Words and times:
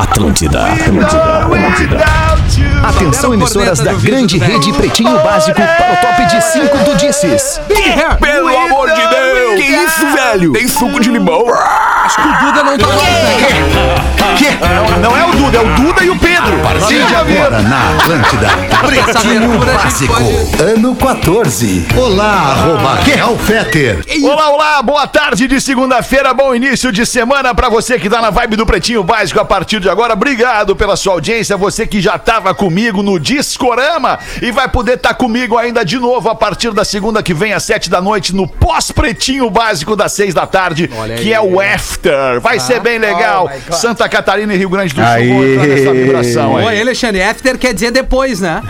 Atlântida, 0.00 0.64
Atlântida, 0.64 1.38
Atlântida. 1.42 2.04
Atenção, 2.88 3.34
emissoras 3.34 3.80
da 3.80 3.92
grande 3.92 4.38
rede 4.38 4.72
Pretinho 4.72 5.18
Básico 5.22 5.60
para 5.60 5.92
o 5.92 5.96
top 5.96 6.24
de 6.24 6.42
5 6.42 6.78
do 6.78 6.96
Disses. 6.96 7.60
Pelo 8.18 8.48
amor 8.48 8.88
de 8.88 9.06
Deus! 9.06 9.60
Que 9.60 9.66
isso, 9.66 10.06
velho? 10.16 10.52
Tem 10.52 10.66
suco 10.66 11.00
de 11.00 11.10
limão? 11.10 11.44
Acho 12.10 12.22
que 12.22 12.28
o 12.28 12.46
Duda 12.46 12.64
não 12.64 12.76
tá. 12.76 12.86
Que? 14.36 14.98
Não 15.00 15.16
é 15.16 15.24
o 15.24 15.30
Duda, 15.32 15.58
é 15.58 15.60
o 15.60 15.74
Duda 15.76 16.02
e 16.04 16.10
o 16.10 16.18
Pedro. 16.18 16.58
partir 16.60 17.04
de 17.06 17.14
agora 17.14 17.60
na 17.62 17.90
Atlântida. 17.96 18.48
Pretinho 18.80 19.62
a 19.62 19.64
Básico, 19.78 20.14
pode- 20.14 20.62
ano 20.62 20.94
14. 20.96 21.86
Olá, 21.96 22.32
arroba 22.52 22.98
Kel 23.04 23.38
Fetter. 23.38 24.04
Olá, 24.24 24.50
olá, 24.50 24.82
boa 24.82 25.06
tarde 25.06 25.46
de 25.46 25.60
segunda-feira, 25.60 26.34
bom 26.34 26.52
início 26.54 26.90
de 26.90 27.06
semana 27.06 27.54
pra 27.54 27.68
você 27.68 27.98
que 27.98 28.10
tá 28.10 28.20
na 28.20 28.30
vibe 28.30 28.56
do 28.56 28.66
Pretinho 28.66 29.04
Básico 29.04 29.38
a 29.38 29.44
partir 29.44 29.78
de 29.78 29.88
agora. 29.88 30.14
Obrigado 30.14 30.74
pela 30.74 30.96
sua 30.96 31.12
audiência, 31.12 31.56
você 31.56 31.86
que 31.86 32.00
já 32.00 32.18
tava 32.18 32.52
comigo 32.54 33.02
no 33.02 33.20
Discorama 33.20 34.18
e 34.42 34.50
vai 34.50 34.68
poder 34.68 34.94
estar 34.96 35.14
comigo 35.14 35.56
ainda 35.56 35.84
de 35.84 35.98
novo 35.98 36.28
a 36.28 36.34
partir 36.34 36.72
da 36.72 36.84
segunda 36.84 37.22
que 37.22 37.34
vem 37.34 37.52
às 37.52 37.62
sete 37.62 37.88
da 37.88 38.00
noite 38.00 38.34
no 38.34 38.48
pós-Pretinho 38.48 39.48
Básico 39.50 39.94
das 39.94 40.12
seis 40.12 40.34
da 40.34 40.46
tarde, 40.46 40.90
Olha 40.96 41.14
que 41.16 41.28
aí. 41.28 41.32
é 41.34 41.40
o 41.40 41.60
After. 42.00 42.40
Vai 42.40 42.58
ser 42.58 42.80
bem 42.80 42.98
legal. 42.98 43.50
Oh. 43.68 43.72
Santa 43.72 44.08
Catarina 44.08 44.54
e 44.54 44.56
Rio 44.56 44.70
Grande 44.70 44.94
do 44.94 45.00
Sul 45.02 45.10
Aí. 45.10 45.28
vão 45.28 45.44
entrar 45.44 45.66
nessa 45.66 45.92
vibração 45.92 46.56
aí. 46.56 46.64
Oi, 46.66 46.80
Alexandre. 46.80 47.22
After 47.22 47.58
quer 47.58 47.74
dizer 47.74 47.90
depois, 47.90 48.40
né? 48.40 48.62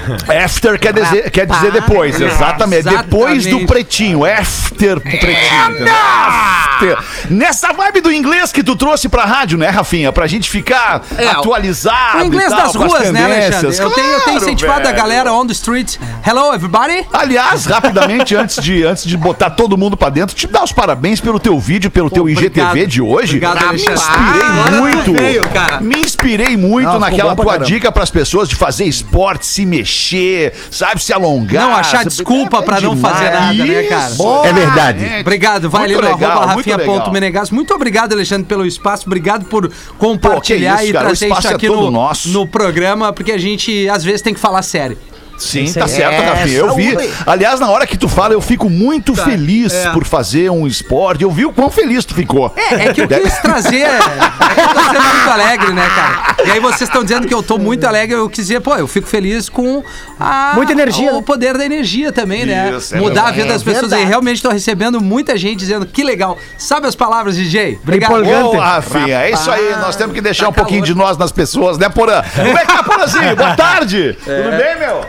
After 0.45 0.79
quer 0.79 0.93
dizer, 0.93 1.31
quer 1.31 1.47
dizer 1.47 1.71
depois, 1.73 2.21
exatamente. 2.21 2.83
Depois 2.85 3.43
do 3.45 3.49
Exatamente. 3.51 3.67
pretinho. 3.67 4.25
After 4.25 5.01
pretinho. 5.01 5.89
After. 5.89 6.99
Nessa 7.31 7.73
vibe 7.73 8.01
do 8.01 8.11
inglês 8.13 8.53
que 8.53 8.63
tu 8.63 8.75
trouxe 8.75 9.09
pra 9.09 9.25
rádio, 9.25 9.59
né, 9.59 9.69
Rafinha? 9.69 10.11
Pra 10.13 10.27
gente 10.27 10.49
ficar 10.51 11.03
É, 11.17 11.27
atualizado. 11.29 12.19
O 12.19 12.27
inglês 12.27 12.47
e 12.51 12.57
tal, 12.57 12.63
das 12.67 12.75
ruas, 12.75 13.11
né, 13.11 13.25
Alexandre? 13.25 13.51
tendências. 13.51 13.79
Eu 13.79 13.91
tenho, 13.91 14.07
eu 14.07 14.13
tenho 14.21 14.25
Claro, 14.25 14.39
incentivado 14.39 14.81
a 14.81 14.85
velho. 14.85 14.97
galera 14.97 15.33
on 15.33 15.47
the 15.47 15.53
street. 15.53 15.97
Hello, 16.27 16.53
everybody. 16.55 17.07
Aliás, 17.13 17.67
rapidamente, 17.67 18.35
antes 18.37 18.63
de, 18.63 18.83
antes 18.85 19.05
de 19.05 19.17
botar 19.17 19.51
todo 19.51 19.77
mundo 19.77 19.97
pra 19.97 20.09
dentro, 20.09 20.35
te 20.35 20.47
dar 20.47 20.65
os 20.65 20.73
parabéns 20.73 21.21
pelo 21.21 21.39
teu 21.39 21.59
vídeo, 21.61 21.91
pelo 21.91 22.09
teu 22.11 22.29
IGTV 22.29 22.63
obrigado. 22.63 22.89
de 22.89 23.03
hoje. 23.03 23.20
Obrigado, 23.29 23.61
me 23.61 23.69
Alexandre. 23.69 23.95
inspirei 23.95 24.43
Ah, 24.43 24.71
muito. 24.81 25.13
veio, 25.13 25.49
cara. 25.49 25.81
Me 25.81 25.99
inspirei 26.01 26.57
muito 26.57 26.87
Não, 26.89 26.99
naquela 26.99 27.35
pra 27.35 27.45
tua 27.45 27.53
caramba. 27.55 27.67
dica 27.67 27.93
pras 27.93 28.11
pessoas 28.11 28.49
de 28.49 28.55
fazer 28.57 28.85
esporte, 28.85 29.47
se 29.47 29.65
mexer, 29.67 30.53
sabe, 30.71 31.03
se 31.03 31.13
alongar. 31.13 31.63
Não 31.67 31.75
achar 31.77 32.05
desculpa 32.05 32.59
É 32.59 32.63
pra 32.63 32.81
não 32.81 32.97
fazer 32.97 33.31
nada, 33.31 33.53
né, 33.55 33.83
cara? 33.85 34.11
Isso. 34.11 34.45
É 34.45 34.53
verdade. 34.53 35.05
É, 35.05 35.21
Obrigado, 35.21 35.71
vai 35.71 35.87
Muito 35.89 35.99
ali 35.99 36.13
legal, 36.13 36.47
rafinha.menegas. 36.47 37.51
Muito 37.51 37.75
obrigado, 37.75 38.13
Alexandre, 38.13 38.47
pelo 38.47 38.65
espaço. 38.67 39.05
Obrigado 39.07 39.45
por 39.47 39.71
compartilhar 39.99 40.77
Pô, 40.77 40.83
isso, 40.83 40.91
e 40.91 40.93
trazer 40.93 41.33
isso 41.33 41.49
é 41.49 41.55
aqui 41.55 41.67
todo 41.67 41.83
no, 41.83 41.91
nosso. 41.91 42.29
no 42.31 42.47
programa, 42.47 43.13
porque 43.13 43.33
a 43.33 43.39
gente 43.39 43.89
às 43.89 44.03
vezes 44.05 44.23
tem 44.23 44.35
que 44.35 44.41
falar 44.41 44.63
sério. 44.63 44.97
Sim, 45.41 45.73
tá 45.73 45.89
certo, 45.89 46.23
Rafinha. 46.23 46.59
Eu 46.59 46.75
vi. 46.75 46.97
Aliás, 47.27 47.59
na 47.61 47.69
hora 47.71 47.87
que 47.87 47.97
tu 47.97 48.09
fala, 48.09 48.35
eu 48.35 48.41
fico 48.41 48.69
muito 48.69 49.15
feliz 49.15 49.73
é. 49.75 49.91
por 49.91 50.05
fazer 50.05 50.51
um 50.51 50.67
esporte. 50.67 51.23
Eu 51.25 51.31
vi 51.31 51.45
o 51.47 51.53
quão 51.53 51.71
feliz 51.71 52.05
tu 52.05 52.15
ficou. 52.15 52.53
É, 52.57 52.87
é 52.89 52.93
que 52.93 53.01
eu 53.03 53.09
quis 53.09 53.39
trazer. 53.39 53.83
É 53.83 53.99
que 53.99 54.61
eu 54.61 54.69
tô 54.75 54.81
sendo 54.93 55.03
muito 55.15 55.31
alegre, 55.31 55.73
né, 55.73 55.89
cara? 55.95 56.37
E 56.47 56.51
aí 56.53 56.61
vocês 56.61 56.83
estão 56.83 57.03
dizendo 57.03 57.27
que 57.27 57.35
eu 57.35 57.43
tô 57.43 57.59
muito 57.59 57.85
alegre. 57.87 58.17
Eu 58.17 58.29
quis 58.29 58.47
dizer, 58.47 58.61
pô, 58.61 58.77
eu 58.77 58.87
fico 58.87 59.07
feliz 59.07 59.49
com 59.49 59.83
a, 60.19 60.53
Muita 60.55 60.73
energia, 60.73 61.15
o 61.15 61.23
poder 61.23 61.57
da 61.57 61.65
energia 61.65 62.13
também, 62.13 62.45
né? 62.47 62.73
Isso, 62.77 62.95
é 62.95 62.99
Mudar 62.99 63.23
a 63.23 63.25
verdade. 63.31 63.37
vida 63.43 63.53
das 63.55 63.63
É 63.63 63.65
pessoas. 63.65 63.87
E 63.87 63.89
verdade. 63.95 64.09
realmente 64.09 64.43
tô 64.43 64.51
recebendo 64.51 65.01
muita 65.01 65.37
gente 65.37 65.59
dizendo 65.59 65.87
que 65.87 66.03
legal. 66.03 66.37
Sabe 66.59 66.87
as 66.87 66.95
palavras, 66.95 67.37
DJ? 67.37 67.79
Obrigado. 67.83 68.11
Empolgante. 68.13 68.57
Ô, 68.57 68.61
Rafinha, 68.61 69.21
é 69.23 69.31
isso 69.31 69.51
aí. 69.51 69.75
Nós 69.81 69.97
temos 69.97 70.15
que 70.15 70.21
deixar 70.21 70.45
Tá 70.45 70.51
um 70.51 70.53
pouquinho 70.53 70.81
calor. 70.83 70.95
de 70.95 70.99
nós 70.99 71.17
nas 71.17 71.33
pessoas, 71.33 71.79
né, 71.79 71.89
Porã? 71.89 72.23
Como 72.35 72.59
é 72.59 72.65
que 72.65 72.73
tá, 72.73 72.83
Porãzinho? 72.83 73.37
Boa 73.37 73.55
tarde. 73.57 74.17
Tudo 74.25 74.57
bem, 74.57 74.79
meu? 74.79 75.01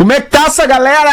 Como 0.00 0.14
é 0.14 0.20
que 0.22 0.30
tá 0.30 0.46
essa 0.46 0.66
galera? 0.66 1.10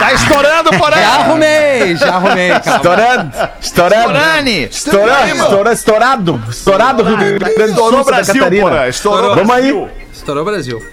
Tá 0.00 0.12
estourando, 0.12 0.70
Porã? 0.76 0.96
Já 0.96 1.14
arrumei, 1.20 1.94
já 1.94 2.14
arrumei, 2.16 2.48
cara. 2.48 2.76
Estourando, 2.76 3.32
estourando. 3.60 4.02
Estourani. 4.10 4.64
Estourando, 4.64 5.34
estourando, 5.36 5.72
estourado. 5.72 6.44
Estourado 6.50 7.02
Rio 7.04 7.16
Grande 7.16 7.38
do 7.38 7.54
Sul, 7.54 7.64
Estourou 7.68 8.00
o 8.00 8.04
Santa 8.04 8.10
Brasil, 8.10 8.34
Catarina. 8.34 8.88
Estourou 8.88 9.36
Vamos 9.36 9.54
aí. 9.54 9.88
Estourou 10.12 10.42
o 10.42 10.46
Brasil. 10.46 10.84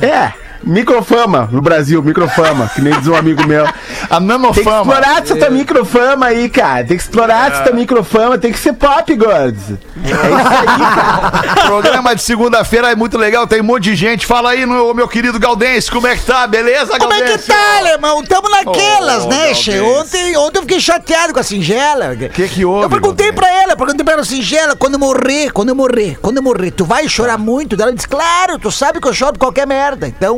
É, 0.00 0.32
microfama 0.66 1.48
no 1.52 1.60
Brasil, 1.60 2.02
microfama, 2.02 2.70
que 2.74 2.80
nem 2.80 2.92
diz 2.98 3.06
um 3.08 3.14
amigo 3.14 3.46
meu. 3.46 3.64
A 3.64 3.68
Tem 3.68 4.18
que 4.18 4.24
nanofama. 4.24 4.78
explorar 4.92 5.22
essa 5.22 5.36
tua 5.36 5.50
microfama 5.50 6.26
aí, 6.26 6.48
cara. 6.48 6.84
Tem 6.84 6.96
que 6.96 7.02
explorar 7.02 7.50
essa 7.52 7.62
tua 7.64 7.72
microfama, 7.72 8.38
tem 8.38 8.52
que 8.52 8.58
ser 8.58 8.72
pop, 8.74 9.14
gordos. 9.14 9.62
Programa 11.66 12.14
de 12.14 12.22
segunda-feira 12.22 12.90
é 12.92 12.94
muito 12.94 13.16
legal, 13.18 13.46
tem 13.46 13.60
um 13.60 13.64
monte 13.64 13.84
de 13.84 13.94
gente. 13.96 14.26
Fala 14.26 14.50
aí, 14.50 14.64
meu, 14.66 14.94
meu 14.94 15.08
querido 15.08 15.38
Galdense, 15.38 15.90
como 15.90 16.06
é 16.06 16.16
que 16.16 16.22
tá? 16.24 16.46
Beleza, 16.46 16.98
Como 16.98 17.12
é 17.12 17.16
que 17.16 17.22
Galdense? 17.24 17.48
tá, 17.48 17.78
alemão? 17.78 18.22
Tamo 18.24 18.48
naquelas, 18.48 19.24
Oh, 19.24 19.28
né, 19.28 19.54
che? 19.54 19.78
Ontem, 19.80 20.36
ontem 20.36 20.58
eu 20.58 20.62
fiquei 20.62 20.80
chateado 20.80 21.32
com 21.32 21.40
a 21.40 21.42
Singela. 21.42 22.12
O 22.12 22.16
Que 22.28 22.48
que 22.48 22.64
houve, 22.64 22.84
Eu 22.84 22.90
perguntei 22.90 23.26
Galdês? 23.30 23.34
pra 23.50 23.62
ela, 23.62 23.72
eu 23.72 23.76
perguntei 23.76 24.04
pra 24.04 24.14
ela, 24.14 24.24
Singela, 24.24 24.76
quando 24.76 24.94
eu 24.94 24.98
morrer, 25.00 25.50
quando 25.52 25.68
eu 25.70 25.74
morrer, 25.74 26.18
quando 26.20 26.36
eu 26.38 26.42
morrer, 26.42 26.70
tu 26.70 26.84
vai 26.84 27.08
chorar 27.08 27.38
muito? 27.38 27.80
Ela 27.80 27.92
disse, 27.92 28.08
claro, 28.08 28.58
tu 28.58 28.70
sabe 28.70 29.00
que 29.00 29.08
eu 29.08 29.14
choro 29.14 29.32
por 29.34 29.38
qualquer 29.40 29.66
merda. 29.66 30.06
Então, 30.08 30.36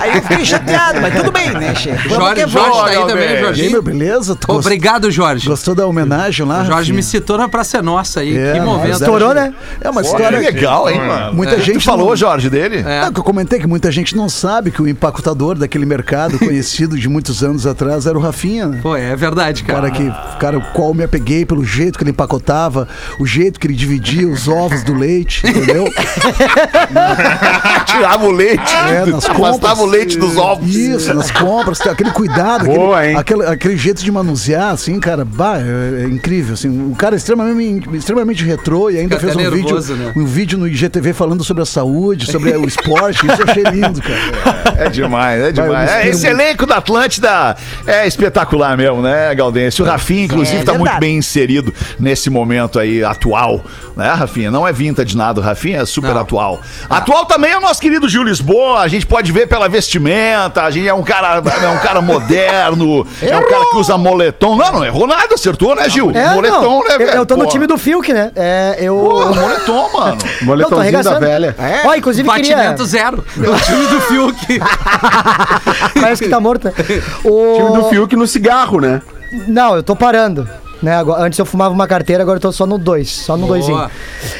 aí 0.00 0.16
eu 0.16 0.22
fiquei 0.22 0.44
chateado, 0.44 1.00
mas 1.00 1.14
tudo 1.14 1.32
bem, 1.32 1.50
né, 1.50 1.74
che? 1.74 1.90
Vamos 1.90 2.14
Jorge, 2.16 2.46
Jorge 2.48 2.78
tá 2.78 2.86
aí 2.86 3.06
também, 3.06 3.24
E 3.24 3.26
aí, 3.28 3.34
meu, 3.34 3.44
Jorginho. 3.44 3.82
beleza? 3.82 4.38
Obrigado, 4.48 5.10
Jorge. 5.10 5.48
Gostou 5.48 5.74
da 5.74 5.86
homenagem 5.86 6.46
lá? 6.46 6.54
O 6.62 6.64
Jorge 6.64 6.72
Rafinha? 6.74 6.94
me 6.96 7.02
citou 7.02 7.36
na 7.38 7.48
Praça 7.48 7.82
Nossa 7.82 8.20
aí. 8.20 8.36
É, 8.36 8.52
que 8.54 8.60
momento. 8.60 8.92
Estourou, 8.92 9.34
né? 9.34 9.52
É 9.80 9.90
uma 9.90 10.00
Que 10.02 10.06
história. 10.08 10.38
legal, 10.38 10.88
hein, 10.90 10.98
mano? 11.00 11.34
Muita 11.34 11.54
É. 11.56 11.60
gente 11.60 11.78
Tu 11.78 11.84
falou, 11.84 12.10
não- 12.10 12.16
Jorge, 12.16 12.48
dele? 12.50 12.84
É. 12.86 13.02
Não, 13.02 13.12
que 13.12 13.20
eu 13.20 13.24
comentei 13.24 13.58
que 13.58 13.66
muita 13.66 13.90
gente 13.90 14.16
não 14.16 14.28
sabe 14.28 14.70
que 14.70 14.80
o 14.80 14.88
empacotador 14.88 15.56
daquele 15.58 15.84
mercado 15.86 16.38
conhecido 16.40 16.98
de 16.98 17.08
muitos 17.08 17.42
anos 17.42 17.66
atrás 17.66 18.06
era 18.06 18.16
o 18.16 18.20
Rafinha, 18.20 18.66
né? 18.66 18.78
Pô, 18.82 18.96
é 18.96 19.14
verdade, 19.16 19.62
O 19.62 19.66
cara. 19.66 19.90
cara 19.90 19.90
que, 19.92 20.12
cara, 20.38 20.58
o 20.58 20.62
qual 20.72 20.94
me 20.94 21.02
apeguei 21.04 21.44
pelo 21.44 21.64
jeito 21.64 21.98
que 21.98 22.04
ele 22.04 22.10
empacotava, 22.10 22.86
o 23.18 23.26
jeito 23.26 23.58
que 23.58 23.66
ele 23.66 23.74
dividia 23.74 24.28
os 24.28 24.48
ovos 24.48 24.82
do 24.82 24.94
leite, 24.94 25.46
entendeu? 25.46 25.84
Tirava 27.86 28.24
o 28.26 28.30
leite, 28.30 28.51
É, 28.58 29.06
nas 29.06 29.26
compras. 29.26 29.48
afastava 29.48 29.82
o 29.82 29.86
leite 29.86 30.18
dos 30.18 30.36
ovos. 30.36 30.74
Isso, 30.74 31.12
nas 31.14 31.30
compras, 31.30 31.80
aquele 31.82 32.10
cuidado, 32.10 32.64
Boa, 32.66 32.98
aquele, 32.98 33.12
hein? 33.12 33.16
aquele, 33.18 33.46
aquele 33.46 33.76
jeito 33.76 34.02
de 34.02 34.10
manusear, 34.12 34.70
assim, 34.72 34.98
cara, 35.00 35.24
bah, 35.24 35.58
é, 35.58 36.02
é 36.02 36.06
incrível, 36.06 36.54
assim, 36.54 36.90
o 36.90 36.94
cara 36.94 37.14
é 37.14 37.18
extremamente, 37.18 37.88
extremamente 37.96 38.44
retrô 38.44 38.90
e 38.90 38.98
ainda 38.98 39.16
Fica 39.18 39.32
fez 39.32 39.36
um 39.36 39.50
nervoso, 39.50 39.94
vídeo, 39.94 40.06
né? 40.06 40.12
um 40.16 40.24
vídeo 40.26 40.58
no 40.58 40.66
IGTV 40.66 41.12
falando 41.12 41.44
sobre 41.44 41.62
a 41.62 41.66
saúde, 41.66 42.30
sobre 42.30 42.50
o 42.56 42.66
esporte, 42.66 43.26
isso 43.26 43.40
eu 43.42 43.46
achei 43.48 43.62
lindo, 43.64 44.00
cara. 44.02 44.74
É 44.76 44.88
demais, 44.88 45.40
é 45.40 45.42
Vai, 45.42 45.48
eu 45.50 45.52
demais. 45.52 45.90
me 45.90 45.96
É, 45.96 46.08
esse 46.08 46.26
muito. 46.26 46.40
elenco 46.40 46.66
da 46.66 46.76
Atlântida 46.76 47.56
é 47.86 48.06
espetacular 48.06 48.76
mesmo, 48.76 49.02
né, 49.02 49.34
Galdense? 49.34 49.82
O 49.82 49.84
Rafinha, 49.84 50.24
inclusive, 50.24 50.58
É 50.58 50.64
tá 50.64 50.74
muito 50.74 50.98
bem 50.98 51.16
inserido 51.16 51.72
nesse 51.98 52.30
momento 52.30 52.78
aí 52.78 53.04
atual, 53.04 53.64
né, 53.96 54.10
Rafinha? 54.12 54.50
Não 54.50 54.66
é 54.66 54.72
vintage 54.72 55.16
nada, 55.16 55.40
o 55.40 55.42
Rafinha 55.42 55.78
é 55.82 55.84
super 55.86 56.14
Não. 56.14 56.20
atual. 56.22 56.60
Atual 56.88 57.26
também 57.26 57.52
é 57.52 57.58
o 57.58 57.60
nosso 57.60 57.80
querido 57.80 58.08
Gil 58.08 58.22
Lisboa, 58.42 58.80
a 58.80 58.88
gente 58.88 59.06
pode 59.06 59.30
ver 59.30 59.46
pela 59.46 59.68
vestimenta, 59.68 60.62
a 60.64 60.70
gente 60.70 60.88
é 60.88 60.92
um 60.94 61.02
cara, 61.04 61.36
é 61.36 61.68
um 61.68 61.78
cara 61.78 62.00
moderno, 62.02 63.06
é 63.22 63.36
um 63.36 63.48
cara 63.48 63.66
que 63.70 63.76
usa 63.76 63.96
moletom. 63.96 64.56
Não, 64.56 64.72
não 64.72 64.84
errou 64.84 65.06
nada, 65.06 65.34
acertou, 65.34 65.76
né, 65.76 65.88
Gil? 65.88 66.10
É, 66.12 66.34
moletom, 66.34 66.60
não, 66.60 66.78
né, 66.80 66.94
eu- 66.94 66.98
velho? 66.98 67.10
Eu 67.12 67.26
tô 67.26 67.36
no 67.36 67.44
Pô. 67.44 67.50
time 67.50 67.68
do 67.68 67.78
Fiuk, 67.78 68.12
né? 68.12 68.32
É, 68.34 68.76
eu. 68.80 68.96
Pô, 68.96 69.26
moletom, 69.32 69.92
mano. 69.92 70.18
Não, 70.42 70.46
Moletomzinho 70.48 70.92
da 70.92 70.98
arregaçando. 70.98 71.20
velha. 71.20 71.56
Ó, 71.84 71.94
inclusive 71.94 72.28
queria. 72.30 72.56
Batimento 72.56 72.84
zero. 72.84 73.24
O 73.36 73.60
time 73.60 73.86
do 73.86 74.00
Fiuk. 74.02 74.60
Parece 76.00 76.24
que 76.24 76.28
tá 76.30 76.40
morto, 76.40 76.64
né? 76.64 76.72
O... 77.24 77.54
Time 77.56 77.72
do 77.82 77.88
Fiuk 77.88 78.16
no 78.16 78.26
cigarro, 78.26 78.80
né? 78.80 79.00
Não, 79.46 79.76
eu 79.76 79.82
tô 79.82 79.94
parando. 79.94 80.48
Né, 80.82 80.96
agora, 80.96 81.22
antes 81.22 81.38
eu 81.38 81.46
fumava 81.46 81.72
uma 81.72 81.86
carteira, 81.86 82.22
agora 82.22 82.38
eu 82.38 82.40
tô 82.40 82.50
só 82.50 82.66
no 82.66 82.76
dois, 82.76 83.08
só 83.08 83.36
no 83.36 83.46
Boa. 83.46 83.58
doisinho. 83.58 83.90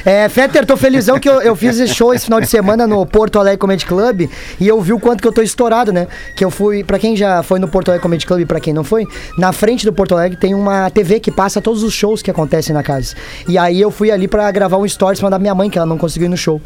É, 0.04 0.28
Fetter, 0.28 0.66
tô 0.66 0.76
felizão 0.76 1.19
que 1.20 1.28
eu, 1.28 1.41
eu 1.41 1.54
fiz 1.54 1.78
esse 1.78 1.94
show 1.94 2.12
esse 2.12 2.24
final 2.24 2.41
de 2.41 2.48
semana 2.48 2.84
no 2.86 3.06
Porto 3.06 3.39
Alegre 3.39 3.59
Comedy 3.59 3.86
Club 3.86 4.28
e 4.59 4.66
eu 4.66 4.80
vi 4.80 4.92
o 4.92 4.98
quanto 4.98 5.22
que 5.22 5.28
eu 5.28 5.33
tô 5.33 5.41
estourado, 5.41 5.92
né? 5.92 6.09
Que 6.34 6.44
eu 6.44 6.50
fui, 6.50 6.83
pra 6.83 6.98
quem 6.98 7.16
já 7.16 7.42
foi 7.44 7.60
no 7.60 7.68
Porto 7.68 7.89
Alegre 7.91 8.03
Comedy 8.03 8.27
Club 8.27 8.41
e 8.41 8.47
pra 8.47 8.59
quem 8.59 8.74
não 8.74 8.83
foi, 8.83 9.06
na 9.39 9.53
frente 9.53 9.84
do 9.84 9.92
Porto 9.92 10.16
Alegre 10.16 10.36
tem 10.36 10.53
uma 10.53 10.91
TV 10.91 11.21
que 11.21 11.30
passa 11.30 11.60
todos 11.60 11.84
os 11.84 11.92
shows 11.92 12.22
que 12.22 12.30
acontecem 12.30 12.74
na 12.74 12.83
casa. 12.83 13.15
E 13.47 13.56
aí 13.56 13.80
eu 13.80 13.91
fui 13.92 14.10
ali 14.10 14.27
pra 14.27 14.50
gravar 14.50 14.78
um 14.78 14.88
stories 14.88 15.21
pra 15.21 15.27
mandar 15.27 15.38
minha 15.38 15.54
mãe, 15.54 15.71
que 15.71 15.78
ela 15.78 15.86
não 15.86 15.97
conseguiu 15.97 16.27
ir 16.27 16.30
no 16.30 16.36
show. 16.36 16.60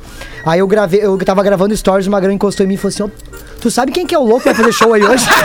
Aí 0.47 0.61
eu 0.61 0.67
gravei, 0.67 1.01
eu 1.03 1.19
tava 1.19 1.43
gravando 1.43 1.77
stories, 1.77 2.07
uma 2.07 2.19
grana 2.19 2.35
encostou 2.35 2.65
em 2.65 2.69
mim 2.69 2.75
e 2.75 2.79
falou 2.79 2.89
assim: 2.89 3.03
"Ô, 3.03 3.11
Tu 3.61 3.71
sabe 3.71 3.91
quem 3.91 4.07
que 4.07 4.15
é 4.15 4.19
o 4.19 4.23
louco 4.23 4.41
que 4.41 4.49
vai 4.49 4.55
fazer 4.55 4.73
show 4.73 4.93
aí 4.93 5.03
hoje? 5.03 5.27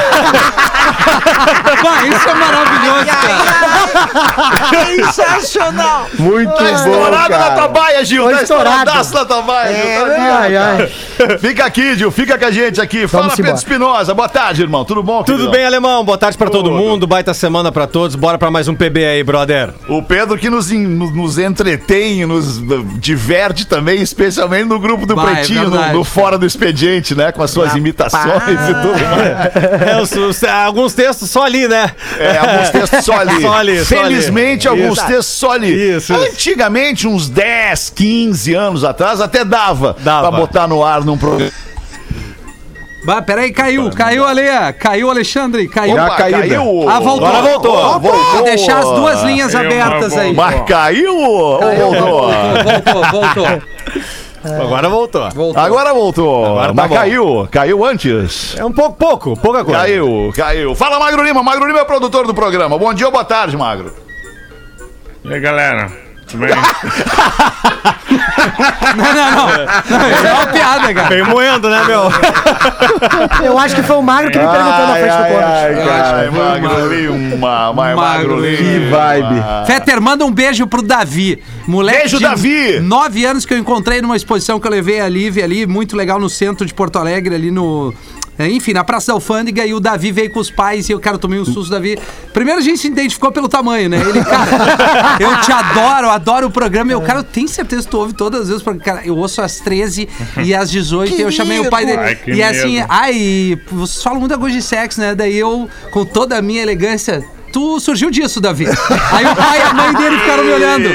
Isso 1.01 2.29
é 2.29 2.33
maravilhoso, 2.33 3.05
cara. 3.05 4.69
Sensacional! 4.69 6.07
Muito 6.17 6.51
Tá 6.53 6.63
bom, 6.63 6.69
estourado 6.75 7.29
na 7.29 7.37
tua 7.37 7.49
cara. 7.55 7.67
baia, 7.67 8.05
Gil. 8.05 8.29
Tá 8.29 8.41
estourado. 8.41 8.75
estouradaço 8.77 9.13
na 9.13 9.25
tua 9.25 9.41
baia, 9.41 9.75
Gil. 9.75 10.05
Tá 10.05 10.15
Ai, 10.39 10.53
cara. 10.53 10.77
ai. 10.77 11.37
Fica 11.39 11.65
aqui, 11.65 11.95
Gil. 11.95 12.11
Fica 12.11 12.37
com 12.37 12.45
a 12.45 12.51
gente 12.51 12.79
aqui. 12.81 13.07
Fala, 13.07 13.23
Vamos 13.23 13.35
Pedro 13.35 13.51
embora. 13.51 13.63
Espinosa. 13.63 14.13
Boa 14.13 14.29
tarde, 14.29 14.61
irmão. 14.61 14.83
Tudo 14.85 15.03
bom, 15.03 15.23
Tudo 15.23 15.33
queridão? 15.37 15.51
bem, 15.51 15.65
alemão? 15.65 16.03
Boa 16.03 16.17
tarde 16.17 16.37
pra 16.37 16.49
todo 16.49 16.71
mundo. 16.71 17.05
Baita 17.07 17.33
semana 17.33 17.71
pra 17.71 17.87
todos. 17.87 18.15
Bora 18.15 18.37
pra 18.37 18.49
mais 18.51 18.67
um 18.67 18.75
PB 18.75 19.05
aí, 19.05 19.23
brother. 19.23 19.69
O 19.87 20.01
Pedro 20.01 20.37
que 20.37 20.49
nos, 20.49 20.69
nos 20.71 21.37
entretém, 21.37 22.25
nos 22.25 22.59
diverte 22.99 23.65
também, 23.65 24.01
especialmente 24.01 24.65
no 24.65 24.79
grupo 24.79 25.05
do 25.05 25.15
Vai, 25.15 25.31
é 25.31 25.35
Pretinho, 25.35 25.63
no, 25.65 25.71
verdade, 25.71 25.93
no 25.93 26.03
Fora 26.03 26.37
do 26.37 26.45
Expediente, 26.45 27.13
né? 27.15 27.31
Com 27.31 27.43
as 27.43 27.51
suas 27.51 27.75
imitações 27.75 28.23
e 28.69 28.73
tudo 28.73 28.99
mais. 28.99 29.81
É, 29.87 30.01
os- 30.01 30.11
os- 30.11 30.43
alguns 30.43 30.90
textos 30.93 31.29
só 31.29 31.43
ali, 31.43 31.67
né? 31.67 31.91
É, 32.19 32.37
alguns 32.37 32.69
textos 32.69 33.05
só 33.05 33.13
ali. 33.13 33.31
Só 33.41 33.53
ali, 33.53 33.85
só 33.85 33.85
ali. 33.85 33.85
Felizmente, 33.85 34.67
alguns 34.67 34.97
Isso. 34.97 35.07
textos 35.07 35.25
só 35.27 35.51
ali. 35.51 35.71
Isso, 35.95 36.13
isso. 36.13 36.21
Antigamente, 36.31 37.07
uns 37.07 37.29
10, 37.29 37.89
15 37.95 38.53
anos 38.53 38.83
atrás, 38.83 39.19
até 39.21 39.43
dava, 39.45 39.95
Dava. 39.99 40.29
pra 40.29 40.37
botar 40.39 40.67
no 40.67 40.83
ar 40.83 41.03
num 41.03 41.17
programa. 41.17 41.51
Bah, 43.03 43.19
peraí, 43.19 43.51
caiu, 43.51 43.89
caiu 43.89 44.23
ali, 44.27 44.43
caiu 44.79 45.09
Alexandre, 45.09 45.67
caiu. 45.67 45.95
Já 45.95 46.05
Opa, 46.05 46.15
caída. 46.17 46.37
caiu. 46.39 46.87
Ah, 46.87 46.99
voltou. 46.99 47.27
Agora 47.27 47.41
voltou. 47.41 47.75
Ó, 47.75 47.97
Vou 47.99 48.43
deixar 48.43 48.77
as 48.77 48.85
duas 48.85 49.23
linhas 49.23 49.55
abertas 49.55 50.15
aí. 50.15 50.33
Mas 50.35 50.61
caiu 50.67 51.17
ou 51.17 51.59
voltou? 51.59 52.31
Voltou, 52.63 53.11
voltou. 53.11 53.61
Agora 54.43 54.89
voltou. 54.89 55.29
Voltou. 55.31 55.61
Agora 55.63 55.93
voltou. 55.93 56.45
Agora 56.45 56.67
tá 56.67 56.73
Mas 56.73 56.89
bom. 56.89 56.95
caiu. 56.95 57.47
Caiu 57.51 57.85
antes. 57.85 58.55
É 58.57 58.65
um 58.65 58.71
pouco, 58.71 58.95
pouco, 58.95 59.37
pouca 59.39 59.63
coisa. 59.63 59.81
Caiu, 59.81 60.33
caiu. 60.35 60.73
Fala, 60.75 60.99
Magro 60.99 61.23
Lima. 61.23 61.43
Magro 61.43 61.67
Lima 61.67 61.79
é 61.79 61.85
produtor 61.85 62.25
do 62.25 62.33
programa. 62.33 62.77
Bom 62.77 62.93
dia 62.93 63.05
ou 63.05 63.11
boa 63.11 63.23
tarde, 63.23 63.55
Magro. 63.55 63.93
E 65.23 65.33
aí, 65.33 65.39
galera? 65.39 65.91
Não, 68.95 69.05
não, 69.05 69.31
não. 69.31 69.47
Não, 69.47 70.11
Isso 70.11 70.27
é 70.27 70.33
uma 70.33 70.47
piada, 70.47 70.93
cara. 70.93 71.09
Veio 71.09 71.25
moendo, 71.27 71.69
né, 71.69 71.83
meu? 71.85 72.03
Eu 73.43 73.57
acho 73.57 73.75
que 73.75 73.83
foi 73.83 73.95
o 73.95 74.01
Magro 74.01 74.31
que 74.31 74.37
me 74.37 74.45
perguntou 74.45 74.87
na 74.87 74.93
frente 74.95 75.15
do 75.15 75.33
Borat. 75.33 75.43
ai, 75.43 75.75
cara. 75.75 76.17
Ai, 76.17 76.29
Magro 76.29 76.93
Lima. 76.93 77.73
Magro 77.73 77.97
Magro 77.97 78.39
Lima. 78.39 78.57
Que 78.57 78.79
vibe. 78.89 79.65
Fetter, 79.65 80.01
manda 80.01 80.25
um 80.25 80.31
beijo 80.31 80.67
pro 80.67 80.81
Davi. 80.81 81.41
Moleque 81.67 81.99
Beijo, 81.99 82.17
de 82.17 82.23
Davi! 82.23 82.79
Nove 82.81 83.23
anos 83.25 83.45
que 83.45 83.53
eu 83.53 83.57
encontrei 83.57 84.01
numa 84.01 84.15
exposição 84.15 84.59
que 84.59 84.67
eu 84.67 84.71
levei 84.71 84.99
a 84.99 85.07
Lívia 85.07 85.43
ali, 85.43 85.65
muito 85.65 85.95
legal 85.95 86.19
no 86.19 86.29
centro 86.29 86.65
de 86.65 86.73
Porto 86.73 86.97
Alegre, 86.99 87.35
ali 87.35 87.51
no. 87.51 87.93
É, 88.37 88.49
Enfim, 88.49 88.73
na 88.73 88.83
Praça 88.83 89.07
da 89.07 89.13
Alfândega, 89.13 89.65
e 89.65 89.73
o 89.73 89.79
Davi 89.79 90.11
veio 90.11 90.31
com 90.31 90.39
os 90.39 90.49
pais 90.49 90.89
e 90.89 90.91
eu, 90.91 90.99
cara, 90.99 91.17
tomei 91.17 91.39
um 91.39 91.45
susto, 91.45 91.69
Davi. 91.69 91.97
Primeiro 92.33 92.59
a 92.59 92.63
gente 92.63 92.79
se 92.79 92.87
identificou 92.87 93.31
pelo 93.31 93.47
tamanho, 93.47 93.89
né? 93.89 94.01
Ele, 94.01 94.23
cara, 94.23 95.17
eu 95.19 95.41
te 95.41 95.51
adoro, 95.51 96.09
adoro 96.09 96.47
o 96.47 96.51
programa. 96.51 96.91
E 96.91 96.93
eu, 96.93 97.01
cara, 97.01 97.19
eu 97.19 97.23
tenho 97.23 97.47
certeza 97.47 97.83
que 97.83 97.89
tu 97.89 97.97
ouve 97.97 98.13
todas 98.13 98.41
as 98.41 98.47
vezes, 98.47 98.63
porque, 98.63 98.79
cara, 98.79 99.01
eu 99.05 99.17
ouço 99.17 99.41
às 99.41 99.59
13 99.59 100.07
e 100.43 100.53
às 100.53 100.71
18 100.71 101.13
e 101.13 101.21
eu 101.21 101.31
chamei 101.31 101.59
o 101.59 101.69
pai 101.69 101.85
dele. 101.85 101.99
Ai, 101.99 102.15
que 102.15 102.31
e 102.31 102.41
assim, 102.41 102.75
medo. 102.75 102.87
ai, 102.89 103.59
vocês 103.71 104.01
falam 104.01 104.19
muita 104.19 104.37
coisa 104.37 104.55
de 104.55 104.63
sexo, 104.63 104.99
né? 104.99 105.13
Daí 105.13 105.37
eu, 105.37 105.69
com 105.91 106.05
toda 106.05 106.37
a 106.37 106.41
minha 106.41 106.61
elegância. 106.61 107.23
Tu 107.51 107.79
surgiu 107.79 108.09
disso, 108.09 108.39
Davi. 108.39 108.65
Aí 109.11 109.25
o 109.25 109.35
pai 109.35 109.59
e 109.59 109.61
a 109.61 109.73
mãe 109.73 109.93
dele 109.93 110.17
ficaram 110.19 110.43
me 110.43 110.51
olhando. 110.53 110.89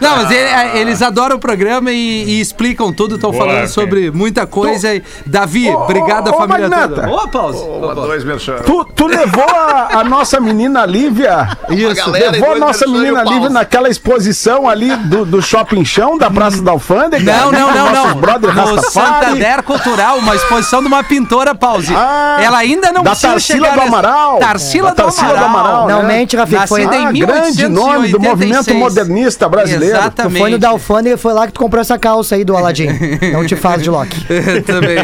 Não, 0.00 0.16
mas 0.16 0.30
ele- 0.30 0.78
eles 0.80 1.02
adoram 1.02 1.36
o 1.36 1.38
programa 1.38 1.90
e, 1.92 2.24
e 2.24 2.40
explicam 2.40 2.92
tudo, 2.92 3.16
estão 3.16 3.30
Boa, 3.30 3.42
falando 3.42 3.56
cara. 3.56 3.68
sobre 3.68 4.10
muita 4.10 4.46
coisa. 4.46 4.94
E, 4.94 5.02
Davi, 5.26 5.68
obrigado 5.70 6.28
ô, 6.28 6.34
à 6.34 6.38
família 6.38 6.68
Magnata. 6.68 7.02
toda. 7.02 7.10
Ô, 7.10 7.28
pause. 7.28 7.64
Dois 7.94 8.24
merchan. 8.24 8.56
Tu, 8.64 8.84
tu 8.96 9.06
levou 9.06 9.44
a, 9.48 9.98
a 10.00 10.04
nossa 10.04 10.40
menina 10.40 10.84
Lívia. 10.86 11.48
Isso. 11.70 12.10
Levou 12.10 12.52
a 12.52 12.58
nossa 12.58 12.86
menina. 12.86 13.22
Lívia 13.24 13.50
naquela 13.50 13.88
exposição 13.88 14.68
ali 14.68 14.94
do, 14.96 15.24
do 15.24 15.42
Shopping 15.42 15.84
Chão, 15.84 16.16
da 16.18 16.30
Praça 16.30 16.62
da 16.62 16.70
Alfândega. 16.72 17.32
Não, 17.32 17.52
não, 17.52 17.70
não, 17.74 17.92
não. 17.92 18.14
Brother 18.14 18.54
No. 18.54 18.80
Santander 18.90 19.62
Cultural, 19.62 20.18
uma 20.18 20.34
exposição 20.34 20.80
de 20.80 20.86
uma 20.86 21.02
pintora, 21.04 21.54
pause. 21.54 21.92
Ah, 21.94 22.38
Ela 22.40 22.58
ainda 22.58 22.92
não 22.92 23.02
da 23.02 23.10
conseguiu 23.10 23.34
Tarsila 23.34 23.66
chegar 23.68 23.74
do 23.74 23.88
Amaral. 23.88 24.38
Tarsila, 24.38 24.88
Da 24.90 24.94
Tarsila 25.04 25.36
do 25.36 25.44
Amaral. 25.44 25.73
Amaral, 25.74 25.88
Não 25.88 26.02
né? 26.08 26.16
mente, 26.18 26.36
Rafinha. 26.36 26.66
Foi, 26.66 26.84
Nascida 26.84 27.02
em 27.02 27.06
Ah, 27.22 27.26
grande 27.26 27.68
nome 27.68 28.08
do 28.08 28.20
movimento 28.20 28.66
1886. 28.70 28.78
modernista 28.78 29.48
brasileiro. 29.48 29.96
Exatamente. 29.96 30.38
foi 30.40 30.50
no 30.50 30.58
da 30.58 30.68
Alfândega 30.70 31.14
e 31.14 31.18
foi 31.18 31.32
lá 31.32 31.46
que 31.46 31.52
tu 31.52 31.60
comprou 31.60 31.80
essa 31.80 31.98
calça 31.98 32.34
aí 32.34 32.44
do 32.44 32.56
Aladdin. 32.56 32.88
Não 33.32 33.44
te 33.46 33.56
faz 33.56 33.82
de 33.82 33.90
Loki. 33.90 34.24
Também. 34.66 34.98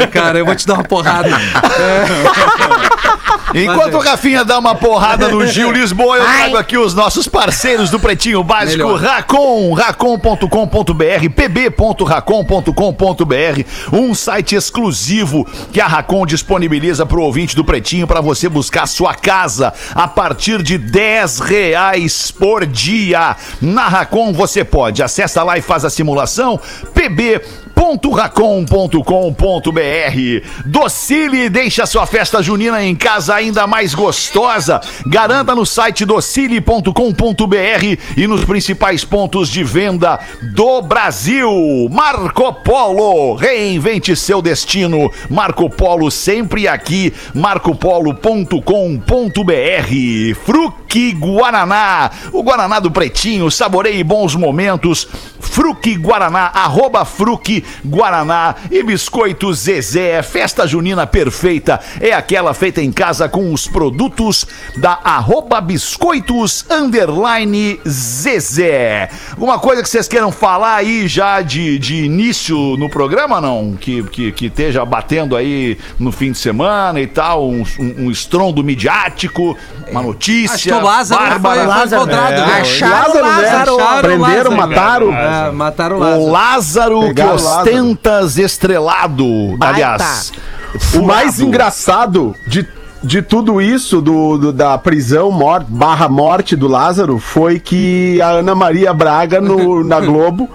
É, 0.00 0.06
cara, 0.06 0.38
eu 0.38 0.46
vou 0.46 0.54
te 0.54 0.66
dar 0.66 0.74
uma 0.74 0.84
porrada. 0.84 1.30
Enquanto 3.54 3.94
o 3.94 4.00
Rafinha 4.00 4.44
dá 4.44 4.58
uma 4.58 4.74
porrada 4.74 5.28
no 5.28 5.46
Gil 5.46 5.70
Lisboa, 5.72 6.16
eu 6.16 6.24
trago 6.24 6.56
aqui 6.56 6.76
os 6.76 6.92
nossos 6.94 7.28
parceiros 7.28 7.90
do 7.90 8.00
Pretinho 8.00 8.42
Básico, 8.42 8.84
Melhor. 8.84 9.00
Racon, 9.00 9.72
racon.com.br, 9.72 11.30
pb.racon.com.br, 11.34 13.64
um 13.92 14.14
site 14.14 14.54
exclusivo 14.54 15.46
que 15.72 15.80
a 15.80 15.86
Racon 15.86 16.26
disponibiliza 16.26 17.06
para 17.06 17.18
o 17.18 17.22
ouvinte 17.22 17.56
do 17.56 17.64
Pretinho 17.64 18.06
para 18.06 18.20
você 18.20 18.48
buscar 18.48 18.86
sua 18.86 19.14
casa 19.14 19.72
a 19.94 20.06
partir 20.08 20.62
de 20.62 20.76
10 20.78 21.40
reais 21.40 22.30
por 22.30 22.66
dia. 22.66 23.36
Na 23.60 23.88
Racon 23.88 24.32
você 24.32 24.64
pode, 24.64 25.02
acessa 25.02 25.42
lá 25.42 25.58
e 25.58 25.62
faz 25.62 25.84
a 25.84 25.90
simulação, 25.90 26.60
pb 26.92 27.42
www.racon.com.br 27.74 30.48
Docile 30.64 31.48
deixa 31.48 31.86
sua 31.86 32.06
festa 32.06 32.42
junina 32.42 32.82
em 32.82 32.94
casa 32.94 33.34
ainda 33.34 33.66
mais 33.66 33.94
gostosa. 33.94 34.80
Garanta 35.06 35.54
no 35.54 35.66
site 35.66 36.04
docile.com.br 36.04 36.92
e 38.16 38.26
nos 38.26 38.44
principais 38.44 39.04
pontos 39.04 39.48
de 39.48 39.64
venda 39.64 40.18
do 40.54 40.82
Brasil. 40.82 41.88
Marco 41.90 42.52
Polo, 42.52 43.34
reinvente 43.34 44.14
seu 44.16 44.40
destino. 44.40 45.10
Marco 45.28 45.68
Polo 45.70 46.10
sempre 46.10 46.68
aqui. 46.68 47.12
marcopolo.com.br 47.34 50.34
Fruque 50.44 51.12
Guaraná, 51.12 52.10
o 52.32 52.42
Guaraná 52.42 52.78
do 52.78 52.90
Pretinho, 52.90 53.50
saboreie 53.50 54.04
bons 54.04 54.34
momentos. 54.34 55.08
Fruque 55.40 55.96
Guaraná, 55.96 56.50
arroba 56.54 57.04
Fruque 57.04 57.63
Guaraná 57.84 58.54
e 58.70 58.82
Biscoito 58.82 59.52
Zezé. 59.52 60.22
Festa 60.22 60.66
junina 60.66 61.06
perfeita 61.06 61.80
é 62.00 62.12
aquela 62.12 62.54
feita 62.54 62.80
em 62.80 62.92
casa 62.92 63.28
com 63.28 63.52
os 63.52 63.66
produtos 63.66 64.46
da 64.76 64.98
arroba 65.04 65.60
Biscoitos 65.60 66.64
Underline 66.70 67.80
Zezé. 67.86 69.08
Alguma 69.32 69.58
coisa 69.58 69.82
que 69.82 69.88
vocês 69.88 70.08
queiram 70.08 70.32
falar 70.32 70.76
aí 70.76 71.06
já 71.06 71.40
de, 71.42 71.78
de 71.78 72.04
início 72.04 72.56
no 72.76 72.88
programa, 72.88 73.40
não? 73.40 73.76
Que, 73.78 74.02
que, 74.04 74.32
que 74.32 74.46
esteja 74.46 74.84
batendo 74.84 75.36
aí 75.36 75.78
no 75.98 76.10
fim 76.12 76.32
de 76.32 76.38
semana 76.38 77.00
e 77.00 77.06
tal, 77.06 77.48
um, 77.48 77.64
um, 77.78 78.06
um 78.06 78.10
estrondo 78.10 78.62
midiático, 78.64 79.56
uma 79.90 80.02
notícia. 80.02 80.54
Acho 80.54 80.68
que 80.68 80.72
o 80.74 80.82
Lázaro 80.82 81.20
foi, 81.20 81.30
Bárbara. 81.30 81.56
foi 81.60 81.66
Lázaro, 81.66 82.02
encontrado. 82.02 82.32
é. 82.32 82.46
né? 82.46 82.60
Acharam 82.60 82.96
Lázaro, 82.96 83.14
né? 83.14 83.30
Lázaro. 83.30 83.74
Acharam 83.80 84.00
Prenderam, 84.02 84.20
Lázaro. 84.20 84.56
mataram. 84.56 85.14
É, 85.16 85.50
mataram 85.52 85.96
o 85.98 86.20
O 86.20 86.30
Lázaro. 86.30 87.14
Que 87.14 87.22
o 87.22 87.26
Lázaro. 87.26 87.53
Ostentas 87.58 88.38
estrelado. 88.38 89.24
Aliás, 89.60 90.32
O 90.94 91.02
mais 91.02 91.34
furado. 91.34 91.42
engraçado 91.48 92.34
de, 92.46 92.66
de 93.02 93.22
tudo 93.22 93.60
isso, 93.60 94.00
do, 94.00 94.38
do- 94.38 94.52
da 94.52 94.76
prisão 94.78 95.30
morte, 95.30 95.66
barra 95.70 96.08
morte 96.08 96.56
do 96.56 96.66
Lázaro, 96.68 97.18
foi 97.18 97.58
que 97.60 98.20
a 98.22 98.28
Ana 98.28 98.54
Maria 98.54 98.92
Braga, 98.92 99.40
no, 99.40 99.82
na 99.86 100.00
Globo, 100.00 100.48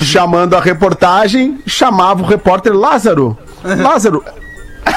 chamando 0.00 0.54
a 0.54 0.60
reportagem, 0.60 1.58
chamava 1.66 2.22
o 2.22 2.26
repórter 2.26 2.72
Lázaro. 2.74 3.36
Lázaro. 3.64 4.24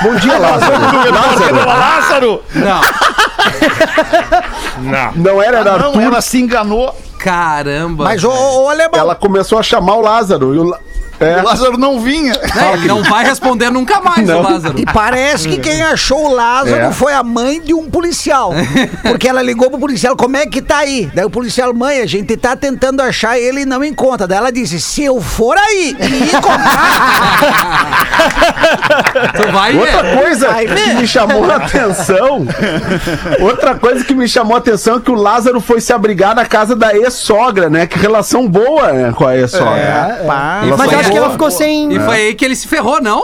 Bom 0.03 0.15
dia, 0.17 0.37
Lázaro. 0.39 0.81
Lázaro. 1.11 1.65
Lázaro! 1.67 2.41
Não, 2.55 2.81
Não. 4.91 5.11
Não 5.33 5.41
era, 5.41 5.57
era 5.59 5.77
Não, 5.77 5.87
Arthur. 5.87 6.01
ela 6.03 6.21
se 6.21 6.39
enganou. 6.39 6.93
caramba. 7.17 8.03
Mas, 8.05 8.23
ô, 8.23 8.29
ô, 8.31 8.69
alemão, 8.69 8.99
Ela 8.99 9.15
começou 9.15 9.57
a 9.59 9.63
chamar 9.63 9.95
o 9.95 10.01
Lázaro. 10.01 10.53
E 10.55 10.59
o, 10.59 10.63
La- 10.63 10.79
é, 11.19 11.41
O 11.41 11.43
Lázaro 11.45 11.77
não 11.77 11.99
vinha. 11.99 12.33
Né, 12.33 12.73
ele 12.73 12.87
não 12.87 13.03
vai 13.03 13.23
responder 13.25 13.69
nunca 13.69 13.99
mais, 14.01 14.25
Não. 14.27 14.39
o 14.39 14.43
Lázaro. 14.43 14.79
E 14.79 14.85
parece 14.85 15.47
que 15.49 15.57
quem 15.57 15.81
achou 15.83 16.27
o 16.29 16.33
Lázaro 16.33 16.75
É. 16.85 16.91
foi 16.91 17.13
a 17.13 17.21
mãe 17.23 17.59
de 17.61 17.73
um 17.73 17.89
policial. 17.89 18.51
Porque 19.03 19.27
ela 19.27 19.41
ligou 19.41 19.69
pro 19.69 19.79
policial, 19.79 20.15
como 20.15 20.37
é 20.37 20.45
que 20.45 20.61
tá 20.61 20.77
aí? 20.77 21.09
Daí 21.13 21.25
o 21.25 21.29
policial, 21.29 21.73
mãe, 21.73 21.99
a 22.01 22.05
gente 22.05 22.35
tá 22.37 22.55
tentando 22.55 23.01
achar 23.01 23.37
ele 23.37 23.61
e 23.61 23.65
não 23.65 23.83
encontra. 23.83 24.27
Daí 24.27 24.37
ela 24.37 24.51
disse, 24.51 24.79
se 24.79 25.03
eu 25.03 25.19
for 25.21 25.57
aí 25.57 25.95
e 25.99 26.35
encontrar... 26.35 27.89
Tu 29.35 29.51
vai 29.51 29.75
Outra 29.77 30.01
ver. 30.03 30.17
coisa 30.21 30.47
Vai 30.49 30.65
que 30.65 30.73
ver. 30.73 30.95
me 30.95 31.07
chamou 31.07 31.49
a 31.49 31.55
atenção. 31.57 32.45
Outra 33.39 33.75
coisa 33.75 34.03
que 34.03 34.13
me 34.13 34.27
chamou 34.27 34.55
a 34.55 34.59
atenção 34.59 34.97
é 34.97 34.99
que 34.99 35.11
o 35.11 35.15
Lázaro 35.15 35.59
foi 35.61 35.79
se 35.81 35.91
abrigar 35.93 36.35
na 36.35 36.45
casa 36.45 36.75
da 36.75 36.95
ex-sogra, 36.95 37.69
né? 37.69 37.85
Que 37.87 37.97
relação 37.99 38.47
boa 38.47 38.91
né, 38.91 39.13
com 39.15 39.25
a 39.27 39.35
ex-sogra. 39.37 40.21
Pá, 40.25 40.61
Mas 40.65 40.75
Foi 40.91 40.95
acho 40.95 41.08
acho 41.08 41.08
que 41.11 41.17
ela 41.17 41.29
ficou 41.31 41.51
sem. 41.51 41.93
E 41.93 41.99
foi 41.99 42.15
aí 42.15 42.35
que 42.35 42.43
ele 42.45 42.55
se 42.55 42.67
ferrou, 42.67 43.01
não? 43.01 43.21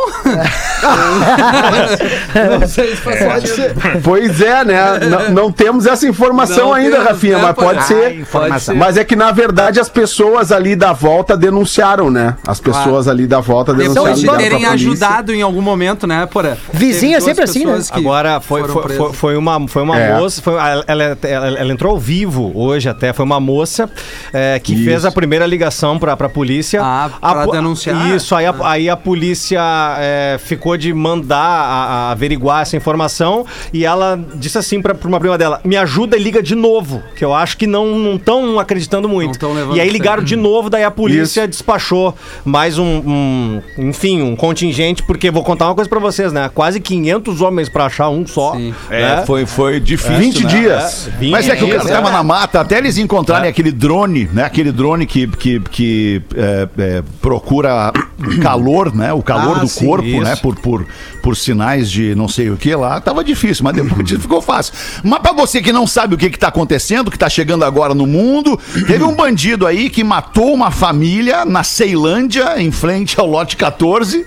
não 2.60 2.68
sei 2.68 2.90
se 2.96 2.96
faz 2.98 3.24
Pode 3.26 3.48
ser. 3.50 3.74
Pois 4.04 4.42
é, 4.42 4.64
né? 4.64 4.76
Não, 5.06 5.32
não 5.32 5.52
temos 5.52 5.86
essa 5.86 6.08
informação 6.08 6.68
Não 6.68 6.74
ainda, 6.74 6.92
temos, 6.98 7.08
Rafinha, 7.10 7.38
né, 7.38 7.44
mas 7.44 7.56
pode- 7.56 7.68
pode 7.68 7.80
Ah, 7.80 7.82
ser. 7.84 8.20
informação. 8.20 8.76
Mas 8.76 8.98
é 8.98 9.04
que, 9.04 9.16
na 9.16 9.32
verdade, 9.32 9.80
as 9.80 9.90
pessoas 9.90 10.52
ali 10.52 10.76
da 10.76 10.94
volta 10.94 11.36
denunciaram, 11.38 12.10
né? 12.10 12.36
As 12.46 12.60
pessoas 12.60 13.08
ali 13.08 13.28
da 13.28 13.40
volta 13.40 13.74
denunciaram. 13.74 14.14
Depois 14.16 14.20
de 14.38 14.44
terem 14.44 14.66
ajudado 14.66 15.34
em 15.34 15.42
algum 15.42 15.62
momento, 15.62 16.06
né, 16.08 16.26
Porã? 16.32 16.56
Vizinha 16.74 17.18
é 17.18 17.20
sempre 17.20 17.44
assim, 17.44 17.66
né? 17.66 17.80
Agora 17.92 18.40
foi, 18.42 18.64
foi, 18.68 19.14
foi, 19.14 19.38
uma, 19.38 19.68
foi 19.68 19.82
uma 19.84 20.00
É. 20.00 20.18
moça, 20.18 20.42
foi- 20.42 20.54
ela, 20.56 20.84
ela, 20.88 21.18
ela- 21.24 21.48
ela 21.60 21.72
entrou 21.74 21.94
ao 21.94 22.00
vivo 22.00 22.52
hoje 22.56 22.90
até, 22.90 23.14
foi 23.14 23.26
uma 23.26 23.40
moça 23.40 23.90
é, 24.34 24.60
que 24.60 24.74
Isso. 24.74 24.84
fez 24.86 25.06
a 25.06 25.12
primeira 25.12 25.46
ligação 25.46 25.98
pra, 26.00 26.16
pra 26.18 26.30
polícia. 26.30 26.82
Ah, 26.84 27.10
A 27.22 27.34
pra 27.34 27.46
po- 27.46 27.52
denunciar? 27.52 27.75
Isso, 28.16 28.34
aí 28.36 28.46
a, 28.46 28.56
aí 28.62 28.90
a 28.90 28.98
polícia 28.98 29.60
é, 30.00 30.38
ficou 30.40 30.78
de 30.78 30.94
mandar 30.94 31.38
a- 31.38 31.86
a 31.86 32.12
averiguar 32.12 32.62
essa 32.62 32.76
informação 32.78 33.46
e 33.74 33.86
ela 33.86 34.20
disse 34.36 34.58
assim 34.58 34.82
pra, 34.82 34.94
pra 34.96 35.08
uma 35.08 35.20
prima 35.20 35.38
dela, 35.38 35.60
me 35.64 35.76
ajuda 35.78 36.18
e 36.18 36.20
liga 36.24 36.42
de 36.42 36.56
novo, 36.56 37.02
que 37.16 37.24
eu 37.24 37.34
acho 37.34 37.58
que 37.58 37.68
não 37.68 38.16
estão 38.16 38.60
acreditando 38.60 39.08
muito. 39.10 39.38
E 39.74 39.80
aí 39.82 39.90
ligaram 39.90 40.24
de 40.24 40.36
novo, 40.36 40.70
daí 40.70 40.84
a 40.84 40.92
polícia 40.92 41.42
Isso. 41.42 41.50
despachou 41.50 42.16
mais 42.44 42.78
um, 42.78 42.86
um- 42.86 43.62
enfim, 43.78 44.22
um 44.22 44.36
contingente, 44.36 45.04
porque 45.04 45.30
vou 45.32 45.44
contar 45.44 45.66
uma 45.68 45.76
coisa 45.76 45.90
pra 45.90 46.00
vocês, 46.00 46.32
né? 46.32 46.50
Quase 46.54 46.80
500 46.80 47.42
homens 47.42 47.70
pra 47.70 47.86
achar 47.86 48.10
um 48.10 48.26
só. 48.26 48.54
Sim. 48.56 48.74
É, 48.90 49.02
né? 49.18 49.24
foi, 49.26 49.46
foi 49.46 49.80
difícil. 49.80 50.18
20 50.18 50.44
né? 50.44 50.50
dias. 50.50 51.08
É, 51.08 51.12
20 51.20 51.32
Mas 51.32 51.50
é 51.50 51.56
que 51.56 51.64
o 51.64 51.70
cara 51.70 51.84
tava 51.86 52.10
é. 52.10 52.12
na 52.12 52.24
mata, 52.24 52.60
até 52.62 52.78
eles 52.78 52.98
encontrarem 52.98 53.50
aquele 53.50 53.72
drone, 53.72 54.30
né? 54.34 54.44
Aquele 54.44 54.72
drone 54.72 55.06
que, 55.06 55.28
que, 55.28 55.60
que 55.60 56.22
é, 56.36 56.68
é, 56.78 57.04
procura 57.66 57.92
calor, 58.42 58.96
né? 58.96 59.12
O 59.14 59.22
calor 59.22 59.58
Ah, 59.58 59.60
do 59.62 59.68
sim, 59.68 59.86
corpo, 59.86 60.06
isso. 60.08 60.22
né? 60.22 60.36
Por, 60.36 60.56
por, 60.56 60.86
por 61.22 61.36
sinais 61.36 61.90
de 61.90 62.16
não 62.16 62.28
sei 62.28 62.50
o 62.50 62.58
que 62.58 62.74
lá. 62.76 63.00
Tava 63.02 63.24
difícil, 63.24 63.64
mas 63.64 63.76
depois 63.76 64.10
ficou 64.10 64.42
fácil. 64.42 64.74
Mas 65.04 65.20
pra 65.20 65.34
você 65.34 65.62
que 65.62 65.72
não 65.72 65.88
sabe 65.88 66.16
o 66.16 66.18
que 66.18 66.30
que 66.30 66.40
tá 66.40 66.48
acontecendo, 66.48 67.12
que 67.12 67.18
tá 67.20 67.30
chegando 67.30 67.66
agora 67.66 67.94
no 67.94 68.06
mundo, 68.08 68.60
teve 68.88 69.04
um 69.04 69.14
bandido 69.16 69.66
aí 69.66 69.90
que 69.90 70.04
matou 70.04 70.54
uma 70.54 70.72
família 70.72 71.46
na 71.46 71.64
Ceilândia, 71.64 72.60
em 72.62 72.72
frente 72.72 73.20
ao 73.20 73.28
lote 73.28 73.58
14. 73.58 74.26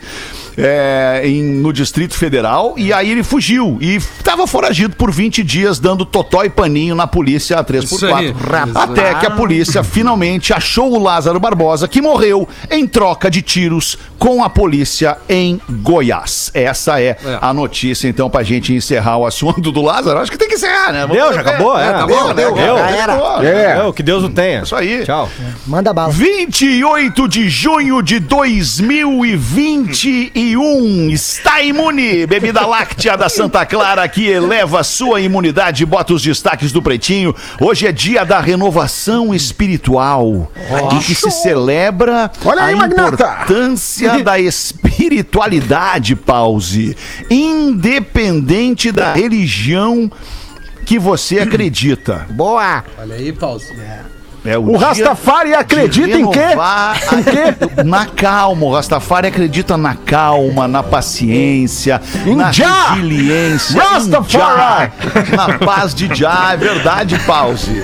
É, 0.59 1.23
em- 1.25 1.43
no 1.43 1.73
Distrito 1.73 2.15
Federal, 2.15 2.75
e 2.77 2.93
aí 2.93 3.11
ele 3.11 3.23
fugiu 3.23 3.79
e 3.81 3.97
estava 3.97 4.47
foragido 4.47 4.97
por 4.97 5.11
20 5.13 5.43
dias, 5.45 5.79
dando 5.79 6.05
totó 6.05 6.43
e 6.45 6.51
paninho 6.51 6.95
na 6.95 7.07
polícia 7.07 7.59
a 7.59 7.65
3x4. 7.65 7.85
Isso 7.95 8.07
aí. 8.07 8.35
Até 8.75 9.15
que 9.15 9.27
a 9.27 9.31
polícia 9.31 9.83
finalmente 9.85 10.53
achou 10.53 10.93
o 10.93 11.03
Lázaro 11.03 11.39
Barbosa, 11.41 11.87
que 11.87 12.01
morreu 12.03 12.49
em 12.71 12.87
troca 12.87 13.31
de 13.31 13.41
tiros 13.43 13.97
com 14.19 14.43
a 14.43 14.51
polícia 14.51 15.17
em 15.29 15.61
Goiás. 15.71 16.51
Essa 16.53 17.01
é, 17.01 17.17
É. 17.25 17.39
a 17.41 17.53
notícia, 17.55 18.09
então, 18.09 18.29
pra 18.29 18.43
gente 18.43 18.73
encerrar 18.75 19.17
o 19.19 19.27
assunto 19.27 19.71
do 19.71 19.81
Lázaro. 19.83 20.19
Acho 20.19 20.31
que 20.33 20.39
tem 20.39 20.49
que 20.49 20.55
encerrar, 20.57 20.93
né? 20.93 21.07
Deu, 21.07 21.33
já 21.33 21.41
acabou? 21.41 21.79
É, 21.79 21.93
tá 21.93 22.07
deu, 22.07 22.17
bom, 22.17 22.35
deu, 22.35 22.55
né? 22.55 22.63
deu. 22.65 22.77
Já 22.79 23.05
acabou. 23.05 23.43
É. 23.45 23.85
Ô, 23.87 23.93
que 23.93 24.03
Deus 24.03 24.25
o 24.25 24.29
tenha. 24.29 24.63
Isso 24.63 24.75
aí. 24.75 25.05
Tchau. 25.05 25.29
Manda 25.67 25.93
bala. 25.93 26.13
28 26.13 27.29
de 27.29 27.49
junho 27.49 28.03
de 28.03 28.19
2021. 28.21 30.48
Está 31.11 31.63
imune. 31.63 32.27
Bebida 32.27 32.65
láctea 32.67 33.17
da 33.17 33.29
Santa 33.29 33.65
Clara 33.67 34.09
que 34.09 34.27
eleva 34.27 34.83
sua 34.83 35.21
imunidade. 35.21 35.85
Bota 35.85 36.15
os 36.15 36.23
destaques 36.23 36.73
do 36.73 36.83
Pretinho. 36.83 37.35
Hoje 37.61 37.87
é 37.87 37.93
dia 37.93 38.25
da 38.25 38.41
renovação 38.41 39.35
espiritual. 39.35 40.51
em 40.93 40.99
que 41.01 41.15
se 41.15 41.31
celebra 41.31 42.31
Olha 42.45 42.63
a 42.63 42.73
importância 42.73 44.23
da 44.23 44.39
espiritualidade, 44.39 46.17
pause. 46.17 46.97
Independente 47.31 48.91
da 48.91 49.13
religião 49.13 50.11
que 50.85 50.99
você 50.99 51.41
acredita. 51.41 52.27
Boa. 52.31 52.85
Olha 52.99 53.15
aí, 53.15 53.33
pausa. 53.33 53.73
É 53.75 54.18
O 54.57 54.77
dia 54.79 54.87
Rastafari 54.87 55.55
acredita 55.55 56.17
em 56.17 56.31
quê? 56.31 56.41
a- 56.59 56.95
Na 57.85 58.07
calma. 58.07 58.65
O 58.67 58.73
Rastafari 58.73 59.27
acredita 59.29 59.77
na 59.77 59.95
calma, 59.95 60.67
na 60.69 60.83
paciência, 60.83 62.01
Em 62.25 62.35
na 62.37 62.51
Jah! 62.53 62.93
resiliência. 62.95 63.83
Rastafari! 63.83 64.93
Na 65.37 65.59
paz 65.59 65.95
de 65.95 66.09
Já. 66.15 66.53
É 66.53 66.57
verdade, 66.57 67.19
pause. 67.27 67.83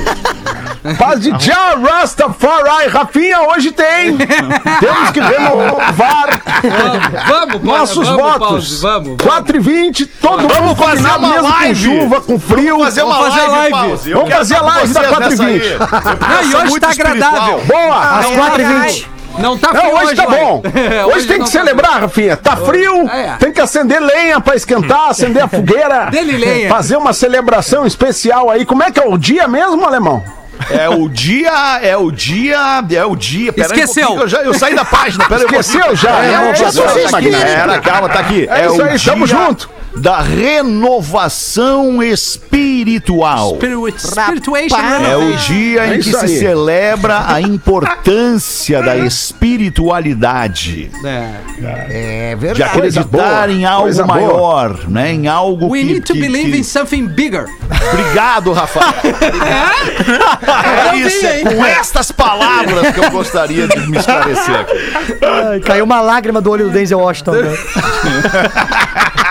Paz 0.98 1.18
de 1.20 1.30
Já 1.38 1.74
Rastafari. 1.76 2.88
Rafinha, 2.88 3.40
hoje 3.48 3.72
tem. 3.72 4.16
Temos 4.80 5.10
que 5.12 5.20
renovar 5.20 6.40
Vamos, 7.26 7.60
Porã, 7.62 7.78
nossos 7.78 8.06
vamos, 8.06 8.22
votos. 8.22 8.48
Pause, 8.48 8.82
vamos. 8.82 9.16
4 9.22 9.56
e 9.56 9.60
20 9.60 10.06
todo 10.06 10.42
mundo 10.42 10.54
Vamos 10.54 10.78
fazer 10.78 11.08
combinado, 11.08 11.18
uma 11.24 11.32
mesmo 11.34 11.48
live. 11.48 11.88
com 11.88 12.00
chuva, 12.00 12.20
com 12.20 12.38
frio. 12.38 12.68
Vamos 12.78 12.84
fazer 12.84 13.02
uma 13.02 13.14
fazer 13.16 13.40
a 13.40 13.46
live, 13.48 13.72
live. 13.74 14.12
Vamos 14.12 14.34
fazer 14.34 14.54
a 14.54 14.58
estar 14.58 14.60
com 14.60 14.66
live 14.66 14.92
da 14.92 15.00
vocês 15.00 15.08
4 15.08 15.24
e 15.24 15.30
nessa 15.30 15.44
20. 15.44 15.62
aí. 15.64 15.78
Não, 16.28 16.42
e 16.42 16.50
Sou 16.52 16.60
hoje 16.62 16.80
tá 16.80 16.90
agradável. 16.90 17.60
Boa! 17.64 18.18
Às 18.18 18.26
4h20. 18.26 19.06
Não 19.38 19.58
tá 19.58 19.72
Não, 19.72 19.80
frio 19.80 19.96
hoje 19.96 20.14
tá 20.14 20.26
vai. 20.26 20.40
bom. 20.40 20.62
É, 20.74 21.04
Hoje 21.12 21.26
tem 21.26 21.38
que 21.38 21.44
tá 21.46 21.50
celebrar, 21.50 22.00
Rafinha. 22.02 22.36
Tá 22.36 22.56
frio, 22.56 23.08
É. 23.10 23.34
tem 23.40 23.50
que 23.52 23.60
acender 23.60 24.00
lenha 24.00 24.40
pra 24.40 24.54
esquentar, 24.54 25.08
acender 25.08 25.42
a 25.42 25.48
fogueira. 25.48 26.06
Dele 26.10 26.36
lenha. 26.36 26.68
Fazer 26.68 26.96
uma 26.96 27.12
celebração 27.12 27.84
especial 27.84 28.48
aí. 28.48 28.64
Como 28.64 28.82
é 28.84 28.92
que 28.92 29.00
é 29.00 29.04
o 29.08 29.18
dia 29.18 29.48
mesmo, 29.48 29.84
alemão? 29.84 30.22
É 30.70 30.88
o 30.88 31.08
dia, 31.08 31.78
é 31.82 31.96
o 31.96 32.10
dia, 32.10 32.82
é 32.90 33.04
o 33.04 33.14
dia. 33.16 33.52
Pera 33.52 33.68
um 33.68 33.72
Esqueceu. 33.72 34.06
pouquinho, 34.06 34.24
eu, 34.24 34.28
já, 34.28 34.38
eu 34.42 34.54
saí 34.54 34.74
da 34.74 34.84
página. 34.84 35.24
Pera 35.26 35.42
um 35.42 35.44
Esqueceu 35.44 35.96
já? 35.96 36.24
É, 36.24 36.32
É, 36.32 36.34
é, 36.34 36.52
isso 36.52 36.82
tá 36.82 37.18
aqui. 37.18 37.30
Magnata. 37.30 37.44
Era, 37.46 37.80
calma, 37.80 38.08
tá 38.08 38.20
aqui. 38.20 38.48
É 38.50 38.66
isso 38.66 38.76
o 38.76 38.84
aí, 38.84 38.98
tamo 39.00 39.26
junto. 39.26 39.68
Da 39.96 40.20
renovação 40.20 42.02
espiritual. 42.02 43.54
Spirit, 43.54 43.94
É 45.08 45.16
o 45.16 45.32
dia 45.36 45.82
É 45.86 45.94
em 45.94 45.98
que 46.00 46.10
se 46.10 46.16
aí. 46.16 46.38
celebra 46.38 47.24
a 47.28 47.40
importância 47.40 48.82
da 48.82 48.96
espiritualidade. 48.96 50.90
É. 51.04 51.30
É 51.88 52.34
De 52.34 52.40
verdade. 52.40 52.62
acreditar 52.70 53.04
boa, 53.04 53.50
em 53.52 53.64
algo 53.64 53.82
coisa 53.84 54.02
boa. 54.04 54.14
maior, 54.16 54.88
né? 54.88 55.12
Em 55.12 55.28
algo 55.28 55.68
We 55.70 55.78
que... 55.80 55.84
need 55.86 56.00
to 56.02 56.12
que- 56.12 56.20
believe 56.20 56.52
que- 56.52 56.58
in 56.58 56.62
something 56.64 57.06
bigger. 57.06 57.46
Obrigado, 57.92 58.52
Rafael. 58.52 58.92
É 60.92 60.96
isso, 60.96 61.24
é 61.26 61.40
com 61.42 61.64
estas 61.64 62.10
palavras 62.12 62.92
que 62.94 63.00
eu 63.00 63.10
gostaria 63.10 63.66
de 63.68 63.78
me 63.88 63.96
esclarecer 63.98 64.54
aqui. 64.60 64.74
Ai, 65.22 65.60
caiu 65.60 65.84
uma 65.84 66.00
lágrima 66.00 66.40
do 66.40 66.50
olho 66.50 66.66
do 66.66 66.70
Denzel 66.72 66.98
Washington. 66.98 67.32
né? 67.32 67.56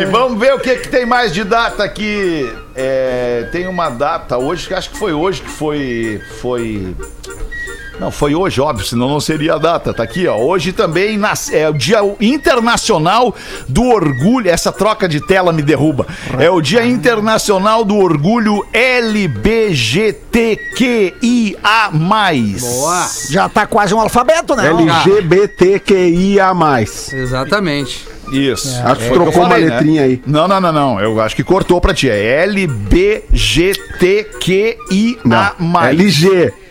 E 0.00 0.04
vamos 0.06 0.38
ver 0.38 0.54
o 0.54 0.58
que, 0.58 0.76
que 0.76 0.88
tem 0.88 1.06
mais 1.06 1.32
de 1.32 1.44
data 1.44 1.84
aqui. 1.84 2.52
É, 2.74 3.48
tem 3.52 3.66
uma 3.66 3.88
data 3.88 4.36
hoje, 4.38 4.72
acho 4.74 4.90
que 4.90 4.98
foi 4.98 5.12
hoje 5.12 5.40
que 5.42 5.50
foi. 5.50 6.20
Foi. 6.40 6.94
Não, 7.98 8.10
foi 8.10 8.34
hoje, 8.34 8.60
óbvio, 8.60 8.84
senão 8.84 9.08
não 9.08 9.20
seria 9.20 9.54
a 9.54 9.58
data. 9.58 9.94
Tá 9.94 10.02
aqui, 10.02 10.26
ó. 10.26 10.36
Hoje 10.36 10.72
também 10.72 11.18
é 11.52 11.68
o 11.68 11.72
Dia 11.72 12.00
Internacional 12.20 13.34
do 13.68 13.84
Orgulho. 13.84 14.50
Essa 14.50 14.72
troca 14.72 15.08
de 15.08 15.20
tela 15.20 15.52
me 15.52 15.62
derruba. 15.62 16.06
É 16.38 16.50
o 16.50 16.60
Dia 16.60 16.84
Internacional 16.84 17.84
do 17.84 17.96
Orgulho 17.96 18.66
LBGTQIA. 18.72 20.24
Boa. 22.60 23.08
Já 23.30 23.48
tá 23.48 23.66
quase 23.66 23.94
um 23.94 24.00
alfabeto, 24.00 24.56
né? 24.56 24.68
LGBTQIA. 24.68 26.52
Exatamente. 27.12 28.06
Isso. 28.32 28.80
Acho 28.84 29.00
que 29.00 29.10
o 29.10 29.12
trocou 29.12 29.32
eu 29.34 29.40
uma 29.40 29.48
falei, 29.50 29.66
né? 29.66 29.74
letrinha 29.74 30.02
aí. 30.02 30.20
Não, 30.26 30.48
não, 30.48 30.60
não, 30.60 30.72
não. 30.72 31.00
Eu 31.00 31.20
acho 31.20 31.36
que 31.36 31.44
cortou 31.44 31.80
pra 31.80 31.94
ti. 31.94 32.10
É 32.10 32.42
LBGTQIA. 32.42 33.94
Não, 35.24 35.52
LG. 35.88 36.63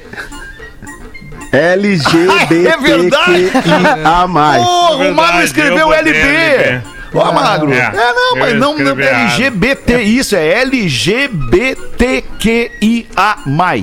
LGBTQIA. 1.53 3.13
Porra, 4.57 4.93
o 4.93 4.97
Verdade, 4.97 5.15
Magro 5.15 5.43
escreveu 5.43 5.93
LB. 5.93 6.92
Ó, 7.13 7.31
Magro. 7.31 7.71
É, 7.73 7.77
É, 7.77 8.13
não, 8.13 8.35
mas 8.37 8.53
não, 8.55 8.77
não 8.77 8.99
é. 8.99 9.23
LGBT. 9.23 10.01
Isso, 10.01 10.35
é 10.35 10.61
LGBTQIA. 10.61 11.83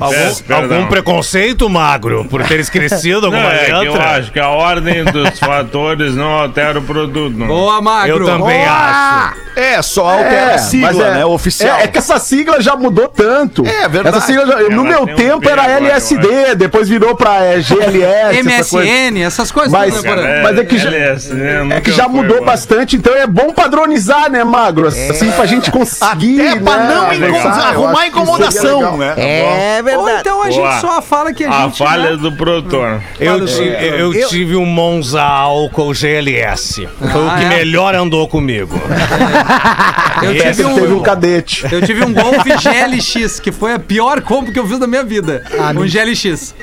Algum, 0.01 0.15
É, 0.15 0.55
algum 0.55 0.87
preconceito, 0.87 1.69
magro, 1.69 2.25
por 2.29 2.43
teres 2.45 2.69
crescido 2.69 3.31
Não, 3.31 3.39
alguma 3.39 3.55
é 3.55 3.65
que 3.67 3.71
eu 3.73 3.79
letra? 3.93 4.11
acho 4.17 4.33
que 4.33 4.41
a 4.41 4.49
ordem 4.49 5.05
dos 5.05 5.39
fatores 5.39 6.15
não 6.15 6.29
altera 6.31 6.79
o 6.79 6.83
produto. 6.83 7.37
não. 7.37 7.47
Boa, 7.47 7.81
Magro. 7.81 8.19
Eu 8.19 8.25
também 8.27 8.65
acho. 8.65 9.35
É, 9.57 9.81
só 9.83 10.09
altera 10.09 10.55
a 10.55 10.59
sigla, 10.59 10.93
mas 10.93 11.01
é- 11.01 11.15
né? 11.15 11.25
Oficial. 11.25 11.79
É, 11.79 11.85
é 11.85 11.87
que 11.87 11.99
essa 11.99 12.19
sigla 12.19 12.61
já 12.61 12.77
mudou 12.77 13.09
tanto. 13.09 13.65
É, 13.67 13.89
verdade. 13.89 14.17
Essa 14.17 14.27
sigla 14.27 14.47
já- 14.47 14.69
no 14.71 14.85
meu 14.85 15.07
tem 15.07 15.33
um 15.33 15.41
tempo 15.41 15.49
era 15.49 15.63
agora, 15.63 15.79
LSD, 15.79 16.55
depois 16.57 16.89
virou 16.89 17.15
pra 17.17 17.43
é, 17.45 17.61
GLS. 17.61 18.49
essa 18.49 18.71
coisa. 18.71 18.91
MSN, 18.91 19.23
essas 19.23 19.53
coisas. 19.53 19.73
Mas- 19.73 20.03
Mas 20.43 20.59
é 20.59 20.65
que 20.65 20.79
já- 20.79 20.91
né? 20.91 21.77
É 21.77 21.81
que 21.81 21.93
já 21.93 22.09
mudou 22.09 22.45
bastante, 22.45 22.97
então 22.97 23.15
é 23.21 23.27
bom 23.27 23.53
padronizar, 23.53 24.31
né, 24.31 24.43
Magro? 24.45 24.89
Assim, 24.89 25.31
pra 25.33 25.47
gente 25.47 25.71
conseguir. 25.71 26.41
Até 26.49 26.61
pra 26.61 26.77
né, 26.79 26.95
não 26.95 27.07
avançar, 27.07 27.17
incom- 27.17 27.37
eu 27.37 27.49
acho 27.49 27.61
arrumar 27.61 28.07
incomodação, 28.07 28.79
legal. 28.81 28.97
né? 28.99 29.15
É 29.17 29.77
Ou 29.79 29.85
verdade. 29.85 30.21
então 30.21 30.43
a 30.43 30.49
Boa. 30.49 30.50
gente 30.50 30.81
só 30.81 31.03
fala 31.03 31.33
que 31.33 31.45
a 31.45 31.50
A 31.50 31.62
gente. 31.62 31.79
falha 31.79 32.11
né? 32.12 32.17
do 32.17 32.33
produtor. 32.33 33.00
Eu, 33.19 33.45
ti- 33.47 33.62
eu, 33.62 34.12
Eu- 34.15 34.29
tive 34.29 34.57
um 34.57 34.65
Monza 34.67 35.23
álcool 35.23 35.93
GLS. 35.95 36.87
Foi 36.99 37.09
Ah, 37.11 37.35
o 37.35 37.39
que 37.39 37.45
é? 37.45 37.49
melhor 37.49 37.95
andou 37.95 38.27
comigo. 38.29 38.75
Eu 40.23 40.33
tive 40.35 40.49
Essa 40.49 40.65
teve 40.75 40.93
um 40.93 40.99
um. 40.99 41.03
cadete. 41.03 41.67
Eu 41.73 41.81
tive 41.81 42.05
um 42.05 42.12
Golf 42.12 42.45
GLX, 42.45 43.41
que 43.41 43.50
foi 43.50 43.73
a 43.75 43.79
pior 43.79 44.21
compra 44.21 44.53
que 44.53 44.59
eu 44.59 44.67
fiz 44.67 44.79
da 44.79 44.87
minha 44.87 45.03
vida. 45.03 45.43
um 45.75 45.87
GLX. 45.89 46.55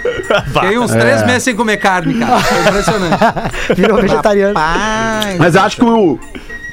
Fiquei 0.54 0.78
uns 0.78 0.92
três 0.92 1.26
meses 1.26 1.44
sem 1.44 1.56
comer 1.56 1.78
carne, 1.78 2.14
cara. 2.20 2.40
Foi 2.40 2.60
impressionante. 2.62 3.18
Virou 3.76 4.00
vegetariano. 4.02 4.54
Mas 5.40 5.56
acho 5.56 5.78
que 5.78 5.86
o, 5.86 6.20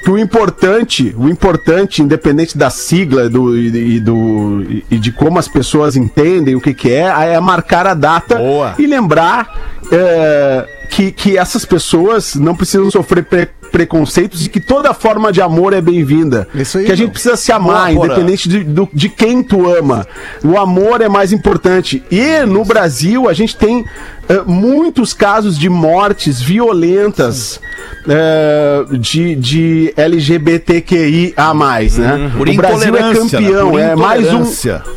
que 0.04 0.10
o 0.10 0.18
importante, 0.18 1.14
o 1.18 1.28
importante, 1.30 2.02
independente 2.02 2.58
da 2.58 2.68
sigla 2.68 3.26
do, 3.30 3.56
e, 3.58 3.98
do, 3.98 4.62
e 4.90 4.98
de 4.98 5.10
como 5.10 5.38
as 5.38 5.48
pessoas 5.48 5.96
entendem 5.96 6.54
o 6.54 6.60
que, 6.60 6.74
que 6.74 6.90
é, 6.92 7.32
é 7.34 7.40
marcar 7.40 7.86
a 7.86 7.94
data 7.94 8.36
Boa. 8.36 8.74
e 8.78 8.86
lembrar 8.86 9.80
é, 9.90 10.68
que, 10.90 11.10
que 11.10 11.38
essas 11.38 11.64
pessoas 11.64 12.34
não 12.34 12.54
precisam 12.54 12.90
sofrer 12.90 13.24
pre- 13.24 13.48
preconceitos 13.72 14.44
e 14.46 14.48
que 14.48 14.60
toda 14.60 14.92
forma 14.94 15.32
de 15.32 15.40
amor 15.40 15.72
é 15.72 15.80
bem-vinda. 15.80 16.46
Que 16.52 16.60
a 16.60 16.64
gente 16.94 16.98
meu. 17.04 17.10
precisa 17.10 17.36
se 17.36 17.50
amar, 17.50 17.92
Boa, 17.92 18.06
independente 18.06 18.48
de, 18.48 18.62
do- 18.62 18.88
de 18.92 19.08
quem 19.08 19.42
tu 19.42 19.68
ama. 19.74 20.06
O 20.44 20.58
amor 20.58 21.00
é 21.00 21.08
mais 21.08 21.32
importante. 21.32 22.02
E 22.10 22.44
no 22.46 22.64
Brasil 22.64 23.28
a 23.28 23.32
gente 23.32 23.56
tem 23.56 23.84
eh, 24.28 24.42
muitos 24.46 25.12
casos 25.12 25.58
de 25.58 25.68
mortes 25.68 26.40
violentas 26.40 27.60
eh, 28.08 28.84
de, 28.98 29.34
de 29.36 29.94
LGBTQI 29.96 31.34
a 31.36 31.52
mais, 31.54 31.98
né? 31.98 32.30
Por 32.36 32.48
o 32.48 32.54
Brasil 32.54 32.96
é 32.96 33.02
né? 33.02 33.14
campeão, 33.14 33.70
Por 33.70 33.80
é 33.80 33.94
mais 33.96 34.32
um, 34.32 34.44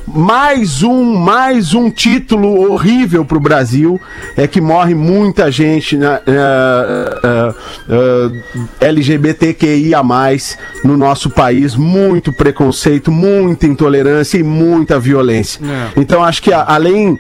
mais 0.08 0.84
um, 0.84 1.04
mais 1.16 1.74
um 1.74 1.90
título 1.90 2.72
horrível 2.72 3.24
pro 3.26 3.40
Brasil 3.40 4.00
é 4.36 4.48
que 4.48 4.60
morre 4.62 4.94
muita 4.96 5.52
gente 5.52 5.98
né, 5.98 6.20
eh, 6.28 7.20
eh, 7.24 7.54
eh, 8.82 8.88
LGBTQIA 8.88 10.02
no 10.84 10.96
nosso 10.98 11.30
país, 11.30 11.76
muito 11.76 12.32
preconceito, 12.32 13.12
muita 13.12 13.66
intolerância 13.66 14.38
e 14.38 14.44
muita 14.44 15.00
violência. 15.00 15.62
Então 15.96 16.24
acho 16.24 16.42
que 16.42 16.52
a- 16.54 16.66
além 16.68 17.18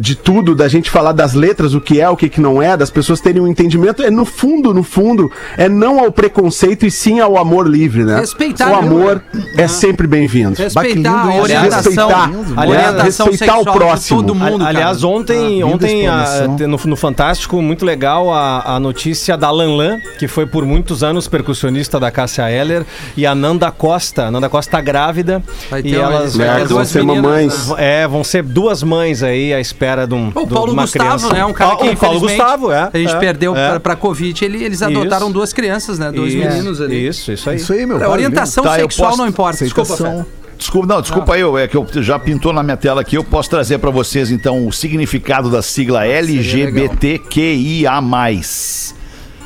de 0.00 0.14
tudo, 0.14 0.54
da 0.54 0.68
gente 0.72 0.90
falar 0.90 1.12
das 1.12 1.34
letras, 1.34 1.74
o 1.74 1.80
que 1.80 2.00
é, 2.00 2.08
o 2.08 2.16
que, 2.16 2.28
que 2.28 2.40
não 2.40 2.60
é, 2.62 2.76
das 2.76 2.90
pessoas 2.90 3.20
terem 3.20 3.40
um 3.42 3.46
entendimento, 3.46 4.02
é 4.02 4.10
no 4.10 4.24
fundo, 4.24 4.72
no 4.74 4.82
fundo, 4.82 5.30
é 5.56 5.68
não 5.68 6.00
ao 6.00 6.10
preconceito 6.10 6.86
e 6.86 6.90
sim 6.90 7.20
ao 7.20 7.36
amor 7.36 7.66
livre, 7.68 8.04
né? 8.04 8.18
Respeitar, 8.20 8.70
o 8.70 8.74
amor 8.74 9.22
né? 9.32 9.44
é 9.58 9.68
sempre 9.68 10.06
bem-vindo. 10.06 10.54
Respeitar 10.56 11.26
a 11.28 11.34
orientação, 11.36 12.08
Respeitar. 12.08 12.30
a 12.56 12.66
orientação 12.66 13.26
Respeitar 13.26 13.58
o 13.58 13.64
próximo. 13.64 14.20
de 14.22 14.26
todo 14.28 14.34
mundo, 14.34 14.64
Ali- 14.64 14.76
Aliás, 14.76 14.96
cara. 15.00 15.08
ontem, 15.08 15.62
Ah, 15.62 15.66
ontem 15.66 16.08
a- 16.08 16.48
no, 16.66 16.78
no 16.84 16.96
Fantástico, 16.96 17.60
muito 17.60 17.84
legal 17.84 18.32
a, 18.32 18.76
a 18.76 18.80
notícia 18.80 19.36
da 19.36 19.50
Lan 19.50 19.76
Lan, 19.76 19.98
que 20.18 20.26
foi 20.28 20.46
por 20.46 20.64
muitos 20.64 21.02
anos 21.02 21.28
percussionista 21.28 22.00
da 22.00 22.10
Cássia 22.10 22.50
Eller, 22.50 22.84
e 23.16 23.26
a 23.26 23.34
Nanda 23.34 23.70
Costa. 23.70 24.26
A 24.26 24.30
Nanda 24.30 24.48
Costa 24.48 24.72
tá 24.72 24.80
grávida. 24.80 25.42
Vai 25.70 25.82
e 25.84 25.94
elas 25.94 26.38
É, 26.38 26.56
duas 26.58 26.70
vão 26.70 26.84
ser 26.84 27.04
meninas, 27.04 27.22
mamães. 27.22 27.68
né? 27.68 27.74
É, 28.02 28.08
vão 28.08 28.24
ser 28.24 28.42
duas 28.42 28.82
mães 28.82 29.22
aí 29.22 29.52
à 29.52 29.60
espera 29.60 30.06
de, 30.06 30.14
um, 30.14 30.30
Paulo 30.62 30.72
uma 30.72 30.82
Gustavo, 30.82 31.04
criança. 31.08 31.32
né? 31.34 31.44
Um 31.44 31.52
cara 31.52 31.76
que 31.76 31.88
o 31.88 31.96
Paulo 31.96 32.20
Gustavo, 32.20 32.72
é. 32.72 32.90
A 32.92 32.98
gente 32.98 33.14
é, 33.14 33.18
perdeu 33.18 33.56
é. 33.56 33.70
pra, 33.70 33.80
pra 33.80 33.96
Covid, 33.96 34.44
ele- 34.44 34.64
eles 34.64 34.82
adotaram 34.82 35.26
Isso. 35.26 35.34
duas 35.34 35.52
crianças, 35.52 35.98
né? 35.98 36.10
Dois 36.12 36.32
Isso, 36.34 36.46
meninos 36.48 36.80
ali. 36.80 37.06
Isso, 37.08 37.32
isso 37.32 37.50
aí. 37.50 37.56
Isso 37.56 37.72
aí, 37.72 37.86
meu. 37.86 37.96
A 37.96 38.00
vale, 38.00 38.12
orientação 38.12 38.64
Tá, 38.64 38.74
sexual 38.76 39.10
posso- 39.10 39.22
não 39.22 39.28
importa. 39.28 39.64
Desculpa, 39.64 39.92
Aceitação. 39.94 40.24
Fé. 40.24 40.30
Desculpa, 40.58 40.86
não, 40.86 41.00
desculpa 41.02 41.34
aí, 41.34 41.40
eu- 41.40 41.58
é 41.58 41.66
que 41.66 41.76
eu 41.76 41.86
já 41.96 42.18
pintou 42.18 42.52
na 42.52 42.62
minha 42.62 42.76
tela 42.76 43.00
aqui, 43.00 43.16
eu 43.16 43.24
posso 43.24 43.50
trazer 43.50 43.78
pra 43.78 43.90
vocês 43.90 44.30
então 44.30 44.64
o 44.66 44.72
significado 44.72 45.50
da 45.50 45.60
sigla 45.60 46.04
LGBTQIA+. 46.06 48.00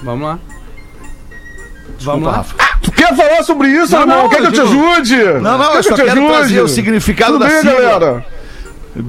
Vamos 0.03 0.27
lá. 0.27 0.39
Desculpa, 1.97 2.05
Vamos 2.13 2.27
lá. 2.27 2.33
Rafa. 2.37 2.55
Tu 2.83 2.93
quer 2.93 3.17
falar 3.17 3.43
sobre 3.43 3.69
isso, 3.69 3.93
Não, 3.93 4.01
irmão? 4.03 4.23
não, 4.25 4.29
Quer 4.29 4.37
que 4.43 4.47
eu 4.47 4.53
te 4.53 4.59
eu 4.59 4.67
ajude? 4.67 5.17
Não, 5.41 5.57
não, 5.59 5.59
Quer 5.59 5.77
eu 5.79 5.83
que 5.83 5.83
só 5.89 5.95
te 5.95 6.03
quero 6.05 6.21
ajude? 6.21 6.33
trazer 6.39 6.61
o 6.61 6.69
significado 6.69 7.33
Tudo 7.33 7.43
da 7.45 7.49
bem, 7.49 7.57
sigla. 7.63 7.81
galera? 7.81 8.25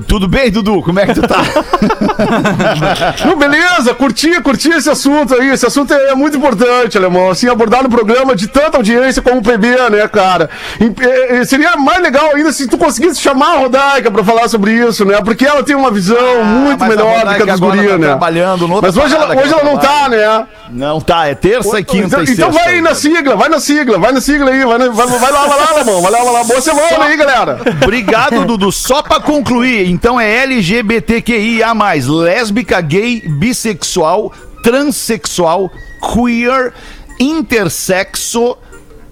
Tudo 0.07 0.27
bem, 0.27 0.51
Dudu? 0.51 0.81
Como 0.81 0.99
é 0.99 1.05
que 1.05 1.13
tu 1.13 1.21
tá? 1.21 1.37
Não, 3.25 3.35
beleza, 3.37 3.93
curti, 3.93 4.41
curti 4.41 4.69
esse 4.69 4.89
assunto 4.89 5.35
aí. 5.35 5.49
Esse 5.49 5.65
assunto 5.65 5.93
é, 5.93 6.09
é 6.09 6.15
muito 6.15 6.37
importante, 6.37 6.97
alemão. 6.97 7.29
Assim, 7.29 7.47
abordar 7.47 7.83
no 7.83 7.89
programa 7.89 8.35
de 8.35 8.47
tanta 8.47 8.77
audiência 8.77 9.21
como 9.21 9.37
o 9.39 9.43
PB, 9.43 9.67
né, 9.91 10.07
cara? 10.07 10.49
E, 10.79 10.91
eh, 11.39 11.45
seria 11.45 11.75
mais 11.77 12.01
legal 12.01 12.35
ainda 12.35 12.51
se 12.51 12.67
tu 12.67 12.77
conseguisse 12.77 13.21
chamar 13.21 13.55
a 13.55 13.57
Rodaica 13.59 14.11
pra 14.11 14.23
falar 14.23 14.47
sobre 14.49 14.71
isso, 14.73 15.05
né? 15.05 15.21
Porque 15.23 15.45
ela 15.45 15.63
tem 15.63 15.75
uma 15.75 15.91
visão 15.91 16.43
muito 16.43 16.81
Ah, 16.81 16.85
a 16.85 16.89
melhor 16.89 17.25
do 17.25 17.35
que 17.35 17.41
a 17.41 17.45
dos 17.45 17.53
agora 17.55 17.75
gurias, 17.75 17.91
tá 17.93 17.97
né? 17.97 18.07
trabalhando 18.07 18.67
Mas 18.81 18.97
hoje 18.97 19.15
ela, 19.15 19.35
hoje 19.35 19.53
ela 19.53 19.63
não 19.63 19.77
tá, 19.77 20.09
né? 20.09 20.45
Não, 20.69 20.99
tá, 20.99 21.27
é 21.27 21.35
terça, 21.35 21.81
quinta 21.81 22.07
Então, 22.07 22.23
e 22.23 22.27
sexta. 22.27 22.41
então 22.41 22.51
vai 22.51 22.73
aí 22.75 22.81
na 22.81 22.93
sigla, 22.93 23.35
vai 23.35 23.49
na 23.49 23.59
sigla, 23.59 23.97
vai 23.97 24.11
na 24.11 24.19
sigla 24.21 24.51
aí, 24.51 24.65
vai, 24.65 24.77
na- 24.77 24.89
vai, 24.89 25.07
vai 25.07 25.31
lá, 25.31 25.47
vai 25.47 25.59
lá, 25.59 25.69
alemão, 25.71 26.01
vai 26.01 26.11
lá, 26.11 26.23
vai 26.23 26.33
lá. 26.33 26.43
Boa 26.43 26.61
semana 26.61 27.05
aí, 27.05 27.15
galera. 27.15 27.59
Obrigado, 27.83 28.43
Dudu. 28.45 28.71
Só 28.71 29.01
pra 29.01 29.19
concluir, 29.19 29.76
então 29.85 30.19
é 30.19 30.43
LGBTQIA+, 30.43 31.73
lésbica, 32.07 32.81
gay, 32.81 33.21
bissexual, 33.21 34.33
transexual, 34.63 35.71
queer, 36.13 36.73
intersexo, 37.19 38.57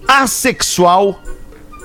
assexual 0.06 1.20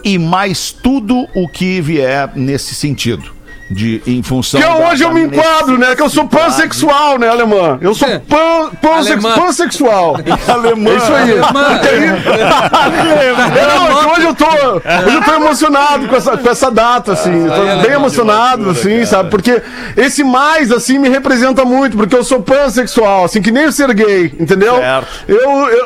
e 0.03 0.17
mais 0.17 0.71
tudo 0.71 1.27
o 1.35 1.47
que 1.47 1.81
vier 1.81 2.31
nesse 2.35 2.75
sentido. 2.75 3.40
De, 3.71 4.01
em 4.05 4.21
função 4.21 4.59
Que 4.59 4.67
da- 4.67 4.75
hoje 4.75 5.03
eu 5.03 5.13
me 5.13 5.21
enquadro, 5.23 5.77
né? 5.77 5.95
Que 5.95 6.01
eu 6.01 6.09
sou 6.09 6.27
pansexual, 6.27 7.17
né, 7.17 7.29
alemã? 7.29 7.77
Eu 7.81 7.93
sou 7.95 8.07
pan, 8.21 8.69
pansex, 8.81 9.23
pansexual. 9.23 10.17
Alemã. 10.47 10.91
É 10.91 10.95
isso 10.97 11.13
aí. 11.13 11.31
Alemã. 11.31 11.63
Porque 11.79 11.87
aí- 11.87 12.07
Não, 13.67 13.87
é 13.87 14.13
hoje 14.13 14.25
eu 14.25 14.35
tô, 14.35 14.45
hoje 14.45 15.15
eu 15.15 15.21
tô 15.23 15.33
emocionado 15.33 16.07
com 16.07 16.15
essa, 16.15 16.37
com 16.37 16.49
essa 16.49 16.69
data, 16.71 17.13
assim. 17.13 17.45
Eu 17.45 17.51
tô 17.51 17.81
bem 17.87 17.91
emocionado, 17.95 18.69
assim, 18.69 19.05
sabe? 19.05 19.29
Porque 19.29 19.61
esse 19.95 20.23
mais, 20.23 20.71
assim, 20.71 20.97
me 20.99 21.09
representa 21.09 21.63
muito, 21.65 21.97
porque 21.97 22.15
eu 22.15 22.23
sou 22.23 22.41
pansexual, 22.41 23.25
assim, 23.25 23.41
que 23.41 23.51
nem 23.51 23.65
o 23.65 23.71
ser 23.71 23.93
gay, 23.93 24.33
entendeu? 24.39 24.75
Certo. 24.77 25.07
Eu, 25.27 25.37
eu, 25.39 25.85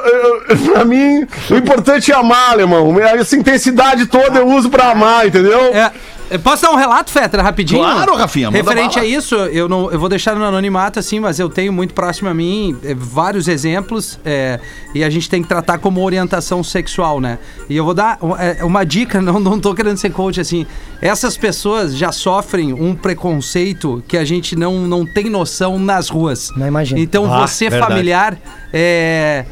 eu, 0.49 0.57
pra 0.73 0.85
mim, 0.85 1.25
o 1.49 1.55
importante 1.55 2.11
é 2.11 2.15
amar, 2.15 2.51
alemão. 2.51 2.99
Essa 2.99 3.35
intensidade 3.35 4.05
toda 4.07 4.39
eu 4.39 4.47
uso 4.47 4.69
pra 4.69 4.91
amar, 4.91 5.27
entendeu? 5.27 5.59
É, 5.73 5.85
eu 5.87 5.91
posso 6.43 6.63
dar 6.63 6.71
um 6.71 6.75
relato, 6.75 7.11
Fetra, 7.11 7.41
rapidinho? 7.43 7.81
Claro, 7.81 8.15
Rafinha, 8.15 8.49
Referente 8.49 8.95
bala. 8.95 9.05
a 9.05 9.09
isso, 9.09 9.35
eu, 9.35 9.69
não, 9.69 9.91
eu 9.91 9.99
vou 9.99 10.09
deixar 10.09 10.35
no 10.35 10.43
anonimato, 10.43 10.99
assim, 10.99 11.19
mas 11.19 11.39
eu 11.39 11.49
tenho 11.49 11.71
muito 11.71 11.93
próximo 11.93 12.29
a 12.29 12.33
mim 12.33 12.75
é, 12.83 12.93
vários 12.95 13.47
exemplos 13.47 14.19
é, 14.25 14.59
e 14.93 15.03
a 15.03 15.09
gente 15.09 15.29
tem 15.29 15.41
que 15.41 15.47
tratar 15.47 15.77
como 15.77 16.03
orientação 16.03 16.63
sexual, 16.63 17.19
né? 17.21 17.37
E 17.69 17.75
eu 17.77 17.85
vou 17.85 17.93
dar 17.93 18.17
é, 18.39 18.63
uma 18.63 18.83
dica, 18.83 19.21
não, 19.21 19.39
não 19.39 19.59
tô 19.59 19.73
querendo 19.75 19.97
ser 19.97 20.11
coach, 20.11 20.39
assim. 20.39 20.65
Essas 21.01 21.37
pessoas 21.37 21.95
já 21.95 22.11
sofrem 22.11 22.73
um 22.73 22.95
preconceito 22.95 24.03
que 24.07 24.17
a 24.17 24.25
gente 24.25 24.55
não, 24.55 24.87
não 24.87 25.05
tem 25.05 25.29
noção 25.29 25.77
nas 25.77 26.09
ruas. 26.09 26.51
Não 26.55 26.67
imagino. 26.67 26.99
Então 26.99 27.31
Ah, 27.31 27.45
você, 27.45 27.69
verdade. 27.69 27.91
familiar, 27.91 28.37
é, 28.73 29.45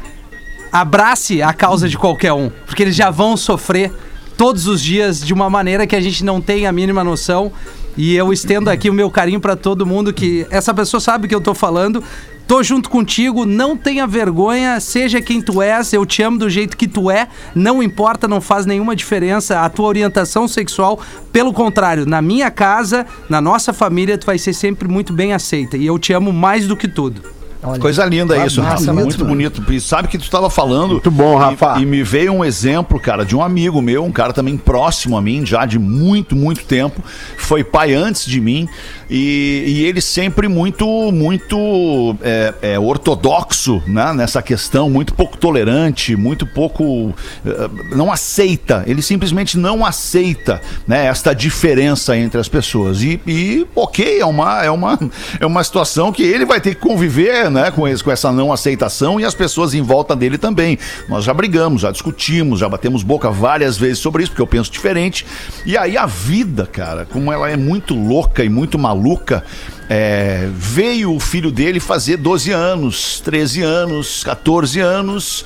abrace 0.72 1.40
a 1.40 1.52
causa 1.52 1.88
de 1.88 1.96
qualquer 1.96 2.32
um, 2.32 2.50
porque 2.66 2.82
eles 2.82 2.96
já 2.96 3.10
vão 3.10 3.36
sofrer 3.36 3.92
todos 4.36 4.66
os 4.66 4.80
dias 4.82 5.20
de 5.20 5.32
uma 5.32 5.48
maneira 5.48 5.86
que 5.86 5.96
a 5.96 6.00
gente 6.00 6.24
não 6.24 6.40
tem 6.40 6.66
a 6.66 6.72
mínima 6.72 7.04
noção. 7.04 7.52
E 7.96 8.16
eu 8.16 8.32
estendo 8.32 8.68
aqui 8.70 8.90
o 8.90 8.92
meu 8.92 9.10
carinho 9.10 9.40
pra 9.40 9.54
todo 9.54 9.86
mundo 9.86 10.12
que 10.12 10.46
essa 10.50 10.74
pessoa 10.74 11.00
sabe 11.00 11.28
que 11.28 11.34
eu 11.34 11.40
tô 11.40 11.54
falando. 11.54 12.02
Tô 12.46 12.62
junto 12.62 12.90
contigo, 12.90 13.46
não 13.46 13.74
tenha 13.74 14.06
vergonha, 14.06 14.78
seja 14.78 15.22
quem 15.22 15.40
tu 15.40 15.62
és, 15.62 15.94
eu 15.94 16.04
te 16.04 16.22
amo 16.22 16.36
do 16.36 16.50
jeito 16.50 16.76
que 16.76 16.86
tu 16.86 17.10
é, 17.10 17.26
não 17.54 17.82
importa, 17.82 18.28
não 18.28 18.38
faz 18.38 18.66
nenhuma 18.66 18.94
diferença 18.94 19.62
a 19.62 19.70
tua 19.70 19.86
orientação 19.86 20.46
sexual, 20.46 21.00
pelo 21.32 21.54
contrário, 21.54 22.04
na 22.04 22.20
minha 22.20 22.50
casa, 22.50 23.06
na 23.30 23.40
nossa 23.40 23.72
família, 23.72 24.18
tu 24.18 24.26
vai 24.26 24.36
ser 24.36 24.52
sempre 24.52 24.86
muito 24.86 25.10
bem 25.10 25.32
aceita 25.32 25.78
e 25.78 25.86
eu 25.86 25.98
te 25.98 26.12
amo 26.12 26.34
mais 26.34 26.66
do 26.66 26.76
que 26.76 26.86
tudo. 26.86 27.33
Olha. 27.64 27.80
Coisa 27.80 28.04
linda 28.04 28.36
isso, 28.46 28.62
massa, 28.62 28.86
Rafa. 28.86 28.92
muito, 28.92 29.24
bonito. 29.24 29.72
E 29.72 29.80
sabe 29.80 30.08
que 30.08 30.18
tu 30.18 30.24
estava 30.24 30.50
falando. 30.50 30.92
Muito 30.92 31.10
bom, 31.10 31.36
e- 31.36 31.40
Rafa. 31.40 31.80
E, 31.80 31.86
me 31.86 32.02
veio 32.02 32.32
um 32.32 32.44
exemplo, 32.44 33.00
cara, 33.00 33.24
de 33.24 33.34
um 33.34 33.42
amigo 33.42 33.80
meu, 33.80 34.04
um 34.04 34.12
cara 34.12 34.32
também 34.32 34.56
próximo 34.56 35.16
a 35.16 35.22
mim, 35.22 35.46
já 35.46 35.64
de 35.64 35.78
muito, 35.78 36.36
muito 36.36 36.64
tempo. 36.64 37.02
Foi 37.38 37.64
pai 37.64 37.94
antes 37.94 38.26
de 38.26 38.40
mim. 38.40 38.68
E, 39.08 39.64
e 39.66 39.84
ele 39.84 40.00
sempre 40.00 40.48
muito, 40.48 40.86
muito 41.12 42.16
é, 42.22 42.54
é, 42.62 42.78
ortodoxo 42.78 43.82
né, 43.86 44.12
nessa 44.12 44.42
questão, 44.42 44.88
muito 44.90 45.14
pouco 45.14 45.36
tolerante, 45.36 46.16
muito 46.16 46.46
pouco. 46.46 47.14
eh, 47.46 47.70
não 47.94 48.10
aceita. 48.10 48.82
Ele 48.86 49.02
simplesmente 49.02 49.58
não 49.58 49.84
aceita 49.84 50.60
né, 50.86 51.06
esta 51.06 51.34
diferença 51.34 52.16
entre 52.16 52.40
as 52.40 52.48
pessoas. 52.48 53.02
E, 53.02 53.20
e, 53.26 53.66
ok, 53.74 54.20
é 54.20 54.26
uma, 54.26 54.64
é, 54.64 54.70
uma, 54.70 54.98
é 55.40 55.46
uma 55.46 55.62
situação 55.62 56.10
que 56.12 56.22
ele 56.22 56.44
vai 56.44 56.60
ter 56.60 56.74
que 56.74 56.80
conviver 56.80 57.50
né, 57.54 57.70
com, 57.70 57.88
esse, 57.88 58.04
com 58.04 58.10
essa 58.10 58.30
não 58.30 58.52
aceitação 58.52 59.18
e 59.18 59.24
as 59.24 59.34
pessoas 59.34 59.72
em 59.72 59.80
volta 59.80 60.14
dele 60.14 60.36
também. 60.36 60.78
Nós 61.08 61.24
já 61.24 61.32
brigamos, 61.32 61.80
já 61.80 61.90
discutimos, 61.90 62.60
já 62.60 62.68
batemos 62.68 63.02
boca 63.02 63.30
várias 63.30 63.78
vezes 63.78 64.00
sobre 64.00 64.22
isso, 64.22 64.32
porque 64.32 64.42
eu 64.42 64.46
penso 64.46 64.70
diferente. 64.70 65.24
E 65.64 65.78
aí 65.78 65.96
a 65.96 66.04
vida, 66.04 66.66
cara, 66.66 67.06
como 67.06 67.32
ela 67.32 67.48
é 67.48 67.56
muito 67.56 67.94
louca 67.94 68.44
e 68.44 68.48
muito 68.48 68.78
maluca, 68.78 69.44
é, 69.88 70.48
veio 70.52 71.14
o 71.14 71.20
filho 71.20 71.50
dele 71.50 71.80
fazer 71.80 72.16
12 72.16 72.50
anos, 72.50 73.20
13 73.20 73.62
anos, 73.62 74.24
14 74.24 74.80
anos 74.80 75.44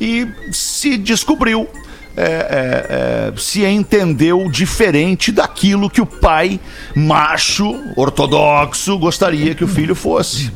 e 0.00 0.26
se 0.52 0.96
descobriu. 0.96 1.68
É, 2.16 2.22
é, 2.22 3.30
é, 3.30 3.32
se 3.36 3.64
entendeu 3.64 4.48
diferente 4.50 5.30
daquilo 5.30 5.90
que 5.90 6.00
o 6.00 6.06
pai 6.06 6.58
macho, 6.94 7.78
ortodoxo, 7.94 8.98
gostaria 8.98 9.54
que 9.54 9.62
o 9.62 9.68
filho 9.68 9.94
fosse. 9.94 10.50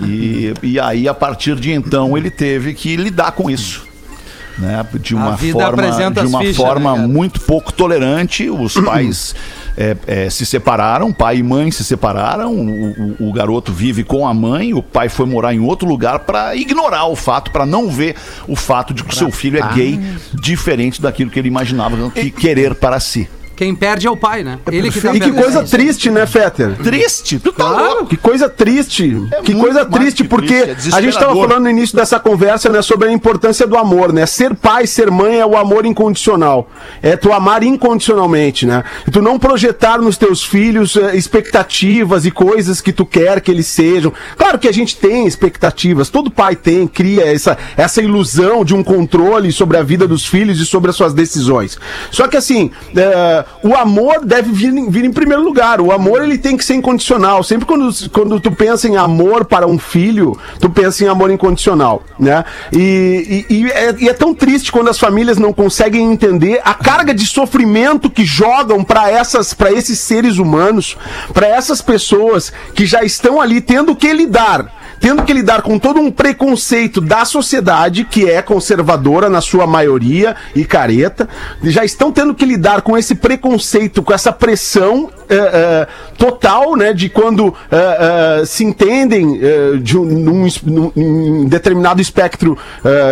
E, 0.00 0.54
e 0.62 0.78
aí, 0.78 1.08
a 1.08 1.14
partir 1.14 1.56
de 1.56 1.72
então, 1.72 2.16
ele 2.16 2.30
teve 2.30 2.74
que 2.74 2.96
lidar 2.96 3.32
com 3.32 3.50
isso. 3.50 3.84
Né, 4.56 4.86
de 5.00 5.16
uma 5.16 5.36
forma, 5.36 6.10
de 6.12 6.26
uma 6.26 6.38
fichas, 6.38 6.56
forma 6.56 6.96
né, 6.96 7.06
muito 7.08 7.40
pouco 7.40 7.72
tolerante. 7.72 8.48
Os 8.48 8.74
pais 8.74 9.34
é, 9.76 9.96
é, 10.06 10.30
se 10.30 10.46
separaram, 10.46 11.12
pai 11.12 11.38
e 11.38 11.42
mãe 11.42 11.70
se 11.70 11.82
separaram. 11.84 12.52
O, 12.54 13.16
o- 13.20 13.28
o 13.28 13.32
garoto 13.32 13.72
vive 13.72 14.04
com 14.04 14.26
a 14.26 14.32
mãe. 14.34 14.72
O 14.74 14.82
pai 14.82 15.08
foi 15.08 15.26
morar 15.26 15.54
em 15.54 15.60
outro 15.60 15.88
lugar 15.88 16.20
para 16.20 16.54
ignorar 16.56 17.06
o 17.06 17.16
fato, 17.16 17.50
para 17.50 17.66
não 17.66 17.88
ver 17.90 18.14
o 18.46 18.54
fato 18.56 18.94
de 18.94 19.02
que 19.04 19.12
o 19.12 19.16
seu 19.16 19.30
filho 19.30 19.58
é 19.58 19.74
gay, 19.74 20.00
diferente 20.34 21.00
daquilo 21.02 21.30
que 21.30 21.38
ele 21.38 21.48
imaginava 21.48 21.96
que 22.10 22.30
querer 22.30 22.74
para 22.74 22.98
si. 23.00 23.28
Quem 23.56 23.74
perde 23.74 24.06
é 24.06 24.10
o 24.10 24.16
pai, 24.16 24.42
né? 24.42 24.58
Ele 24.70 24.90
que 24.90 25.00
tá 25.00 25.10
E 25.10 25.12
que 25.14 25.18
perdendo. 25.26 25.42
coisa 25.42 25.62
triste, 25.64 26.10
né, 26.10 26.26
Fetter? 26.26 26.76
Triste, 26.82 27.38
tu 27.38 27.52
tá 27.52 27.68
louco. 27.68 28.06
Que 28.06 28.16
coisa 28.16 28.48
triste. 28.48 29.04
É 29.32 29.42
que 29.42 29.52
muito 29.54 29.64
coisa 29.64 29.80
mais 29.88 29.94
triste, 29.94 30.22
que 30.22 30.28
porque 30.28 30.62
triste, 30.62 30.92
é 30.92 30.96
a 30.96 31.00
gente 31.00 31.10
estava 31.14 31.32
desesperador. 31.32 31.48
falando 31.48 31.62
no 31.64 31.70
início 31.70 31.96
dessa 31.96 32.18
conversa, 32.18 32.68
né, 32.68 32.82
sobre 32.82 33.08
a 33.08 33.12
importância 33.12 33.66
do 33.66 33.76
amor, 33.76 34.12
né? 34.12 34.26
Ser 34.26 34.54
pai, 34.54 34.86
ser 34.86 35.10
mãe 35.10 35.38
é 35.40 35.46
o 35.46 35.56
amor 35.56 35.86
incondicional. 35.86 36.68
É 37.02 37.16
tu 37.16 37.32
amar 37.32 37.62
incondicionalmente, 37.62 38.66
né? 38.66 38.82
E 39.06 39.10
tu 39.10 39.22
não 39.22 39.38
projetar 39.38 39.98
nos 40.00 40.16
teus 40.16 40.42
filhos 40.42 40.96
eh, 40.96 41.16
expectativas 41.16 42.24
e 42.26 42.30
coisas 42.30 42.80
que 42.80 42.92
tu 42.92 43.06
quer 43.06 43.40
que 43.40 43.50
eles 43.50 43.66
sejam. 43.66 44.12
Claro 44.36 44.58
que 44.58 44.68
a 44.68 44.72
gente 44.72 44.96
tem 44.96 45.26
expectativas, 45.26 46.08
todo 46.08 46.30
pai 46.30 46.56
tem, 46.56 46.86
cria 46.86 47.24
essa, 47.32 47.56
essa 47.76 48.02
ilusão 48.02 48.64
de 48.64 48.74
um 48.74 48.82
controle 48.82 49.52
sobre 49.52 49.76
a 49.76 49.82
vida 49.82 50.06
dos 50.08 50.26
filhos 50.26 50.60
e 50.60 50.66
sobre 50.66 50.90
as 50.90 50.96
suas 50.96 51.14
decisões. 51.14 51.78
Só 52.10 52.26
que 52.28 52.36
assim, 52.36 52.70
eh, 52.96 53.43
o 53.62 53.74
amor 53.74 54.24
deve 54.24 54.50
vir, 54.52 54.72
vir 54.90 55.04
em 55.04 55.12
primeiro 55.12 55.42
lugar. 55.42 55.80
O 55.80 55.92
amor 55.92 56.22
ele 56.22 56.38
tem 56.38 56.56
que 56.56 56.64
ser 56.64 56.74
incondicional. 56.74 57.42
Sempre 57.42 57.66
quando, 57.66 57.90
quando 58.10 58.40
tu 58.40 58.50
pensa 58.52 58.88
em 58.88 58.96
amor 58.96 59.44
para 59.44 59.66
um 59.66 59.78
filho, 59.78 60.38
tu 60.60 60.68
pensa 60.70 61.04
em 61.04 61.08
amor 61.08 61.30
incondicional, 61.30 62.02
né? 62.18 62.44
E, 62.72 63.44
e- 63.48 63.54
e 63.54 63.70
é, 63.70 63.94
e 64.00 64.08
é 64.08 64.12
tão 64.12 64.34
triste 64.34 64.70
quando 64.72 64.88
as 64.90 64.98
famílias 64.98 65.38
não 65.38 65.52
conseguem 65.52 66.10
entender 66.12 66.60
a 66.64 66.74
carga 66.74 67.14
de 67.14 67.26
sofrimento 67.26 68.10
que 68.10 68.24
jogam 68.24 68.82
para 68.84 69.10
essas, 69.10 69.54
para 69.54 69.72
esses 69.72 69.98
seres 69.98 70.38
humanos, 70.38 70.96
para 71.32 71.46
essas 71.48 71.80
pessoas 71.80 72.52
que 72.74 72.86
já 72.86 73.02
estão 73.02 73.40
ali 73.40 73.60
tendo 73.60 73.94
que 73.96 74.12
lidar 74.12 74.72
tendo 75.00 75.22
que 75.24 75.34
lidar 75.34 75.60
com 75.60 75.78
todo 75.78 76.00
um 76.00 76.10
preconceito 76.10 76.98
da 76.98 77.26
sociedade, 77.26 78.04
que 78.04 78.30
é 78.30 78.40
conservadora 78.40 79.28
na 79.28 79.42
sua 79.42 79.66
maioria 79.66 80.34
e 80.56 80.64
careta, 80.64 81.28
já 81.62 81.84
estão 81.84 82.10
tendo 82.10 82.34
que 82.34 82.44
lidar 82.46 82.80
com 82.80 82.96
esse 82.96 83.14
preconceito, 83.14 83.33
com 83.38 84.12
essa 84.12 84.32
pressão 84.32 85.10
eh, 85.28 85.34
eh, 85.36 85.88
total, 86.18 86.76
né, 86.76 86.92
de 86.92 87.08
quando 87.08 87.54
eh, 87.70 88.42
se 88.46 88.64
entendem 88.64 89.40
de 89.82 89.96
um, 89.98 90.04
num, 90.04 90.48
num- 90.64 91.48
determinado 91.48 92.00
espectro 92.00 92.56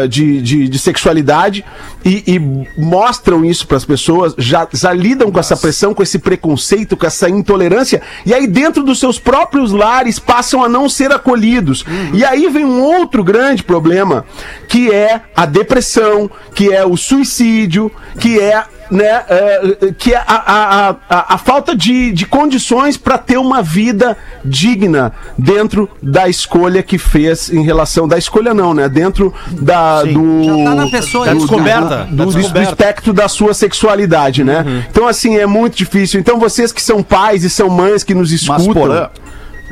de, 0.09 0.41
de, 0.41 0.69
de 0.69 0.79
sexualidade 0.79 1.65
e, 2.05 2.23
e 2.27 2.81
mostram 2.81 3.45
isso 3.45 3.67
para 3.67 3.77
as 3.77 3.85
pessoas, 3.85 4.35
já, 4.39 4.67
já 4.73 4.93
lidam 4.93 5.31
com 5.31 5.39
essa 5.39 5.57
pressão, 5.57 5.95
com 5.95 6.03
esse 6.03 6.19
preconceito, 6.19 6.97
com 6.97 7.07
essa 7.07 7.29
intolerância, 7.29 8.03
e 8.27 8.35
aí 8.35 8.47
dentro 8.47 8.83
dos 8.83 8.99
seus 8.99 9.19
próprios 9.19 9.73
lares 9.73 10.19
passam 10.19 10.63
a 10.65 10.69
não 10.69 10.89
ser 10.89 11.13
acolhidos. 11.13 11.85
E 12.13 12.25
aí 12.25 12.49
vem 12.49 12.65
um 12.65 12.81
outro 12.81 13.23
grande 13.25 13.63
problema, 13.63 14.25
que 14.69 14.91
é 14.93 15.21
a 15.35 15.47
depressão, 15.47 16.31
que 16.55 16.73
é 16.73 16.85
o 16.85 16.97
suicídio, 16.97 17.91
que 18.19 18.39
é 18.39 18.65
né, 18.91 19.23
é, 19.29 19.93
que 19.97 20.13
é 20.13 20.19
a, 20.19 20.25
a, 20.27 20.91
a, 21.09 21.35
a- 21.35 21.39
falta 21.39 21.75
de, 21.75 22.13
de 22.13 22.27
condições 22.27 22.97
para 22.97 23.17
ter 23.17 23.39
uma 23.39 23.63
vida 23.63 24.17
digna 24.45 25.13
dentro 25.39 25.89
da 26.03 26.29
escolha 26.29 26.83
que 26.83 26.99
fez 26.99 27.51
em 27.51 27.63
relação 27.63 28.07
da 28.07 28.19
escolha 28.19 28.53
não, 28.53 28.75
né? 28.75 28.89
Dentro 28.89 29.33
da 29.51 30.03
do 30.03 30.45
Já 30.45 30.65
tá 30.71 30.75
na 30.75 30.89
pessoa 30.91 31.27
Da 31.27 31.33
isso, 31.35 31.47
descoberta. 31.47 32.05
do, 32.11 32.27
do- 32.27 32.49
do 32.51 32.63
espectro 32.63 33.13
da 33.13 33.29
sua 33.29 33.55
sexualidade, 33.55 34.45
né? 34.45 34.65
Uhum. 34.67 34.83
Então, 34.91 35.07
assim, 35.09 35.37
é 35.37 35.47
muito 35.47 35.77
difícil. 35.77 36.21
Então, 36.21 36.39
vocês 36.39 36.73
que 36.73 36.83
são 36.83 37.03
pais 37.03 37.45
e 37.45 37.51
são 37.51 37.69
mães 37.71 38.03
que 38.05 38.15
nos 38.15 38.31
escutam, 38.33 38.73
Porã, 38.73 39.09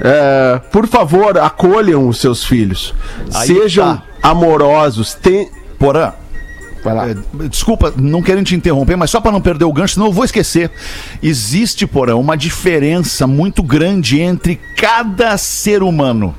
é, 0.02 0.60
por 0.72 0.86
favor, 0.86 1.36
acolham 1.38 2.08
os 2.08 2.18
seus 2.20 2.44
filhos. 2.44 2.94
Aí 3.34 3.46
Sejam 3.48 3.96
tá. 3.96 4.02
amorosos. 4.22 5.14
Tem... 5.14 5.50
Porã, 5.78 6.12
Vai 6.82 6.94
lá. 6.94 7.10
É, 7.10 7.14
Desculpa, 7.48 7.92
não 7.96 8.22
querendo 8.22 8.46
te 8.46 8.54
interromper, 8.54 8.96
mas 8.96 9.10
só 9.10 9.20
para 9.20 9.32
não 9.32 9.40
perder 9.40 9.64
o 9.64 9.72
gancho, 9.72 9.94
senão 9.94 10.06
eu 10.06 10.12
vou 10.12 10.24
esquecer. 10.24 10.70
Existe, 11.22 11.86
porém, 11.86 12.14
uma 12.14 12.36
diferença 12.36 13.26
muito 13.26 13.62
grande 13.62 14.20
entre 14.20 14.58
cada 14.76 15.36
ser 15.36 15.82
humano. 15.82 16.34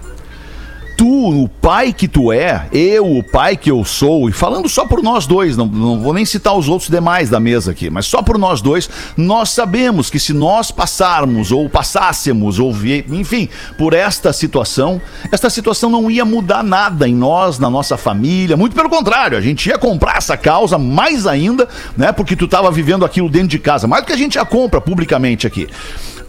Tu, 1.01 1.43
o 1.43 1.47
pai 1.47 1.91
que 1.91 2.07
tu 2.07 2.31
é, 2.31 2.67
eu, 2.71 3.17
o 3.17 3.23
pai 3.23 3.57
que 3.57 3.71
eu 3.71 3.83
sou, 3.83 4.29
e 4.29 4.31
falando 4.31 4.69
só 4.69 4.85
por 4.85 5.01
nós 5.01 5.25
dois, 5.25 5.57
não, 5.57 5.65
não 5.65 5.99
vou 5.99 6.13
nem 6.13 6.23
citar 6.25 6.55
os 6.55 6.69
outros 6.69 6.91
demais 6.91 7.27
da 7.27 7.39
mesa 7.39 7.71
aqui, 7.71 7.89
mas 7.89 8.05
só 8.05 8.21
por 8.21 8.37
nós 8.37 8.61
dois, 8.61 8.87
nós 9.17 9.49
sabemos 9.49 10.11
que 10.11 10.19
se 10.19 10.31
nós 10.31 10.69
passarmos, 10.69 11.51
ou 11.51 11.67
passássemos, 11.67 12.59
ou 12.59 12.71
enfim, 13.09 13.49
por 13.79 13.95
esta 13.95 14.31
situação, 14.31 15.01
esta 15.31 15.49
situação 15.49 15.89
não 15.89 16.11
ia 16.11 16.23
mudar 16.23 16.63
nada 16.63 17.09
em 17.09 17.15
nós, 17.15 17.57
na 17.57 17.67
nossa 17.67 17.97
família, 17.97 18.55
muito 18.55 18.75
pelo 18.75 18.87
contrário, 18.87 19.35
a 19.35 19.41
gente 19.41 19.69
ia 19.69 19.79
comprar 19.79 20.17
essa 20.17 20.37
causa 20.37 20.77
mais 20.77 21.25
ainda, 21.25 21.67
né, 21.97 22.11
porque 22.11 22.35
tu 22.35 22.47
tava 22.47 22.69
vivendo 22.69 23.03
aquilo 23.03 23.27
dentro 23.27 23.47
de 23.47 23.57
casa, 23.57 23.87
mais 23.87 24.03
do 24.03 24.05
que 24.05 24.13
a 24.13 24.17
gente 24.17 24.35
já 24.35 24.45
compra 24.45 24.79
publicamente 24.79 25.47
aqui. 25.47 25.67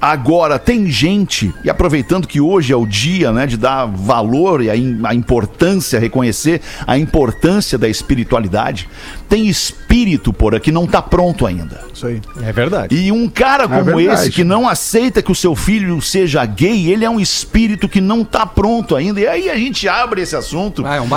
Agora, 0.04 0.58
tem 0.58 0.88
gente, 0.90 1.54
e 1.62 1.70
aproveitando 1.70 2.26
que 2.26 2.40
hoje 2.40 2.72
é 2.72 2.76
o 2.76 2.84
dia 2.84 3.30
né, 3.30 3.46
de 3.46 3.56
dar 3.56 3.86
valor 3.86 4.60
e 4.60 4.68
a, 4.68 4.72
a 5.08 5.14
importância, 5.14 6.00
reconhecer 6.00 6.60
a 6.84 6.98
importância 6.98 7.78
da 7.78 7.88
espiritualidade, 7.88 8.88
tem 9.28 9.46
espírito, 9.46 10.32
por 10.32 10.56
aqui, 10.56 10.72
não 10.72 10.84
está 10.86 11.00
pronto 11.00 11.46
ainda. 11.46 11.80
Isso 11.94 12.08
aí. 12.08 12.20
É 12.42 12.52
verdade. 12.52 12.96
E 12.96 13.12
um 13.12 13.28
cara 13.28 13.68
como 13.68 13.84
verdade. 13.84 14.22
esse 14.22 14.30
que 14.32 14.42
não 14.42 14.68
aceita 14.68 15.22
que 15.22 15.30
o 15.30 15.34
seu 15.36 15.54
filho 15.54 16.00
seja 16.02 16.44
gay, 16.44 16.90
ele 16.90 17.04
é 17.04 17.08
um 17.08 17.20
espírito 17.20 17.88
que 17.88 18.00
não 18.00 18.24
tá 18.24 18.44
pronto 18.44 18.96
ainda. 18.96 19.20
E 19.20 19.28
aí 19.28 19.48
a 19.48 19.54
gente 19.56 19.88
abre 19.88 20.22
esse 20.22 20.34
assunto 20.34 20.84
Ah, 20.84 20.96
é 20.96 21.00
um 21.00 21.08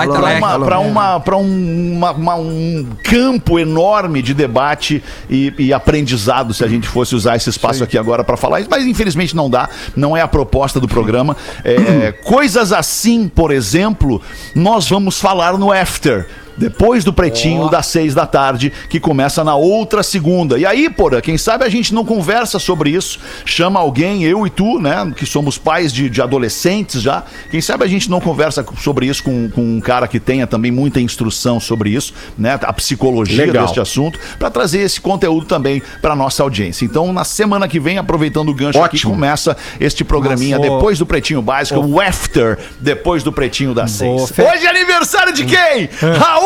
para 0.68 0.80
uma, 0.80 1.20
pra 1.20 1.38
um, 1.38 1.94
uma- 1.98 2.12
uma- 2.12 2.36
um 2.36 2.86
campo 3.04 3.58
enorme 3.58 4.22
de 4.22 4.36
debate 4.36 5.02
e, 5.28 5.52
e 5.58 5.74
aprendizado 5.74 6.54
se 6.54 6.64
a 6.64 6.68
gente 6.68 6.88
fosse 6.88 7.16
usar 7.16 7.36
esse 7.36 7.50
espaço 7.50 7.84
aqui 7.84 7.98
agora 7.98 8.24
para 8.24 8.38
falar 8.38 8.60
isso. 8.62 8.70
Mas 8.76 8.86
infelizmente 8.86 9.34
não 9.34 9.50
dá, 9.50 9.70
não 9.96 10.18
é 10.18 10.22
a 10.22 10.28
proposta 10.28 10.82
do 10.82 10.88
programa. 10.88 11.38
É, 11.64 12.12
coisas 12.26 12.74
assim, 12.74 13.30
por 13.30 13.50
exemplo, 13.50 14.22
nós 14.54 14.90
vamos 14.90 15.18
falar 15.18 15.58
no 15.58 15.72
After. 15.72 16.28
Depois 16.58 17.04
do 17.04 17.12
pretinho 17.12 17.70
das 17.70 17.88
seis 17.88 18.14
da 18.14 18.26
tarde, 18.26 18.72
que 18.90 19.00
começa 19.00 19.44
na 19.44 19.56
outra 19.56 20.02
segunda. 20.02 20.58
E 20.58 20.66
aí, 20.66 20.90
porra, 20.90 21.22
quem 21.22 21.38
sabe 21.38 21.66
a 21.66 21.70
gente 21.70 21.94
não 21.94 22.06
conversa 22.06 22.58
sobre 22.60 22.92
isso, 22.92 23.20
chama 23.46 23.80
alguém, 23.80 24.24
eu 24.24 24.48
e 24.48 24.50
tu, 24.50 24.80
né, 24.80 25.12
que 25.16 25.26
somos 25.26 25.58
pais 25.58 25.92
de, 25.92 26.10
de 26.10 26.22
adolescentes 26.22 27.02
já, 27.02 27.24
quem 27.52 27.60
sabe 27.60 27.84
a 27.84 27.88
gente 27.88 28.10
não 28.10 28.22
conversa 28.22 28.66
sobre 28.82 29.06
isso 29.08 29.24
com, 29.24 29.50
com 29.50 29.62
um 29.62 29.82
cara 29.82 30.08
que 30.08 30.20
tenha 30.20 30.48
também 30.48 30.72
muita 30.72 31.00
instrução 31.02 31.60
sobre 31.60 31.90
isso, 31.90 32.14
né, 32.38 32.58
a 32.62 32.72
psicologia 32.72 33.46
Legal. 33.46 33.64
deste 33.66 33.80
assunto, 33.80 34.18
para 34.40 34.50
trazer 34.50 34.80
esse 34.80 35.02
conteúdo 35.02 35.46
também 35.46 35.82
para 36.02 36.16
nossa 36.16 36.42
audiência. 36.42 36.86
Então, 36.86 37.12
na 37.12 37.24
semana 37.26 37.68
que 37.68 37.80
vem, 37.80 37.98
aproveitando 37.98 38.50
o 38.50 38.54
gancho 38.54 38.82
aqui, 38.82 38.96
Ótimo. 38.96 39.12
começa 39.14 39.58
este 39.80 40.04
programinha 40.04 40.58
Nossa, 40.58 40.70
depois 40.70 41.00
do 41.00 41.06
Pretinho 41.06 41.42
Básico, 41.42 41.80
o 41.80 42.00
After, 42.00 42.58
depois 42.80 43.24
do 43.24 43.32
Pretinho 43.34 43.74
das 43.74 43.92
seis. 43.92 44.30
Fe- 44.32 44.44
Hoje 44.44 44.66
é 44.66 44.70
aniversário 44.70 45.34
de 45.34 45.44
quem? 45.46 45.90
Raul 46.18 46.45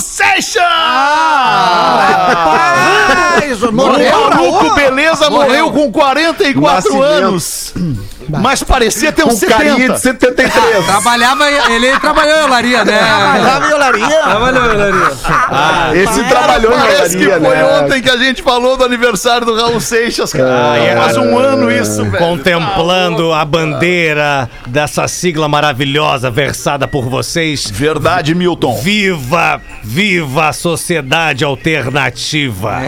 Seixas! 0.00 0.62
Rapaz, 2.28 3.60
morreu, 3.72 4.30
Maluco, 4.30 4.58
Raul? 4.66 4.74
beleza, 4.74 5.28
morreu 5.30 5.70
com 5.72 5.90
44 5.92 6.74
Nascimento. 6.74 7.02
anos. 7.04 7.74
Mas 8.38 8.62
parecia 8.62 9.12
ter 9.12 9.24
uns 9.24 9.40
Com 9.40 9.46
carinha 9.46 9.76
70. 9.76 9.94
de 9.94 10.00
73. 10.00 10.86
Trabalhava, 10.86 11.50
ele 11.70 11.98
trabalhou 11.98 12.38
em 12.38 12.42
olaria, 12.44 12.84
né? 12.84 12.98
Trabalhava 12.98 13.66
em 13.66 13.72
olaria. 13.72 14.20
Trabalhou 14.22 14.64
em 14.64 14.74
olaria. 14.74 16.02
Esse 16.02 16.24
trabalhou 16.24 16.72
em 16.72 16.76
Parece 16.76 17.16
que 17.16 17.26
olaria, 17.26 17.48
foi 17.48 17.56
né? 17.56 17.80
ontem 17.80 18.02
que 18.02 18.10
a 18.10 18.16
gente 18.16 18.42
falou 18.42 18.76
do 18.76 18.84
aniversário 18.84 19.46
do 19.46 19.54
Raul 19.54 19.80
Seixas, 19.80 20.32
cara. 20.32 20.96
Faz 21.02 21.16
um 21.16 21.38
ano 21.38 21.70
isso, 21.70 22.04
velho. 22.04 22.18
Contemplando 22.18 23.32
a 23.32 23.44
bandeira 23.44 24.48
dessa 24.66 25.06
sigla 25.08 25.48
maravilhosa 25.48 26.30
versada 26.30 26.86
por 26.86 27.08
vocês. 27.08 27.68
Verdade, 27.70 28.34
Milton. 28.34 28.76
Viva, 28.80 29.60
viva 29.82 30.48
a 30.48 30.52
sociedade 30.52 31.44
alternativa. 31.44 32.80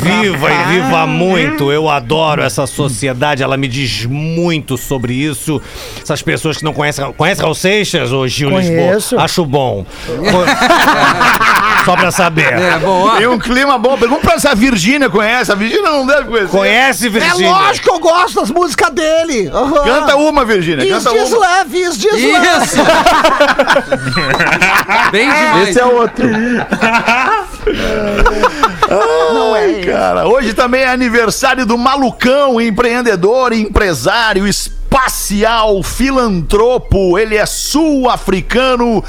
Viva 0.00 0.50
e 0.50 0.64
viva 0.74 1.06
muito. 1.06 1.70
Eu 1.72 1.88
adoro 1.88 2.42
essa 2.42 2.66
sociedade, 2.66 3.42
ela 3.42 3.56
me 3.56 3.68
diz 3.68 4.04
muito 4.06 4.76
sobre 4.82 5.14
isso. 5.14 5.60
Essas 6.02 6.22
pessoas 6.22 6.56
que 6.58 6.64
não 6.64 6.72
conhecem. 6.72 7.12
Conhece 7.14 7.42
Raul 7.42 7.54
Seixas 7.54 8.12
ou 8.12 8.26
Gil 8.28 8.50
Conheço. 8.50 9.14
Lisboa? 9.14 9.24
Acho 9.24 9.44
bom. 9.44 9.84
Só 11.84 11.96
pra 11.96 12.12
saber. 12.12 12.52
É, 12.52 12.78
bom, 12.78 13.08
ó. 13.08 13.16
Tem 13.16 13.26
um 13.26 13.38
clima 13.38 13.76
bom. 13.76 13.98
Pergunta 13.98 14.20
pra 14.22 14.34
essa 14.34 14.54
Virgínia, 14.54 15.10
conhece? 15.10 15.50
A 15.50 15.54
Virgínia 15.56 15.90
não 15.90 16.06
deve 16.06 16.24
conhecer. 16.28 16.48
Conhece, 16.48 17.06
É 17.06 17.10
Virgínia? 17.10 17.50
lógico 17.50 17.88
que 17.88 17.94
eu 17.94 17.98
gosto 17.98 18.40
das 18.40 18.50
músicas 18.50 18.90
dele. 18.90 19.48
Aham. 19.52 19.82
Canta 19.84 20.16
uma, 20.16 20.44
Virgínia. 20.44 20.84
Is 20.84 21.02
Canta 21.02 21.10
this 21.10 21.32
uma. 21.32 21.38
love, 21.58 21.76
is 21.80 22.04
love. 22.04 22.22
Isso! 22.22 22.76
Bem 25.10 25.28
demais. 25.28 25.68
Esse 25.70 25.80
é 25.80 25.84
outro. 25.84 26.24
Não 28.94 29.56
é 29.56 29.64
Ai, 29.64 29.80
cara. 29.80 30.26
Hoje 30.26 30.54
também 30.54 30.82
é 30.82 30.88
aniversário 30.88 31.64
do 31.64 31.78
malucão, 31.78 32.60
empreendedor, 32.60 33.52
empresário, 33.52 34.46
espacial, 34.46 35.82
filantropo. 35.82 37.18
Ele 37.18 37.36
é 37.36 37.46
sul-africano. 37.46 39.02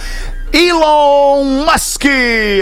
Elon 0.53 1.65
Musk! 1.65 2.05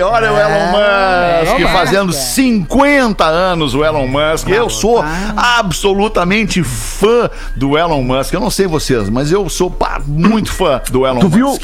Olha 0.01 0.31
o 0.31 0.37
Elon 0.37 0.71
Musk 0.71 1.73
fazendo 1.73 2.13
50 2.13 3.25
anos, 3.25 3.75
o 3.75 3.83
Elon 3.83 4.07
Musk. 4.07 4.47
Eu 4.47 4.69
sou 4.69 5.03
absolutamente 5.35 6.63
fã 6.63 7.29
do 7.57 7.77
Elon 7.77 8.01
Musk. 8.01 8.33
Eu 8.33 8.39
não 8.39 8.49
sei 8.49 8.65
vocês, 8.65 9.09
mas 9.09 9.29
eu 9.29 9.49
sou 9.49 9.75
muito 10.07 10.53
fã 10.53 10.81
do 10.89 11.05
Elon 11.05 11.19
Tu 11.19 11.27
viu? 11.27 11.59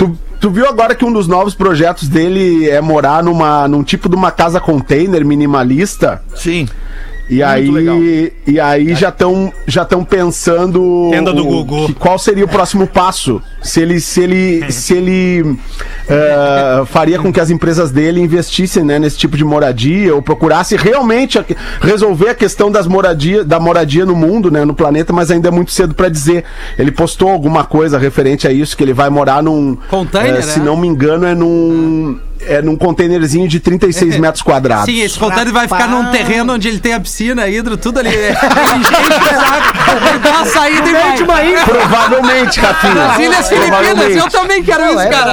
Tu, 0.00 0.18
tu 0.40 0.50
viu 0.50 0.66
agora 0.66 0.94
que 0.94 1.04
um 1.04 1.12
dos 1.12 1.28
novos 1.28 1.54
projetos 1.54 2.08
dele 2.08 2.70
é 2.70 2.80
morar 2.80 3.22
numa, 3.22 3.68
num 3.68 3.82
tipo 3.82 4.08
de 4.08 4.16
uma 4.16 4.30
casa 4.30 4.58
container 4.58 5.22
minimalista? 5.26 6.22
Sim. 6.34 6.66
E 7.30 7.42
aí, 7.44 8.32
e 8.44 8.58
aí 8.58 8.92
já 8.94 9.08
estão 9.08 9.52
já 9.66 9.82
estão 9.82 10.04
pensando 10.04 11.08
Tenda 11.12 11.32
do 11.32 11.44
Gugu. 11.44 11.86
que 11.86 11.94
qual 11.94 12.18
seria 12.18 12.44
o 12.44 12.48
próximo 12.48 12.88
passo? 12.88 13.40
Se 13.62 13.80
ele 13.80 14.00
se 14.00 14.20
ele 14.20 14.64
se 14.72 14.94
ele 14.94 15.56
eh, 16.08 16.82
faria 16.86 17.20
com 17.20 17.32
que 17.32 17.38
as 17.38 17.48
empresas 17.48 17.92
dele 17.92 18.20
investissem 18.20 18.82
né, 18.82 18.98
nesse 18.98 19.16
tipo 19.16 19.36
de 19.36 19.44
moradia 19.44 20.12
ou 20.12 20.20
procurasse 20.20 20.76
realmente 20.76 21.38
a- 21.38 21.44
resolver 21.80 22.30
a 22.30 22.34
questão 22.34 22.68
das 22.70 22.88
moradia 22.88 23.44
da 23.44 23.60
moradia 23.60 24.04
no 24.04 24.16
mundo, 24.16 24.50
né, 24.50 24.64
no 24.64 24.74
planeta, 24.74 25.12
mas 25.12 25.30
ainda 25.30 25.48
é 25.48 25.50
muito 25.52 25.70
cedo 25.70 25.94
para 25.94 26.08
dizer. 26.08 26.44
Ele 26.76 26.90
postou 26.90 27.28
alguma 27.30 27.62
coisa 27.64 27.96
referente 27.96 28.48
a 28.48 28.52
isso 28.52 28.76
que 28.76 28.82
ele 28.82 28.92
vai 28.92 29.08
morar 29.08 29.40
num 29.40 29.76
Container, 29.88 30.34
eh, 30.34 30.42
se 30.42 30.58
né? 30.58 30.64
não 30.64 30.76
me 30.76 30.88
engano 30.88 31.24
é 31.26 31.34
num 31.34 32.18
é 32.46 32.62
num 32.62 32.76
containerzinho 32.76 33.48
de 33.48 33.60
36 33.60 34.16
metros 34.18 34.42
quadrados. 34.42 34.86
Sim, 34.86 35.00
esse 35.00 35.18
container 35.18 35.52
vai 35.52 35.68
ficar 35.68 35.88
num 35.88 36.10
terreno 36.10 36.54
onde 36.54 36.68
ele 36.68 36.78
tem 36.78 36.94
a 36.94 37.00
piscina, 37.00 37.48
hidro, 37.48 37.76
tudo 37.76 37.98
ali. 37.98 38.08
É? 38.14 38.36
Ele 40.10 40.18
dá 40.20 40.30
uma 40.30 40.46
saída 40.46 40.88
e 40.88 40.92
vai. 40.92 41.20
Uma 41.20 41.44
infra. 41.44 41.74
Provavelmente, 41.74 42.60
Rafinha. 42.60 43.06
As 43.06 43.18
Ilhas 43.18 43.48
Filipinas, 43.48 44.16
eu 44.16 44.30
também 44.30 44.62
quero 44.62 44.84
Não, 44.84 44.90
isso, 44.90 45.00
é. 45.00 45.08
cara. 45.08 45.32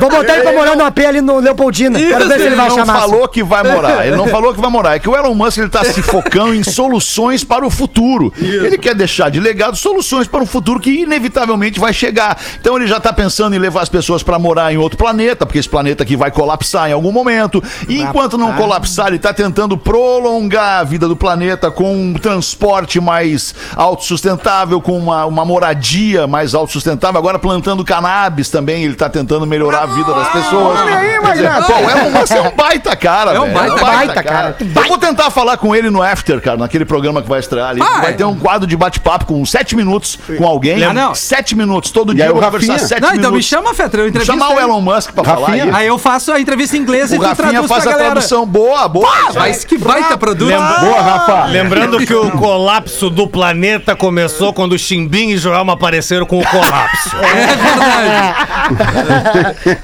Vou 0.00 0.10
botar 0.10 0.34
ele 0.34 0.42
pra 0.42 0.52
morar 0.52 0.76
no 0.76 0.84
AP 0.84 0.98
ali 1.00 1.20
no 1.20 1.38
Leopoldina. 1.38 1.98
Quero 1.98 2.28
ver 2.28 2.38
se 2.38 2.46
ele 2.46 2.54
vai 2.56 2.68
não 2.68 2.76
chamar. 2.76 3.00
falou 3.00 3.28
que 3.28 3.42
vai 3.42 3.62
morar. 3.64 4.06
Ele 4.06 4.16
não 4.16 4.28
falou 4.28 4.54
que 4.54 4.60
vai 4.60 4.70
morar. 4.70 4.96
É 4.96 4.98
que 4.98 5.08
o 5.08 5.16
Elon 5.16 5.34
Musk 5.34 5.58
ele 5.58 5.68
tá 5.68 5.84
se 5.84 6.02
focando 6.02 6.54
em 6.54 6.62
soluções 6.62 7.42
para 7.44 7.66
o 7.66 7.70
futuro. 7.70 8.32
Ele 8.40 8.78
quer 8.78 8.94
deixar 8.94 9.30
de 9.30 9.40
legado 9.40 9.76
soluções 9.76 10.26
para 10.26 10.40
um 10.42 10.46
futuro 10.46 10.80
que 10.80 11.02
inevitavelmente 11.02 11.80
vai 11.80 11.92
chegar. 11.92 12.38
Então 12.60 12.76
ele 12.76 12.86
já 12.86 13.00
tá 13.00 13.12
pensando 13.12 13.54
em 13.54 13.58
levar 13.58 13.82
as 13.82 13.88
pessoas 13.88 14.22
para 14.22 14.38
morar 14.38 14.72
em 14.72 14.76
outro 14.76 14.96
planeta, 14.96 15.44
porque 15.44 15.58
esse 15.66 15.68
planeta 15.70 16.02
aqui 16.04 16.16
vai 16.16 16.30
colapsar 16.30 16.88
em 16.88 16.92
algum 16.92 17.10
momento. 17.12 17.62
E 17.88 18.00
enquanto 18.00 18.38
não 18.38 18.52
colapsar, 18.54 19.08
ele 19.08 19.18
tá 19.18 19.32
tentando 19.34 19.76
prolongar 19.76 20.80
a 20.80 20.84
vida 20.84 21.08
do 21.08 21.16
planeta 21.16 21.70
com 21.70 21.92
um 21.92 22.14
transporte 22.14 23.00
mais 23.00 23.54
autossustentável, 23.74 24.80
com 24.80 24.96
uma, 24.96 25.26
uma 25.26 25.44
moradia 25.44 26.26
mais 26.26 26.54
autossustentável. 26.54 27.18
Agora 27.18 27.38
plantando 27.38 27.84
cannabis 27.84 28.48
também, 28.48 28.84
ele 28.84 28.94
tá 28.94 29.08
tentando 29.08 29.46
melhorar 29.46 29.82
a 29.82 29.86
vida 29.86 30.12
das 30.14 30.28
pessoas. 30.28 30.78
Quer 30.80 31.32
dizer, 31.32 31.50
pô, 31.66 31.72
o 31.74 31.90
Elon 31.90 32.10
Musk 32.10 32.30
é 32.32 32.40
um 32.40 32.54
baita 32.56 32.96
cara, 32.96 33.32
É 33.32 33.40
um 33.40 33.44
velho. 33.46 33.54
baita, 33.54 33.84
baita 33.84 34.22
cara. 34.22 34.56
Eu 34.60 34.88
vou 34.88 34.98
tentar 34.98 35.30
falar 35.30 35.56
com 35.56 35.74
ele 35.74 35.90
no 35.90 36.02
After, 36.02 36.40
cara, 36.40 36.56
naquele 36.56 36.84
programa 36.84 37.20
que 37.22 37.28
vai 37.28 37.40
estrear 37.40 37.70
ali. 37.70 37.80
Vai. 37.80 38.00
Vai 38.00 38.14
ter 38.14 38.24
um 38.24 38.36
quadro 38.38 38.66
de 38.66 38.76
bate-papo 38.76 39.26
com 39.26 39.44
sete 39.44 39.74
minutos 39.74 40.18
com 40.38 40.46
alguém. 40.46 40.84
Ah, 40.84 40.92
não. 40.92 41.14
Sete 41.14 41.56
minutos. 41.56 41.90
Todo 41.90 42.12
E 42.12 42.16
dia 42.16 42.24
aí 42.24 42.30
eu 42.30 42.34
vou 42.34 42.42
conversar 42.44 42.78
sete 42.78 43.00
Não, 43.00 43.08
minutos. 43.08 43.18
então 43.18 43.32
me 43.32 43.42
chama, 43.42 43.74
Fetra, 43.74 44.02
eu 44.02 44.08
entrevisto 44.08 44.32
Chamar 44.32 44.54
o. 44.54 44.60
Elon 44.60 44.80
Musk 44.80 45.12
pra 45.12 45.24
falar 45.24 45.46
Rafinha? 45.48 45.55
Aí. 45.60 45.70
Aí 45.72 45.86
eu 45.86 45.98
faço 45.98 46.32
a 46.32 46.40
entrevista 46.40 46.76
em 46.76 46.80
inglês 46.80 47.12
e 47.12 47.16
O 47.16 47.20
tu 47.20 47.26
Rafinha 47.26 47.48
traduz 47.50 47.70
faz 47.70 47.82
pra 47.82 47.92
a 47.92 47.94
galera. 47.94 48.12
tradução. 48.12 48.46
Boa, 48.46 48.88
boa. 48.88 49.08
Mas 49.34 49.64
que 49.64 49.76
baita 49.78 50.16
produto. 50.16 50.50
Boa, 50.50 51.00
Rafa. 51.00 51.44
Lembrando 51.46 51.98
que 52.04 52.14
o 52.14 52.30
colapso 52.32 53.08
do 53.10 53.26
planeta 53.28 53.94
começou 53.96 54.52
quando 54.52 54.72
o 54.72 54.78
Chimbim 54.78 55.30
e 55.30 55.38
Joelma 55.38 55.72
apareceram 55.74 56.26
com 56.26 56.38
o 56.40 56.46
colapso. 56.46 57.16
É 57.26 57.56
verdade. 57.56 58.36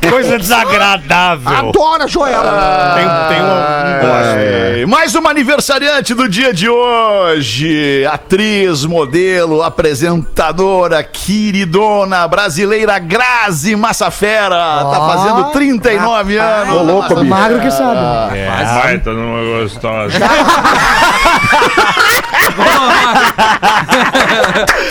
Coisa 0.10 0.38
desagradável. 0.38 1.68
Adora, 1.68 2.08
Joela. 2.08 2.94
Tem, 2.96 3.06
tem 3.36 3.42
um, 3.42 3.46
um 3.46 4.00
gosto. 4.00 4.38
É, 4.38 4.86
Mais 4.86 5.14
uma 5.14 5.30
aniversariante 5.30 6.14
do 6.14 6.28
dia 6.28 6.52
de 6.52 6.68
hoje. 6.68 8.04
Atriz, 8.10 8.84
modelo, 8.84 9.62
apresentadora, 9.62 11.02
queridona 11.02 12.26
brasileira 12.26 12.98
Grazi 12.98 13.76
Massafera. 13.76 14.56
Tá 14.90 15.08
fazendo 15.12 15.44
39 15.62 16.36
anos. 16.38 16.74
Ô, 16.74 16.82
louco, 16.82 17.14
bicho. 17.14 17.24
Magro 17.26 17.60
que 17.60 17.70
sabe. 17.70 18.36
É, 18.36 18.80
baita 18.82 19.12
numa 19.12 19.60
gostosa. 19.60 20.18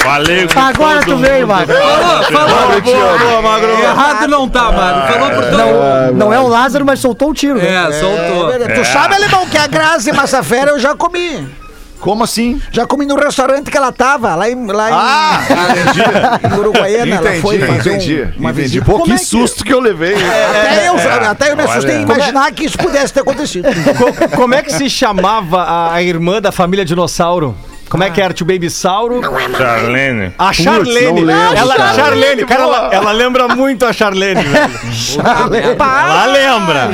Falei 0.04 0.48
com 0.48 0.60
Agora 0.60 1.00
todo 1.02 1.16
tu 1.16 1.18
veio, 1.18 1.48
mundo. 1.48 1.56
Magro. 1.56 1.76
Falou, 1.76 2.24
falou. 2.24 2.82
Boa, 2.82 3.18
boa, 3.18 3.42
Magro. 3.42 3.70
Errado 3.72 4.28
não 4.28 4.50
tá, 4.50 4.72
mano. 4.72 5.08
Falou 5.14 5.30
por 5.32 5.44
todo 5.44 5.58
Não, 5.58 6.14
não 6.14 6.34
é 6.34 6.40
o 6.40 6.48
Lázaro, 6.48 6.86
mas 6.86 7.00
soltou 7.00 7.30
o 7.30 7.34
tiro. 7.34 7.58
né? 7.60 7.88
É, 7.88 7.92
soltou. 7.94 8.52
Tu 8.76 8.86
sabe, 8.86 9.16
alemão, 9.16 9.48
que 9.48 9.58
a 9.58 9.68
Grazi 9.68 10.12
Massafera 10.12 10.72
eu 10.72 10.80
já 10.80 10.96
comi. 10.96 11.48
Como 12.02 12.24
assim? 12.24 12.60
Já 12.72 12.86
comi 12.88 13.06
no 13.06 13.16
restaurante 13.16 13.70
que 13.70 13.78
ela 13.78 13.92
tava, 13.92 14.34
lá 14.36 14.50
em, 14.50 14.66
lá 14.66 14.90
em, 14.90 14.94
Ah, 14.94 15.40
em 16.54 16.60
Uruguaiana. 16.60 17.16
ela 17.16 17.28
entendi, 17.28 17.42
foi 17.42 17.60
fazer 17.60 17.90
um- 17.92 17.94
entendi. 17.96 18.22
uma 18.38 18.50
entendi. 18.50 18.62
visita. 18.64 18.86
Pô, 18.86 19.04
que 19.04 19.12
é 19.12 19.18
que- 19.18 19.24
susto 19.26 19.64
que 19.64 19.72
eu 19.74 19.80
levei. 19.80 20.16
Até 20.16 20.88
eu, 20.90 21.30
até 21.30 21.52
eu 21.52 21.56
me 21.56 21.64
assustei 21.64 21.98
em 21.98 22.02
imaginar 22.02 22.52
que 22.52 22.66
isso 22.66 22.78
pudesse 22.78 23.14
ter 23.14 23.20
acontecido. 23.22 23.68
Co- 23.98 24.36
Como 24.36 24.54
é 24.56 24.64
que 24.64 24.74
se 24.74 24.90
chamava 24.90 25.92
a 25.94 26.02
irmã 26.02 26.42
da 26.42 26.52
família 26.52 26.84
dinossauro? 26.84 27.56
Como 27.92 28.04
é 28.06 28.10
que 28.10 28.22
era? 28.22 28.34
Tio 28.34 28.46
Baby 28.46 28.70
Sauro? 28.70 29.20
Charlene. 29.58 30.32
A 30.40 30.54
Charlene. 30.54 31.20
não 31.20 31.26
lembro, 31.26 31.58
ela, 31.58 31.76
cara. 31.76 31.94
Charlene, 31.94 32.46
cara, 32.46 32.62
ela, 32.64 32.90
ela 32.94 33.12
lembra 33.12 33.50
muito 33.50 33.86
a 33.86 33.92
Charlene, 33.92 34.42
velho. 34.42 34.72
Ela 35.20 36.26
lembra. 36.26 36.90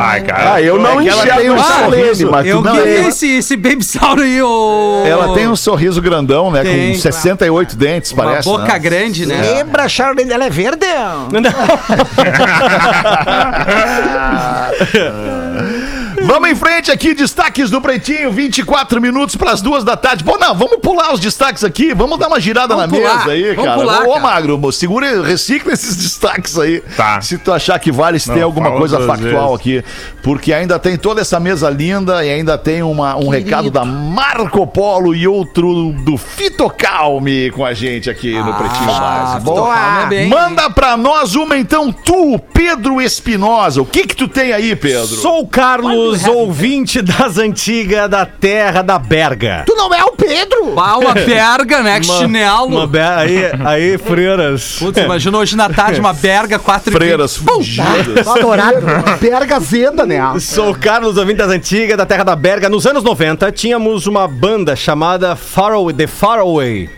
Ai, 0.00 0.22
cara. 0.22 0.54
Ah, 0.54 0.62
eu 0.62 0.78
não 0.78 1.02
É 1.02 1.06
ela 1.06 1.22
enxergo 1.22 1.40
tem 1.42 1.50
um 1.50 1.54
o 1.54 1.58
Charlene, 1.58 2.02
sorriso. 2.02 2.30
mas 2.30 2.46
Eu 2.46 2.56
tudo 2.62 2.70
queria 2.70 2.84
bem. 2.84 3.08
esse, 3.08 3.30
esse 3.36 3.56
Baby 3.58 3.84
Sauro 3.84 4.22
aí, 4.22 4.40
ô. 4.40 5.02
Ela 5.06 5.34
tem 5.34 5.46
um 5.46 5.54
sorriso 5.56 6.00
grandão, 6.00 6.50
né? 6.50 6.62
Tem, 6.62 6.94
com 6.94 6.98
68 6.98 7.76
dentes, 7.76 8.12
Uma 8.12 8.24
parece. 8.24 8.48
boca 8.48 8.72
né? 8.72 8.78
grande, 8.78 9.26
né? 9.26 9.38
Lembra, 9.42 9.86
Charlene? 9.86 10.32
Ela 10.32 10.46
é 10.46 10.50
verde? 10.50 10.86
Vamos 16.28 16.50
em 16.50 16.54
frente 16.54 16.90
aqui, 16.90 17.14
destaques 17.14 17.70
do 17.70 17.80
Pretinho, 17.80 18.30
24 18.30 19.00
minutos 19.00 19.34
para 19.34 19.50
as 19.50 19.62
duas 19.62 19.82
da 19.82 19.96
tarde. 19.96 20.22
Pô, 20.22 20.36
não, 20.36 20.54
vamos 20.54 20.76
pular 20.82 21.14
os 21.14 21.20
destaques 21.20 21.64
aqui, 21.64 21.94
vamos 21.94 22.18
dar 22.18 22.28
uma 22.28 22.38
girada 22.38 22.76
Vamos 22.76 22.92
na 22.92 22.98
pular, 22.98 23.18
mesa 23.20 23.30
aí, 23.30 23.54
vamos 23.54 23.64
cara. 23.64 23.80
pular, 23.80 24.02
Ô, 24.02 24.08
cara. 24.08 24.20
Magro, 24.20 24.72
segura, 24.72 25.22
recicla 25.22 25.72
esses 25.72 25.96
destaques 25.96 26.58
aí. 26.58 26.82
Tá. 26.98 27.18
Se 27.22 27.38
tu 27.38 27.50
achar 27.50 27.78
que 27.78 27.90
vale, 27.90 28.20
se 28.20 28.28
Não, 28.28 28.34
tem 28.34 28.42
alguma 28.42 28.72
coisa 28.72 29.00
factual 29.06 29.54
aqui. 29.54 29.82
Porque 30.22 30.52
ainda 30.52 30.78
tem 30.78 30.98
toda 30.98 31.22
essa 31.22 31.40
mesa 31.40 31.70
linda 31.70 32.22
e 32.22 32.28
ainda 32.28 32.58
tem 32.58 32.82
uma, 32.82 33.16
um 33.16 33.30
recado 33.30 33.70
da 33.70 33.86
Marco 33.86 34.66
Polo 34.66 35.14
e 35.14 35.26
outro 35.26 35.94
do 36.04 36.18
Fitocalme 36.18 37.50
com 37.52 37.64
a 37.64 37.72
gente 37.72 38.10
aqui 38.10 38.38
no 38.38 38.52
Pretinho 38.52 38.84
Básico. 38.84 39.44
Boa. 39.44 39.74
Calma, 39.74 40.02
é 40.02 40.06
bem. 40.08 40.28
Manda 40.28 40.68
pra 40.68 40.94
nós 40.94 41.34
uma 41.34 41.56
então, 41.56 41.90
tu, 41.90 42.38
Pedro 42.52 43.00
Espinosa. 43.00 43.80
O 43.80 43.86
que 43.86 44.06
que 44.06 44.14
tu 44.14 44.28
tem 44.28 44.52
aí, 44.52 44.76
Pedro? 44.76 45.06
Sou 45.06 45.40
o 45.40 45.48
Carlos 45.48 46.17
Temos 46.22 46.36
ouvinte 46.40 47.02
das 47.02 47.38
antigas 47.38 48.08
da 48.08 48.24
terra 48.26 48.82
da 48.82 48.98
Berga. 48.98 49.64
Tu 49.66 49.74
não 49.74 49.92
é 49.94 50.04
o 50.04 50.10
Pedro? 50.12 50.72
Pau, 50.74 51.00
uma 51.00 51.14
berga, 51.14 51.82
né? 51.82 52.00
Que 52.00 52.06
chinelo. 52.06 52.66
Uma 52.66 52.86
be- 52.86 52.98
aí, 53.00 53.42
aí, 53.64 53.98
freiras. 54.02 54.76
Putz, 54.78 54.98
imagina 54.98 55.38
hoje 55.38 55.56
na 55.56 55.68
tarde 55.68 56.00
uma 56.00 56.12
berga, 56.12 56.58
quatro 56.58 56.90
e 56.90 56.92
Freiras 56.92 57.36
fugidas. 57.36 58.26
Estourado. 58.26 58.78
Berga 59.20 59.60
Zeda, 59.60 60.04
né? 60.06 60.20
Sou 60.40 60.70
o 60.70 60.78
Carlos, 60.78 61.16
ouvinte 61.16 61.38
das 61.38 61.50
antigas 61.50 61.96
da 61.96 62.06
terra 62.06 62.24
da 62.24 62.36
Berga. 62.36 62.68
Nos 62.68 62.86
anos 62.86 63.02
90, 63.02 63.50
tínhamos 63.52 64.06
uma 64.06 64.26
banda 64.28 64.74
chamada 64.76 65.34
Faraway, 65.36 65.94
The 65.94 66.06
Faraway. 66.06 66.90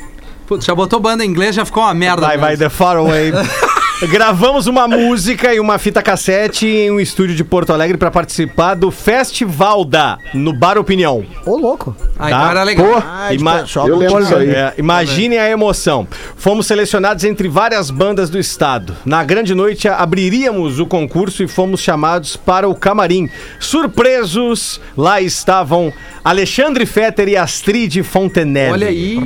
Putz, 0.46 0.64
já 0.64 0.74
botou 0.74 0.98
banda 0.98 1.24
em 1.24 1.28
inglês, 1.28 1.54
já 1.54 1.64
ficou 1.64 1.82
uma 1.82 1.94
merda. 1.94 2.22
Vai, 2.26 2.36
vai, 2.36 2.50
mesmo. 2.50 2.64
The 2.64 2.68
Faraway. 2.70 3.32
Gravamos 4.08 4.66
uma 4.66 4.88
música 4.88 5.52
e 5.54 5.60
uma 5.60 5.76
fita 5.78 6.02
cassete 6.02 6.66
em 6.66 6.90
um 6.90 6.98
estúdio 6.98 7.36
de 7.36 7.44
Porto 7.44 7.70
Alegre 7.72 7.98
para 7.98 8.10
participar 8.10 8.74
do 8.74 8.90
Festival 8.90 9.84
da 9.84 10.16
no 10.32 10.54
Bar 10.54 10.78
Opinião. 10.78 11.22
Ô, 11.44 11.56
louco. 11.58 11.94
Ah, 12.18 12.28
então 12.28 12.40
Tá. 12.40 12.50
era 12.50 12.62
legal. 12.62 12.86
Pô, 12.86 13.02
Ah, 13.06 13.34
Ima- 13.34 13.58
pessoal 13.58 13.88
eu 13.88 13.96
lembro 13.98 14.22
disso 14.22 14.36
aí. 14.36 14.50
É, 14.50 14.72
imaginem 14.78 15.38
a 15.38 15.50
emoção. 15.50 16.08
Fomos 16.36 16.66
selecionados 16.66 17.24
entre 17.24 17.46
várias 17.48 17.90
bandas 17.90 18.30
do 18.30 18.38
estado. 18.38 18.96
Na 19.04 19.22
grande 19.22 19.54
noite 19.54 19.86
abriríamos 19.86 20.78
o 20.80 20.86
concurso 20.86 21.42
e 21.42 21.48
fomos 21.48 21.80
chamados 21.80 22.36
para 22.36 22.66
o 22.68 22.74
camarim. 22.74 23.28
Surpresos, 23.58 24.80
lá 24.96 25.20
estavam 25.20 25.92
Alexandre 26.24 26.86
Fetter 26.86 27.28
e 27.28 27.36
Astrid 27.36 28.02
Fontenelle. 28.02 28.72
Olha 28.72 28.88
aí. 28.88 29.18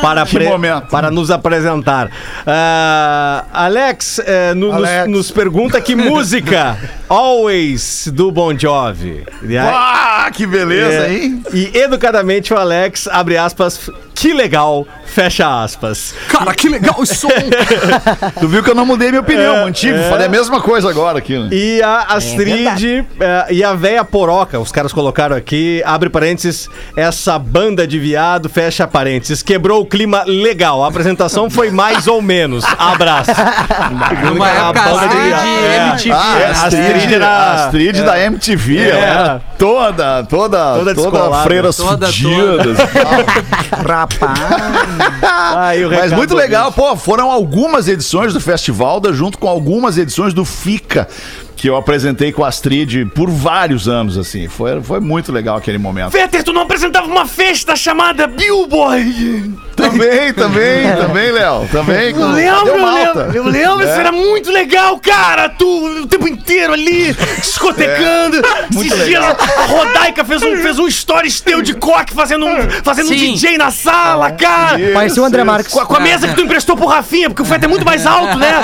Para, 0.00 0.26
Que 0.26 0.40
momento. 0.40 0.88
para 0.88 1.10
nos 1.12 1.30
apresentar. 1.30 2.10
Ah, 2.44 3.44
Alex, 3.52 4.18
eh, 4.24 4.54
no- 4.54 4.68
nos- 4.68 4.74
Alex. 4.76 5.08
Nos, 5.08 5.30
pergunta 5.30 5.80
que 5.80 5.94
música 5.94 6.76
Always 7.08 8.08
do 8.12 8.32
Bon 8.32 8.56
Jovi. 8.58 9.24
E 9.42 9.56
Ah, 9.58 10.30
que 10.32 10.46
beleza, 10.46 11.06
é, 11.08 11.14
hein? 11.14 11.42
E 11.52 11.70
educadamente 11.76 12.54
o 12.54 12.56
Alex 12.56 13.06
abre 13.08 13.36
aspas, 13.36 13.90
que 14.14 14.32
legal, 14.32 14.86
fecha 15.04 15.62
aspas. 15.62 16.14
Cara, 16.28 16.54
que 16.54 16.68
legal 16.68 16.94
o 16.98 17.04
som. 17.04 17.28
Tu 18.40 18.48
viu 18.48 18.62
que 18.62 18.70
eu 18.70 18.74
não 18.74 18.86
mudei 18.86 19.08
minha 19.10 19.20
opinião, 19.20 19.64
mantive. 19.64 19.98
Falei 20.08 20.26
a 20.26 20.30
mesma 20.30 20.60
coisa 20.60 20.88
agora 20.88 21.18
aqui. 21.18 21.36
né? 21.38 21.48
E 21.52 21.82
a 21.82 21.98
Astrid 22.14 23.04
eh, 23.20 23.46
e 23.50 23.62
a 23.64 23.74
véia 23.74 24.04
Poroca, 24.04 24.58
os 24.58 24.72
caras 24.72 24.92
colocaram 24.92 25.36
aqui, 25.36 25.82
abre 25.84 26.08
parênteses, 26.08 26.68
essa 26.96 27.38
banda 27.38 27.86
de 27.86 27.98
viado, 27.98 28.48
fecha 28.48 28.86
parênteses, 28.86 29.42
quebrou 29.42 29.82
o 29.82 29.86
clima 29.86 30.24
legal. 30.26 30.82
A 30.82 30.88
apresentação 30.88 31.50
foi 31.50 31.70
mais 31.70 32.06
ou 32.06 32.22
menos. 32.22 32.64
Abraço. 32.78 33.32
Numa 34.24 34.46
A 34.46 34.50
época 34.50 34.80
assim 34.82 35.08
de 35.08 35.32
É. 35.32 35.86
MTV. 35.88 36.12
Ah, 36.12 36.34
né? 36.34 36.44
a 36.44 36.50
Astrid, 36.50 36.82
Astrid 36.84 37.14
era- 37.14 37.52
Astrid 37.52 38.02
da 38.02 38.20
MTV, 38.20 38.78
ela 38.88 38.98
É. 38.98 39.02
era 39.08 39.40
toda, 39.58 40.22
toda, 40.24 40.24
Toda 40.24 40.94
toda, 40.94 40.94
descolada. 40.94 41.42
freiras 41.44 41.76
Toda, 41.76 42.06
fugidas 42.06 42.78
e 42.78 42.86
tal. 42.86 43.82
Rapaz. 43.86 44.40
Aí 45.56 45.84
o 45.84 45.90
Mas 45.90 46.12
muito 46.12 46.34
legal, 46.34 46.72
pô, 46.72 46.96
foram 46.96 47.30
algumas 47.30 47.88
edições 47.88 48.32
do 48.32 48.40
Festival, 48.40 49.00
da- 49.00 49.12
junto 49.12 49.38
com 49.38 49.48
algumas 49.48 49.96
edições 49.98 50.32
do 50.34 50.44
FICA, 50.44 51.08
que 51.56 51.68
eu 51.68 51.76
apresentei 51.76 52.32
com 52.32 52.44
a 52.44 52.48
Astrid 52.48 53.06
por 53.14 53.30
vários 53.30 53.88
anos, 53.88 54.18
assim. 54.18 54.48
Foi, 54.48 54.80
foi 54.82 55.00
muito 55.00 55.30
legal 55.32 55.56
aquele 55.56 55.78
momento. 55.78 56.12
Peter, 56.12 56.42
tu 56.42 56.52
não 56.52 56.62
apresentava 56.62 57.06
uma 57.06 57.26
festa 57.26 57.76
chamada 57.76 58.26
Billboy? 58.26 59.52
Também, 59.76 60.32
também, 60.34 60.92
também, 60.96 61.30
Léo. 61.32 61.68
Também. 61.70 62.10
Eu 62.10 62.14
com- 62.16 62.26
lembro, 62.32 62.68
eu 62.68 62.84
lembro, 62.84 63.20
eu 63.36 63.44
lembro, 63.44 63.80
isso 63.82 63.92
era 64.00 64.12
muito 64.12 64.50
legal, 64.50 64.98
cara! 64.98 65.48
Tu 65.48 65.66
o 66.02 66.06
tempo 66.06 66.28
inteiro 66.28 66.72
ali, 66.72 67.14
discotecando. 67.40 68.36
muito 68.72 68.92
Esses 68.94 69.06
dias 69.06 69.20
legal. 69.24 69.36
a 69.58 69.62
Rodaica 69.66 70.24
fez 70.24 70.42
um, 70.42 70.56
fez 70.56 70.78
um 70.78 70.90
stories 70.90 71.40
teu 71.40 71.62
de 71.62 71.74
coque 71.74 72.12
fazendo 72.12 72.44
um, 72.46 72.70
fazendo 72.82 73.06
um. 73.06 73.14
DJ 73.14 73.56
na 73.58 73.70
sala, 73.70 74.30
cara! 74.32 74.78
Parecia 74.92 75.22
o 75.22 75.26
André 75.26 75.44
Marques. 75.44 75.72
Com 75.72 75.80
a, 75.80 75.86
com 75.86 75.96
a 75.96 76.00
mesa 76.00 76.28
que 76.28 76.34
tu 76.34 76.42
emprestou 76.42 76.76
pro 76.76 76.86
Rafinha, 76.86 77.28
porque 77.30 77.42
o 77.42 77.44
Feta 77.44 77.64
é 77.66 77.68
muito 77.68 77.84
mais 77.84 78.04
alto, 78.06 78.36
né? 78.38 78.52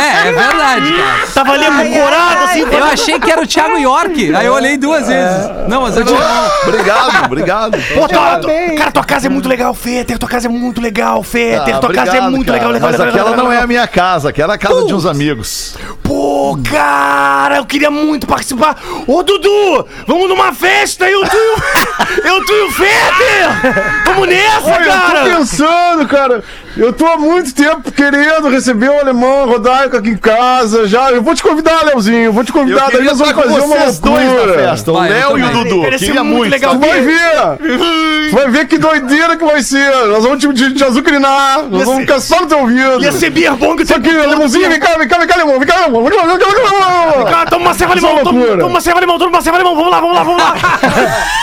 É, 0.00 0.28
é 0.28 0.32
verdade, 0.32 0.92
cara. 0.92 1.19
Tava 1.34 1.52
ali 1.52 1.64
ancorado, 1.64 2.44
assim. 2.44 2.60
Eu 2.60 2.84
achei 2.84 3.20
que 3.20 3.30
era 3.30 3.42
o 3.42 3.46
Thiago 3.46 3.78
York. 3.78 4.34
Aí 4.34 4.46
eu 4.46 4.54
olhei 4.54 4.76
duas 4.76 5.06
vezes. 5.06 5.50
Não, 5.68 5.82
mas 5.82 5.96
eu 5.96 6.04
tinha. 6.04 6.18
Obrigado, 6.66 7.24
obrigado. 7.26 7.78
Pô, 7.94 8.08
cara, 8.08 8.92
tua 8.92 9.04
casa 9.04 9.26
é 9.26 9.30
muito 9.30 9.48
legal, 9.48 9.74
Feter. 9.74 10.18
Tua 10.18 10.28
casa 10.28 10.46
é 10.46 10.50
muito 10.50 10.80
legal, 10.80 11.22
Feter. 11.22 11.76
Ah, 11.76 11.78
tua 11.78 11.92
casa 11.92 12.16
é 12.16 12.20
muito 12.22 12.46
cara. 12.46 12.58
legal, 12.58 12.72
legal, 12.72 12.90
Mas 12.90 12.98
legal. 12.98 13.14
aquela 13.14 13.30
legal, 13.30 13.44
não 13.44 13.52
é 13.52 13.58
a 13.60 13.66
minha 13.66 13.86
casa, 13.86 14.28
aquela 14.30 14.54
é 14.54 14.56
a 14.56 14.58
casa 14.58 14.84
de 14.84 14.94
uns 14.94 15.06
amigos. 15.06 15.76
Pô, 16.02 16.58
cara, 16.70 17.56
eu 17.56 17.64
queria 17.64 17.90
muito 17.90 18.26
participar. 18.26 18.76
Ô, 19.06 19.22
Dudu, 19.22 19.86
vamos 20.06 20.28
numa 20.28 20.52
festa, 20.52 21.08
eu, 21.08 21.20
tu 21.22 21.36
e 21.36 21.38
o, 21.38 22.26
eu, 22.26 22.44
tu 22.44 22.52
e 22.52 22.62
o 22.62 22.72
Fetter. 22.72 24.04
Vamos 24.06 24.28
nessa, 24.28 24.66
Olha, 24.66 24.84
eu 24.84 24.92
tô 24.92 24.98
cara. 24.98 25.24
pensando, 25.24 26.08
cara. 26.08 26.44
Eu 26.76 26.92
tô 26.92 27.06
há 27.06 27.16
muito 27.16 27.54
tempo 27.54 27.90
querendo 27.90 28.48
receber 28.48 28.88
o 28.88 29.00
alemão 29.00 29.46
Rodaico 29.46 29.96
aqui 29.96 30.10
em 30.10 30.16
casa. 30.16 30.86
Já, 30.86 31.10
eu 31.10 31.22
vou 31.22 31.34
te 31.34 31.42
convidar, 31.42 31.84
Leozinho. 31.84 32.26
Eu 32.26 32.32
vou 32.32 32.44
te 32.44 32.52
convidar. 32.52 32.90
Daí 32.90 33.04
nós 33.04 33.18
vamos 33.18 33.34
fazer 33.34 33.60
uma 33.60 33.76
vocês 33.76 33.98
dois 33.98 34.24
na 34.24 34.32
loucura. 34.32 34.54
festa, 34.54 34.92
o 34.92 35.00
Léo 35.00 35.38
e 35.38 35.42
o. 35.42 35.50
Dudu. 35.50 35.82
Queria 35.98 36.24
muito 36.24 36.36
muito. 36.36 36.50
legal. 36.50 36.74
Tu 36.74 36.80
vai 36.80 37.00
ver! 37.00 38.28
Tu 38.30 38.36
vai 38.36 38.48
ver 38.48 38.66
que 38.66 38.78
doideira 38.78 39.36
que 39.36 39.44
vai 39.44 39.62
ser! 39.62 39.90
Nós 40.06 40.24
vamos 40.24 40.38
te, 40.38 40.52
te, 40.52 40.74
te 40.74 40.84
azucrinar! 40.84 41.64
Nós 41.70 41.84
vamos 41.84 42.00
ficar 42.02 42.20
só 42.20 42.40
no 42.40 42.46
teu 42.46 42.60
ouvido! 42.60 43.02
Ia 43.02 43.12
ser 43.12 43.30
beer 43.30 43.54
bong 43.56 43.82
o 43.82 43.86
Só 43.86 43.98
que, 43.98 44.12
todo. 44.12 44.28
Lemonzinho, 44.28 44.68
vem 44.68 44.78
cá, 44.80 44.96
vem 44.96 45.08
cá, 45.08 45.18
vem 45.18 45.26
cá, 45.26 45.36
Lemon! 45.36 45.58
Vem 45.58 45.68
cá, 45.68 45.80
Lemon! 45.80 46.02
Vem 46.04 46.18
cá, 46.18 46.26
vem 46.26 46.38
cá, 46.38 47.14
vem 47.16 47.26
cá, 47.26 47.46
toma 47.46 47.64
uma 47.66 47.74
serva 47.74 48.00
Só 48.00 48.08
limão, 48.08 48.24
toma, 48.24 48.66
uma 48.66 48.80
serva 48.80 49.00
limão, 49.00 49.18
toma 49.18 49.30
uma 49.30 49.42
serva 49.42 49.58
limão. 49.58 49.74
Vamos 49.74 49.90
lá, 49.90 50.00
vamos 50.00 50.16
lá, 50.16 50.22
vamos 50.22 50.42
lá. 50.42 50.54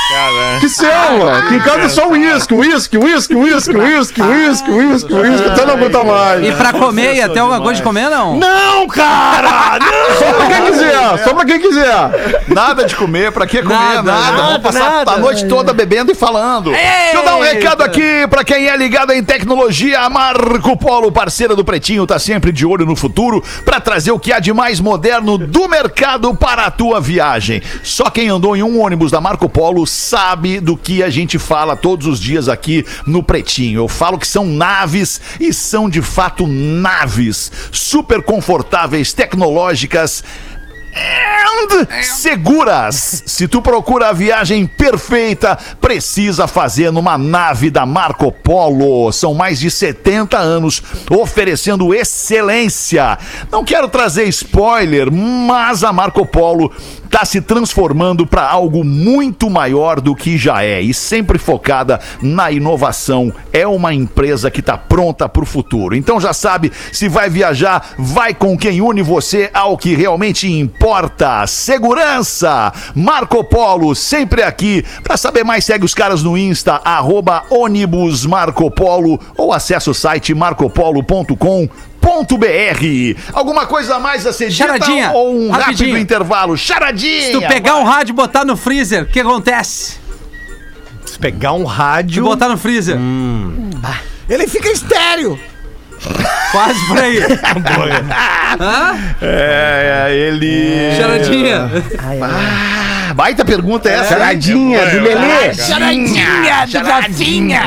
Que 0.60 0.70
selva! 0.70 1.38
Aqui 1.38 1.56
em 1.56 1.60
casa 1.60 1.82
é 1.82 1.90
só 1.90 2.08
uísque, 2.10 2.54
uísque, 2.54 2.98
uísque, 2.98 3.36
uísque, 3.36 3.76
uísque, 3.76 4.22
uísque, 4.22 4.72
uísque, 4.72 5.14
uísque, 5.22 5.48
até 5.50 5.66
não 5.66 5.74
aguentar 5.76 6.06
mais! 6.06 6.46
E 6.46 6.52
pra 6.54 6.74
comer, 6.74 7.16
ia 7.16 7.30
ter 7.30 7.40
alguma 7.40 7.60
coisa 7.62 7.76
de 7.76 7.84
comer, 7.84 8.10
não? 8.10 8.38
Não, 8.38 8.88
cara, 8.88 9.80
não. 9.80 10.16
Só 10.18 10.34
pra 10.34 10.48
quem 10.48 10.66
quiser, 10.72 11.24
só 11.24 11.34
pra 11.34 11.46
quem 11.46 11.60
quiser! 11.60 12.44
Nada 12.48 12.86
de 12.86 12.96
comer, 12.96 13.32
pra 13.32 13.46
que 13.48 13.62
comer? 13.62 13.74
Nada, 13.76 14.02
Nada. 14.04 14.22
nada, 14.32 14.44
Vamos 14.44 14.62
passar 14.62 14.80
nada. 14.92 15.12
a 15.12 15.18
noite 15.18 15.46
toda 15.48 15.74
bebendo 15.74 16.12
e 16.12 16.16
falando. 16.16 16.72
Deixa 16.72 17.16
eu 17.18 17.24
dar 17.24 17.36
um 17.36 17.42
recado 17.42 17.82
aqui 17.84 18.28
pra 18.30 18.44
quem 18.44 18.68
é 18.68 18.76
ligado 18.78 19.12
em 19.12 19.24
tecnologia. 19.24 20.00
A 20.02 20.10
Marco 20.10 20.76
Polo, 20.78 21.12
parceira 21.12 21.56
do 21.56 21.64
Pretinho, 21.66 22.06
tá 22.08 22.20
sempre 22.20 22.52
de 22.52 22.66
olho 22.66 22.86
no 22.86 22.96
futuro 22.96 23.44
pra 23.66 23.80
trazer 23.80 24.12
o 24.12 24.20
que 24.20 24.32
há 24.34 24.40
de 24.40 24.54
mais 24.54 24.80
moderno 24.80 25.38
do 25.38 25.68
mercado 25.68 26.34
para 26.36 26.66
a 26.66 26.72
tua 26.72 27.00
viagem. 27.00 27.62
Só 27.84 28.10
quem 28.10 28.30
andou 28.30 28.56
em 28.56 28.64
um 28.64 28.82
ônibus 28.82 29.12
da 29.12 29.20
Marco 29.22 29.48
Polo 29.50 29.86
sabe 29.86 30.60
do 30.60 30.76
que 30.78 31.04
a 31.04 31.10
gente 31.10 31.38
fala 31.40 31.76
todos 31.76 32.08
os 32.08 32.20
dias 32.20 32.48
aqui 32.50 32.86
no 33.06 33.22
Pretinho. 33.24 33.82
Eu 33.82 33.88
falo 33.88 34.18
que 34.18 34.28
são 34.28 34.46
naves 34.46 35.07
e 35.40 35.54
são 35.54 35.90
de 35.90 36.02
fato 36.02 36.46
naves 36.48 37.52
super 37.72 38.22
confortáveis, 38.22 39.14
tecnológicas 39.14 40.24
and 40.98 42.04
seguras. 42.04 43.24
Se 43.26 43.48
tu 43.48 43.62
procura 43.62 44.10
a 44.10 44.14
viagem 44.14 44.66
perfeita, 44.66 45.58
precisa 45.80 46.48
fazer 46.48 46.92
numa 46.92 47.18
nave 47.18 47.70
da 47.70 47.86
Marco 47.86 48.32
Polo. 48.32 49.12
São 49.12 49.34
mais 49.34 49.60
de 49.60 49.70
70 49.70 50.38
anos 50.38 50.82
oferecendo 51.10 51.94
excelência. 51.94 53.18
Não 53.52 53.64
quero 53.64 53.88
trazer 53.88 54.26
spoiler, 54.26 55.12
mas 55.12 55.84
a 55.84 55.94
Marco 55.94 56.26
Polo 56.26 56.72
está 57.08 57.26
se 57.26 57.42
transformando 57.42 58.28
para 58.28 58.48
algo 58.48 58.84
muito 58.84 59.50
maior 59.50 60.00
do 60.00 60.14
que 60.14 60.38
já 60.38 60.64
é 60.64 60.82
e 60.82 60.94
sempre 60.94 61.40
focada 61.40 62.00
na 62.22 62.52
inovação. 62.52 63.34
É 63.52 63.66
uma 63.66 63.94
empresa 63.94 64.52
que 64.52 64.60
está 64.60 64.78
pronta 64.78 65.28
para 65.28 65.42
o 65.42 65.46
futuro. 65.46 65.96
Então 65.96 66.20
já 66.20 66.34
sabe, 66.34 66.72
se 66.92 67.08
vai 67.08 67.30
viajar, 67.30 67.96
vai 67.98 68.34
com 68.34 68.58
quem 68.58 68.82
une 68.82 69.02
você 69.02 69.50
ao 69.54 69.78
que 69.78 69.96
realmente 69.96 70.52
importa. 70.52 71.48
Segurança. 71.48 72.72
Marco 72.94 73.44
Polo, 73.44 73.96
sempre 73.96 74.44
aqui. 74.44 74.84
Para 75.02 75.18
saber 75.18 75.44
mais, 75.44 75.66
segue 75.66 75.86
os 75.86 75.94
caras 75.94 76.22
no 76.22 76.38
Insta, 76.38 76.82
arroba 76.84 77.44
ônibus 77.50 78.26
Marco 78.26 78.70
Polo 78.70 79.20
ou 79.38 79.54
acessa 79.54 79.90
o 79.90 79.94
site 79.94 80.34
marcopolo.com 80.34 81.70
.br. 82.02 83.20
Alguma 83.34 83.66
coisa 83.66 83.96
a 83.96 84.00
mais 84.00 84.26
a 84.26 84.34
ser 84.34 84.50
dita 84.50 84.66
Charadinha, 84.66 85.12
ou 85.12 85.36
um 85.36 85.50
rapidinho. 85.52 85.90
rápido 85.90 85.98
intervalo? 86.02 86.58
Charadinha! 86.58 87.22
Se 87.28 87.32
tu 87.32 87.42
pegar 87.42 87.76
um 87.78 87.84
rádio 87.84 88.14
e 88.14 88.16
botar 88.16 88.46
no 88.46 88.56
freezer, 88.58 89.04
o 89.04 89.06
que 89.06 89.20
acontece? 89.20 89.98
Se 91.06 91.18
pegar 91.20 91.54
um 91.54 91.68
Se 91.68 91.74
rádio. 91.76 92.24
botar 92.24 92.50
no 92.50 92.58
freezer, 92.58 92.98
Ele 94.30 94.48
fica 94.48 94.70
estéreo. 94.70 95.40
quase 96.52 96.86
por 96.88 96.98
aí. 96.98 97.18
Hã? 98.60 98.96
É, 99.22 100.08
ele. 100.12 100.96
Charadinha. 100.96 101.72
Ai, 102.00 102.20
ai. 102.22 102.32
Ah, 102.32 102.87
baita 103.18 103.44
pergunta 103.44 103.90
essa. 103.90 104.14
hein? 104.14 104.20
Charadinha 104.20 104.86
do 104.86 105.02
Lelê. 105.02 105.54
Charadinha, 105.56 106.68
charadinha. 106.68 107.62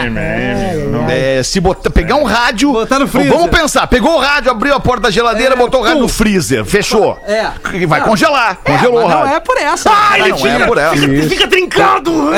É, 1.11 1.43
se 1.43 1.59
botar, 1.61 1.91
pegar 1.91 2.15
um 2.17 2.23
rádio. 2.25 2.73
Botar 2.73 3.01
no 3.01 3.09
freezer. 3.09 3.33
Vamos 3.33 3.51
pensar. 3.51 3.87
Pegou 3.89 4.17
o 4.17 4.21
rádio, 4.21 4.51
abriu 4.53 4.73
a 4.75 4.79
porta 4.81 5.03
da 5.03 5.11
geladeira, 5.11 5.57
botou 5.57 5.81
o 5.81 5.85
rádio 5.85 6.01
no 6.03 6.09
freezer. 6.09 6.65
Fechou. 6.65 7.19
É. 7.27 7.51
E 7.75 7.85
Vai 7.85 8.01
Ah, 8.01 8.05
congelar. 8.05 8.57
Congelou 8.65 9.01
o 9.01 9.03
Mas 9.03 9.11
não 9.11 9.19
rádio. 9.23 9.35
é 9.37 9.41
por 9.41 9.57
essa. 9.59 9.91
Ah, 9.91 10.17
não 10.19 10.47
é 10.47 10.67
por 10.67 10.79
essa. 10.79 11.29
Fica 11.29 11.49
trincado! 11.49 12.11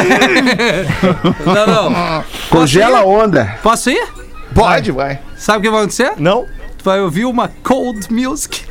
Não, 1.45 1.67
não. 1.91 2.25
Congela 2.51 3.01
a 3.01 3.05
onda. 3.05 3.57
Posso 3.63 3.91
ir? 3.91 4.03
Pode, 4.55 4.91
vai. 4.93 5.19
Sabe 5.37 5.59
o 5.59 5.63
que 5.63 5.71
vai 5.71 5.81
acontecer? 5.81 6.13
Não? 6.19 6.47
Tu 6.79 6.85
vai 6.85 7.01
ouvir 7.01 7.25
uma 7.25 7.51
cold 7.63 8.07
music. 8.13 8.63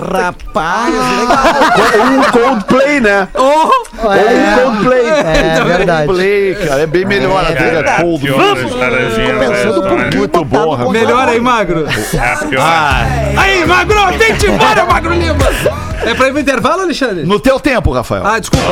Rapaz, 0.00 0.94
legal. 0.94 2.12
Um 2.12 2.22
Coldplay, 2.30 3.00
né? 3.00 3.28
Oh! 3.34 3.40
Ou 3.40 4.10
um 4.12 4.74
Coldplay. 4.74 5.06
É 5.08 5.64
verdade. 5.64 6.06
Play, 6.06 6.54
cara. 6.54 6.82
É 6.82 6.86
bem 6.86 7.04
melhor 7.04 7.42
a 7.44 7.52
trilha 7.54 7.82
Cara, 7.82 8.02
cold. 8.02 8.24
que 8.26 8.32
horas, 8.32 8.70
Taradinha, 8.74 9.34
pensando 9.38 9.82
por 9.82 9.98
velho? 9.98 10.10
quê? 10.10 10.18
Muito 10.18 10.44
bom, 10.44 10.70
rapaz. 10.74 10.90
Melhor 10.92 11.28
aí, 11.28 11.40
Magro. 11.40 11.86
É, 11.88 12.36
porque 12.36 12.56
eu- 12.56 12.62
Aí, 12.62 13.64
Magro, 13.66 13.94
ir 14.12 14.44
embora, 14.50 14.84
Magro 14.86 15.12
Lima. 15.14 15.36
É 16.04 16.14
pra 16.14 16.28
ir 16.28 16.30
pro 16.30 16.40
intervalo, 16.40 16.82
Alexandre? 16.82 17.24
No 17.26 17.40
teu 17.40 17.58
tempo, 17.58 17.92
Rafael. 17.92 18.24
Ah, 18.24 18.38
desculpa. 18.38 18.66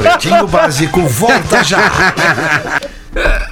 Pretinho 0.00 0.46
Básico 0.46 1.00
volta 1.02 1.62
já. 1.62 1.78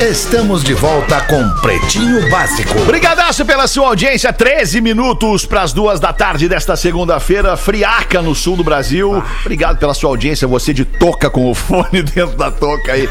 Estamos 0.00 0.62
de 0.62 0.74
volta 0.74 1.20
com 1.22 1.48
Pretinho 1.60 2.30
Básico. 2.30 2.78
Brigadaço 2.84 3.44
pela 3.44 3.66
sua 3.66 3.88
audiência. 3.88 4.32
13 4.32 4.80
minutos 4.80 5.44
para 5.44 5.62
as 5.62 5.72
duas 5.72 5.98
da 5.98 6.12
tarde 6.12 6.48
desta 6.48 6.76
segunda-feira. 6.76 7.56
Friaca 7.56 8.22
no 8.22 8.32
sul 8.32 8.56
do 8.56 8.62
Brasil. 8.62 9.20
Obrigado 9.40 9.76
pela 9.76 9.92
sua 9.92 10.10
audiência. 10.10 10.46
Você 10.46 10.72
de 10.72 10.84
toca 10.84 11.28
com 11.28 11.50
o 11.50 11.54
fone 11.54 12.00
dentro 12.14 12.36
da 12.36 12.48
toca 12.48 12.92
aí. 12.92 13.08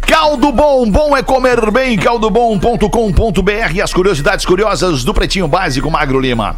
Caldo 0.00 0.50
Bom, 0.50 0.90
bom 0.90 1.14
é 1.14 1.22
comer 1.22 1.70
bem. 1.70 1.98
Caldobom.com.br 1.98 3.74
e 3.74 3.82
as 3.82 3.92
curiosidades 3.92 4.46
curiosas 4.46 5.04
do 5.04 5.12
Pretinho 5.12 5.46
Básico, 5.46 5.90
Magro 5.90 6.18
Lima. 6.18 6.56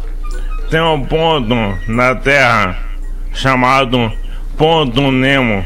Tem 0.69 0.79
um 0.79 1.03
ponto 1.03 1.53
na 1.89 2.15
Terra 2.15 2.77
chamado 3.33 4.09
Ponto 4.57 5.11
Nemo, 5.11 5.65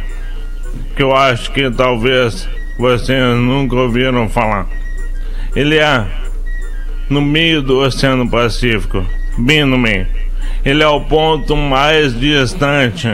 que 0.96 1.04
eu 1.04 1.16
acho 1.16 1.52
que 1.52 1.70
talvez 1.70 2.48
vocês 2.78 3.36
nunca 3.38 3.76
ouviram 3.76 4.30
falar. 4.30 4.68
Ele 5.56 5.78
é 5.78 6.06
no 7.10 7.22
meio 7.22 7.62
do 7.62 7.80
Oceano 7.80 8.30
Pacífico, 8.30 9.06
bem 9.38 9.64
no 9.66 9.78
meio. 9.78 10.08
Ele 10.64 10.84
é 10.84 10.88
o 10.88 11.02
ponto 11.02 11.56
mais 11.56 12.18
distante 12.20 13.08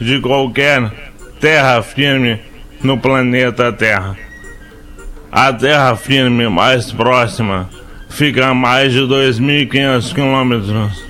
de 0.00 0.20
qualquer 0.20 0.92
terra 1.40 1.82
firme 1.82 2.40
no 2.82 2.98
planeta 2.98 3.72
Terra. 3.72 4.16
A 5.30 5.52
terra 5.52 5.96
firme 5.96 6.48
mais 6.48 6.92
próxima 6.92 7.68
fica 8.08 8.48
a 8.48 8.54
mais 8.54 8.92
de 8.92 9.00
2.500 9.00 10.14
quilômetros. 10.14 11.04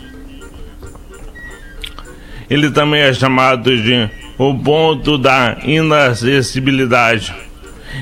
Ele 2.51 2.71
também 2.71 3.03
é 3.03 3.13
chamado 3.13 3.77
de 3.77 4.09
o 4.39 4.55
ponto 4.55 5.19
da 5.19 5.59
inacessibilidade. 5.65 7.35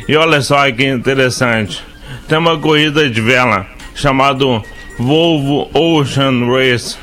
E 0.09 0.17
olha 0.17 0.41
só 0.41 0.71
que 0.71 0.85
interessante. 0.87 1.83
Tem 2.29 2.39
uma 2.39 2.59
corrida 2.59 3.09
de 3.09 3.21
vela 3.21 3.67
chamado 3.95 4.63
Volvo 4.99 5.69
Ocean 5.75 6.47
Race. 6.47 6.97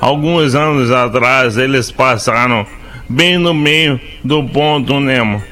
Alguns 0.00 0.54
anos 0.54 0.90
atrás 0.90 1.56
eles 1.56 1.90
passaram 1.90 2.66
bem 3.08 3.38
no 3.38 3.54
meio 3.54 4.00
do 4.24 4.44
ponto 4.44 5.00
Nemo. 5.00 5.42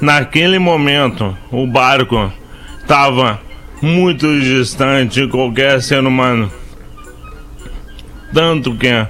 Naquele 0.00 0.58
momento, 0.58 1.36
o 1.50 1.66
barco 1.66 2.32
estava 2.80 3.40
muito 3.80 4.40
distante 4.40 5.22
de 5.22 5.28
qualquer 5.28 5.80
ser 5.82 6.04
humano. 6.04 6.50
Tanto 8.32 8.74
que 8.74 9.06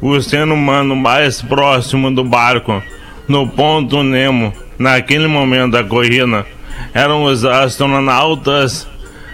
o 0.00 0.20
ser 0.20 0.48
humano 0.48 0.94
mais 0.94 1.40
próximo 1.40 2.10
do 2.10 2.24
barco, 2.24 2.82
no 3.28 3.48
ponto 3.48 4.02
Nemo, 4.02 4.52
naquele 4.78 5.26
momento 5.26 5.72
da 5.72 5.84
corrida, 5.84 6.46
eram 6.92 7.24
os 7.24 7.44
astronautas 7.44 8.86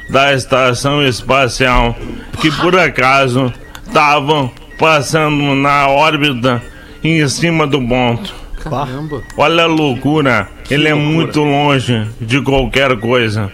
da 0.08 0.32
estação 0.34 1.02
espacial 1.02 1.96
que 2.40 2.50
por 2.50 2.76
acaso 2.78 3.52
estavam 3.86 4.50
passando 4.78 5.54
na 5.54 5.88
órbita 5.88 6.62
em 7.02 7.26
cima 7.28 7.66
do 7.66 7.80
ponto. 7.86 8.34
Caramba. 8.62 9.22
Olha 9.36 9.64
a 9.64 9.66
loucura, 9.66 10.48
ele 10.70 10.88
é 10.88 10.94
muito 10.94 11.40
longe 11.42 12.06
de 12.20 12.40
qualquer 12.42 12.96
coisa. 12.98 13.50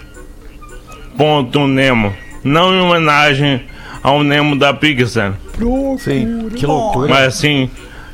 Ponto 1.16 1.66
Nemo. 1.66 2.12
Não 2.42 2.74
em 2.74 2.80
homenagem 2.80 3.62
ao 4.02 4.22
Nemo 4.22 4.56
da 4.56 4.72
Pixar, 4.72 5.34
Sim. 5.98 6.48
Que 6.54 6.64
loucura. 6.66 7.08
mas 7.08 7.34
sim 7.34 7.68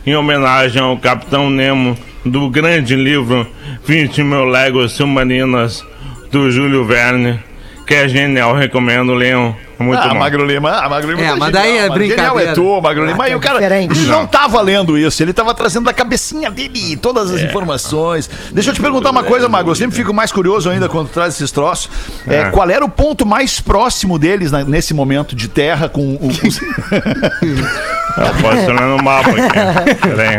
em 0.06 0.14
homenagem 0.16 0.80
ao 0.80 0.96
Capitão 0.96 1.50
Nemo 1.50 1.96
do 2.24 2.48
grande 2.48 2.94
livro 2.94 3.46
20 3.84 4.22
mil 4.22 4.44
léguas 4.44 4.92
submarinas 4.92 5.84
do 6.30 6.50
Júlio 6.50 6.84
Verne, 6.84 7.38
que 7.86 7.94
é 7.94 8.08
genial, 8.08 8.54
recomendo, 8.54 9.12
leiam. 9.14 9.54
Muito 9.78 9.98
ah, 10.00 10.10
bom. 10.10 10.18
Magro 10.20 10.46
Lima, 10.46 10.70
ah, 10.70 10.88
Magro 10.88 11.10
Lima. 11.10 11.22
É, 11.22 11.30
tá 11.30 11.36
mas 11.36 11.52
genial, 11.52 11.64
daí 11.64 11.76
é 11.76 11.88
mano. 11.88 12.00
Genial 12.00 12.34
brincadeira. 12.34 12.50
é 12.52 12.54
tu, 12.54 12.80
Magro 12.80 13.04
Lima. 13.04 13.28
E 13.28 13.34
o 13.34 13.40
cara 13.40 13.58
diferente. 13.58 13.98
ele 13.98 14.06
não 14.06 14.26
tava 14.28 14.60
lendo 14.62 14.96
isso, 14.96 15.20
ele 15.20 15.32
tava 15.32 15.52
trazendo 15.54 15.86
da 15.86 15.92
cabecinha 15.92 16.48
dele 16.52 16.96
todas 16.96 17.32
as 17.32 17.40
informações. 17.40 18.30
Deixa 18.52 18.70
eu 18.70 18.74
te 18.74 18.80
perguntar 18.80 19.10
uma 19.10 19.24
coisa, 19.24 19.48
Magro. 19.48 19.72
Eu 19.72 19.74
sempre 19.74 19.96
fico 19.96 20.14
mais 20.14 20.30
curioso 20.30 20.70
ainda 20.70 20.88
quando 20.88 21.08
traz 21.08 21.34
esses 21.34 21.50
troços. 21.50 21.90
É, 22.28 22.42
É. 22.42 22.50
qual 22.50 22.70
era 22.70 22.84
o 22.84 22.88
ponto 22.88 23.26
mais 23.26 23.58
próximo 23.58 24.20
deles 24.20 24.52
na- 24.52 24.62
nesse 24.62 24.94
momento 24.94 25.34
de 25.34 25.48
terra 25.48 25.88
com 25.88 26.14
o. 26.14 26.30
posso 28.40 28.70
olhar 28.70 28.86
no 28.88 29.02
mapa 29.02 29.30
aqui. 29.30 29.94
Peraí. 29.94 30.38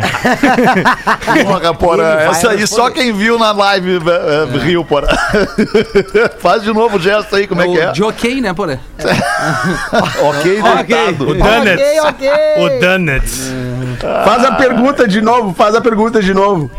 Porra, 1.80 2.04
essa 2.30 2.52
aí 2.52 2.66
só 2.68 2.90
quem 2.90 3.14
viu 3.14 3.38
na 3.38 3.52
live 3.52 3.98
é, 3.98 4.56
é, 4.56 4.58
riu, 4.60 4.86
porra. 4.86 5.08
Faz 6.40 6.64
de 6.64 6.74
novo 6.74 6.98
o 6.98 7.00
gesto 7.00 7.36
aí, 7.36 7.48
como 7.48 7.62
é 7.62 7.68
que 7.68 7.80
é? 7.80 7.92
O 7.92 7.96
jockey, 7.96 8.42
né, 8.42 8.54
porra? 8.54 8.80
Ok, 10.22 10.62
deitado. 10.62 11.30
O 11.30 11.34
Dunnett. 11.34 11.82
Ok, 11.82 12.00
ok. 12.02 12.30
O 12.58 12.80
Dunnett. 12.80 13.32
Faz 14.26 14.46
a 14.46 14.52
pergunta 14.54 15.08
de 15.08 15.22
novo, 15.22 15.54
faz 15.54 15.76
a 15.76 15.82
pergunta 15.82 16.22
de 16.22 16.34
novo. 16.34 16.70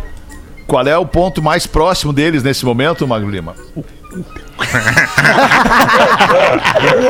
Qual 0.66 0.86
é 0.86 0.96
o 0.96 1.06
ponto 1.06 1.42
mais 1.42 1.66
próximo 1.66 2.12
deles 2.12 2.42
nesse 2.42 2.64
momento, 2.64 3.06
Magro 3.06 3.28
Lima? 3.28 3.54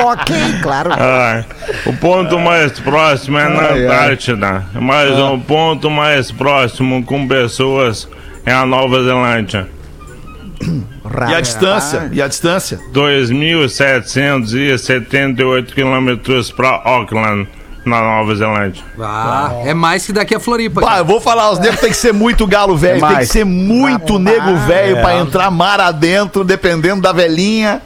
Ok, 0.03 0.35
claro. 0.61 0.91
Ah, 0.93 1.43
o 1.85 1.93
ponto 1.93 2.37
mais 2.39 2.79
próximo 2.79 3.37
é 3.37 3.47
na 3.47 3.73
Antártida, 3.73 4.65
mas 4.73 5.11
o 5.19 5.37
ponto 5.39 5.89
mais 5.89 6.31
próximo 6.31 7.03
com 7.03 7.27
pessoas 7.27 8.07
é 8.45 8.53
a 8.53 8.65
Nova 8.65 9.03
Zelândia. 9.03 9.67
E 11.29 11.35
a 11.35 11.41
distância? 11.41 12.09
E 12.11 12.21
a 12.21 12.27
distância? 12.27 12.79
2.778 12.93 15.73
quilômetros 15.73 16.51
para 16.51 16.81
Auckland, 16.83 17.47
na 17.85 18.01
Nova 18.01 18.35
Zelândia. 18.35 18.83
Ah, 18.99 19.51
é 19.63 19.73
mais 19.73 20.05
que 20.05 20.11
daqui 20.11 20.33
a 20.33 20.39
Floripa. 20.39 20.81
Cara. 20.81 20.99
eu 20.99 21.05
vou 21.05 21.21
falar, 21.21 21.51
os 21.51 21.59
negros 21.59 21.79
tem 21.79 21.91
que 21.91 21.97
ser 21.97 22.13
muito 22.13 22.47
galo 22.47 22.75
velho, 22.75 22.99
tem 22.99 23.17
que 23.17 23.25
ser 23.27 23.45
muito 23.45 24.17
nego 24.17 24.55
velho 24.65 25.01
pra 25.01 25.17
entrar 25.17 25.51
mar 25.51 25.79
adentro, 25.79 26.43
dependendo 26.43 27.01
da 27.01 27.11
velhinha 27.11 27.81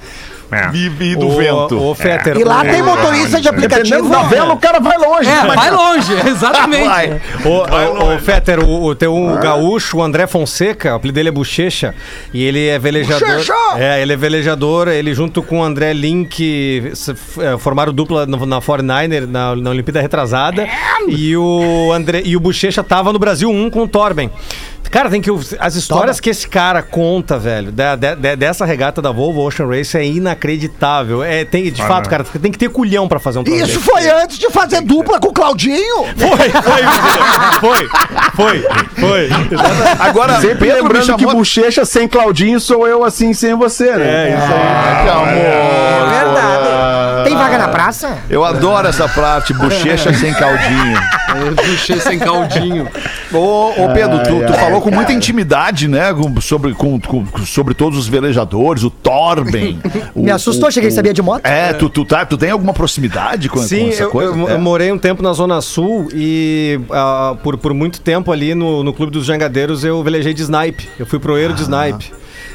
É. 0.51 0.69
e, 0.75 0.85
e 1.11 1.15
do 1.15 1.27
O- 1.27 1.37
vento. 1.37 1.79
O 1.89 1.93
Fetter. 1.93 2.37
E 2.37 2.43
lá 2.43 2.63
tem 2.63 2.81
motorista 2.81 3.39
de 3.39 3.47
aplicativo. 3.47 3.83
Dependendo 3.83 4.09
da 4.09 4.23
vela, 4.23 4.53
o 4.53 4.57
cara 4.57 4.79
vai 4.79 4.97
longe. 4.97 5.29
É, 5.29 5.43
Mas- 5.43 5.55
vai 5.55 5.71
longe, 5.71 6.13
exatamente. 6.27 6.87
Vai. 6.87 7.21
O, 7.45 7.49
o, 7.49 8.15
o 8.15 8.19
Fetter, 8.19 8.59
o, 8.59 8.83
o, 8.85 8.95
tem 8.95 9.07
um 9.07 9.35
gaúcho, 9.39 9.97
o 9.97 10.03
André 10.03 10.25
Fonseca, 10.27 10.93
o 10.93 10.95
apelido 10.95 11.15
dele 11.15 11.29
é 11.29 11.31
Bochecha, 11.31 11.93
e 12.33 12.43
ele 12.43 12.67
é 12.67 12.79
velejador. 12.79 13.27
Bochecha! 13.27 13.53
É, 13.77 14.01
ele 14.01 14.13
é 14.13 14.17
velejador, 14.17 14.87
ele 14.87 15.13
junto 15.13 15.43
com 15.43 15.59
o 15.59 15.63
André 15.63 15.93
Link 15.93 16.91
é, 17.41 17.57
formaram 17.57 17.93
dupla 17.93 18.25
no- 18.25 18.45
na 18.45 18.59
49er, 18.59 19.27
na, 19.27 19.55
na 19.55 19.69
Olimpíada 19.69 20.01
Retrasada, 20.01 20.67
e 21.07 21.35
o 21.37 21.91
André 21.93 22.21
e 22.25 22.35
o 22.35 22.39
Bochecha 22.39 22.83
tava 22.83 23.13
no 23.13 23.19
Brasil 23.19 23.49
1 23.49 23.69
com 23.69 23.83
o 23.83 23.87
Torben. 23.87 24.29
Cara, 24.91 25.09
tem 25.09 25.21
que. 25.21 25.29
As 25.59 25.75
histórias 25.75 26.19
que 26.19 26.29
esse 26.29 26.47
cara 26.47 26.81
conta, 26.81 27.37
velho, 27.37 27.71
da- 27.71 27.95
de- 27.95 28.15
de- 28.15 28.35
dessa 28.35 28.65
regata 28.65 29.01
da 29.01 29.11
Volvo 29.11 29.41
Ocean 29.45 29.67
Race 29.67 29.95
é 29.97 30.03
inacreditável. 30.05 31.23
É, 31.23 31.45
tem, 31.45 31.71
de 31.71 31.81
Ah, 31.81 31.85
fato, 31.87 32.09
cara, 32.09 32.23
tem 32.23 32.51
que 32.51 32.57
ter 32.57 32.69
culhão 32.69 33.07
pra 33.07 33.19
fazer 33.19 33.39
um 33.39 33.43
troço 33.43 33.59
Isso 33.63 33.79
desse. 33.79 33.91
foi 33.91 34.09
antes 34.09 34.39
de 34.39 34.49
fazer 34.49 34.81
dupla 34.81 35.19
com 35.19 35.27
o 35.29 35.33
Claudinho. 35.33 36.05
Foi, 36.17 36.49
foi, 36.49 36.83
foi, 37.59 37.89
foi, 38.35 38.65
foi. 38.99 39.29
Agora, 39.99 40.39
Sempre 40.41 40.67
Pedro 40.69 40.83
lembrando 40.83 41.15
que 41.17 41.25
bochecha 41.25 41.85
sem 41.85 42.07
Claudinho 42.07 42.59
sou 42.59 42.87
eu 42.87 43.03
assim 43.03 43.33
sem 43.33 43.53
você, 43.53 43.95
né? 43.95 44.29
É, 44.29 44.37
isso 44.37 44.53
aí. 44.53 45.03
Que 45.03 45.09
amor. 45.09 45.27
É 45.29 46.19
verdade. 46.25 46.68
Tem 47.23 47.35
vaga 47.35 47.57
na 47.57 47.67
praça? 47.67 48.17
Eu 48.29 48.43
adoro 48.43 48.87
essa 48.87 49.07
parte, 49.07 49.53
bochecha 49.53 50.13
sem 50.13 50.33
caldinho. 50.33 50.97
Eu 51.47 51.55
puxei 51.55 51.99
sem 51.99 52.17
caldinho. 52.19 52.87
Ô, 53.31 53.69
ô, 53.83 53.89
Pedro, 53.93 54.19
tu, 54.23 54.45
tu 54.45 54.53
ai, 54.53 54.59
falou 54.59 54.81
com 54.81 54.89
muita 54.91 55.13
intimidade, 55.13 55.87
né? 55.87 56.13
com- 56.13 56.41
sobre, 56.41 56.73
com, 56.73 56.99
com- 56.99 57.25
sobre 57.45 57.73
todos 57.73 57.97
os 57.99 58.07
velejadores, 58.07 58.83
o 58.83 58.89
Torben. 58.89 59.79
o- 60.15 60.23
Me 60.23 60.31
assustou, 60.31 60.69
o- 60.69 60.71
cheguei, 60.71 60.89
o- 60.89 60.93
sabia 60.93 61.13
de 61.13 61.21
moto. 61.21 61.45
É, 61.45 61.73
tu, 61.73 61.89
tu, 61.89 62.03
tá, 62.05 62.25
tu 62.25 62.37
tem 62.37 62.49
alguma 62.49 62.73
proximidade 62.73 63.47
com, 63.49 63.59
com 63.59 63.63
Sim, 63.65 63.89
essa 63.89 64.03
eu, 64.03 64.09
coisa? 64.09 64.33
eu- 64.35 64.49
É. 64.49 64.53
eu 64.53 64.59
morei 64.59 64.91
um 64.91 64.97
tempo 64.97 65.21
na 65.21 65.33
Zona 65.33 65.61
Sul 65.61 66.07
e 66.13 66.79
ah, 66.91 67.35
por, 67.43 67.57
por 67.57 67.73
muito 67.73 68.01
tempo 68.01 68.31
ali 68.31 68.55
no, 68.55 68.83
no 68.83 68.93
Clube 68.93 69.11
dos 69.11 69.25
Jangadeiros 69.25 69.83
eu 69.83 70.01
velejei 70.03 70.33
de 70.33 70.41
snipe. 70.41 70.89
Eu 70.97 71.05
fui 71.05 71.19
proeiro 71.19 71.53
Ah, 71.53 71.55
de 71.55 71.61
snipe. 71.63 72.11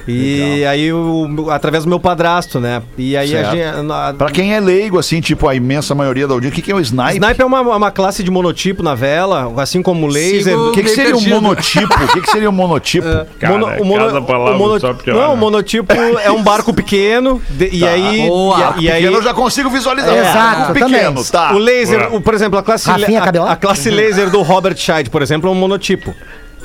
E 0.06 0.64
aí, 0.66 0.84
eu, 0.84 1.28
através 1.50 1.84
do 1.84 1.88
meu 1.88 1.98
padrasto, 1.98 2.60
né? 2.60 2.82
E 2.98 3.16
aí 3.16 3.34
a 3.34 3.50
Certo. 3.50 3.56
gente. 3.56 3.90
a- 3.92 4.14
Pra 4.16 4.30
quem 4.30 4.54
é 4.54 4.60
leigo, 4.60 4.98
assim, 4.98 5.20
tipo 5.20 5.48
a 5.48 5.54
imensa 5.54 5.94
maioria 5.94 6.26
da 6.28 6.34
audiência, 6.34 6.52
o 6.52 6.56
que, 6.56 6.62
que 6.62 6.70
é 6.72 6.74
o 6.74 6.80
snipe? 6.80 7.12
Snipe 7.14 7.40
é 7.40 7.44
uma, 7.44 7.60
uma 7.62 7.90
classe 7.90 8.22
de 8.22 8.30
monotipo 8.30 8.82
na 8.82 8.94
vela, 8.94 9.50
assim 9.56 9.82
como 9.82 10.06
o 10.06 10.08
laser. 10.10 10.58
O 10.58 10.72
que, 10.72 10.82
que 10.82 10.90
seria 10.90 11.16
um 11.16 11.20
monotipo? 11.20 11.94
O 12.04 12.08
que, 12.12 12.20
que 12.20 12.30
seria 12.30 12.48
um 12.50 12.52
monotipo? 12.52 13.06
Cara, 13.40 13.52
Mono- 13.58 13.66
o 13.80 13.84
mono- 13.84 14.06
cada 14.06 14.20
palavra 14.22 14.54
o 14.54 14.58
mono- 14.58 14.80
só 14.80 14.92
piora. 14.92 15.20
Não, 15.20 15.34
o 15.34 15.36
monotipo 15.36 15.92
é 15.92 16.30
um 16.30 16.42
barco 16.42 16.74
pequeno 16.74 17.40
de- 17.50 17.70
e 17.72 17.86
aí. 17.86 18.26
Boa. 18.28 18.74
e, 18.78 18.84
e 18.84 18.90
aí 18.90 19.04
eu 19.04 19.22
já 19.22 19.32
consigo 19.32 19.70
visualizar. 19.70 20.14
Exato, 20.14 20.70
Um 20.70 20.74
pequeno, 20.74 20.90
também. 21.14 21.24
tá. 21.32 21.54
O 21.54 21.58
laser, 21.58 22.14
o- 22.14 22.20
por 22.20 22.34
exemplo, 22.34 22.58
a 22.58 22.62
classe, 22.62 22.88
Rafinha 22.90 23.20
a, 23.22 23.24
Cabelá? 23.24 23.52
a 23.52 23.56
classe 23.56 23.88
laser 23.90 24.28
do 24.30 24.42
Robert 24.42 24.76
Scheid, 24.76 25.08
por 25.08 25.22
exemplo, 25.22 25.48
é 25.48 25.52
um 25.52 25.56
monotipo. 25.56 26.14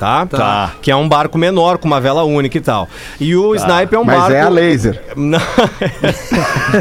Tá? 0.00 0.24
Tá. 0.24 0.70
Que 0.80 0.90
é 0.90 0.96
um 0.96 1.06
barco 1.06 1.36
menor, 1.36 1.76
com 1.76 1.86
uma 1.86 2.00
vela 2.00 2.24
única 2.24 2.56
e 2.56 2.60
tal. 2.60 2.88
E 3.20 3.36
o 3.36 3.54
Snipe 3.54 3.94
é 3.94 3.98
um 3.98 4.04
Mas 4.04 4.16
barco. 4.16 4.32
é 4.32 4.40
a 4.40 4.48
laser. 4.48 5.02
Não. 5.14 5.38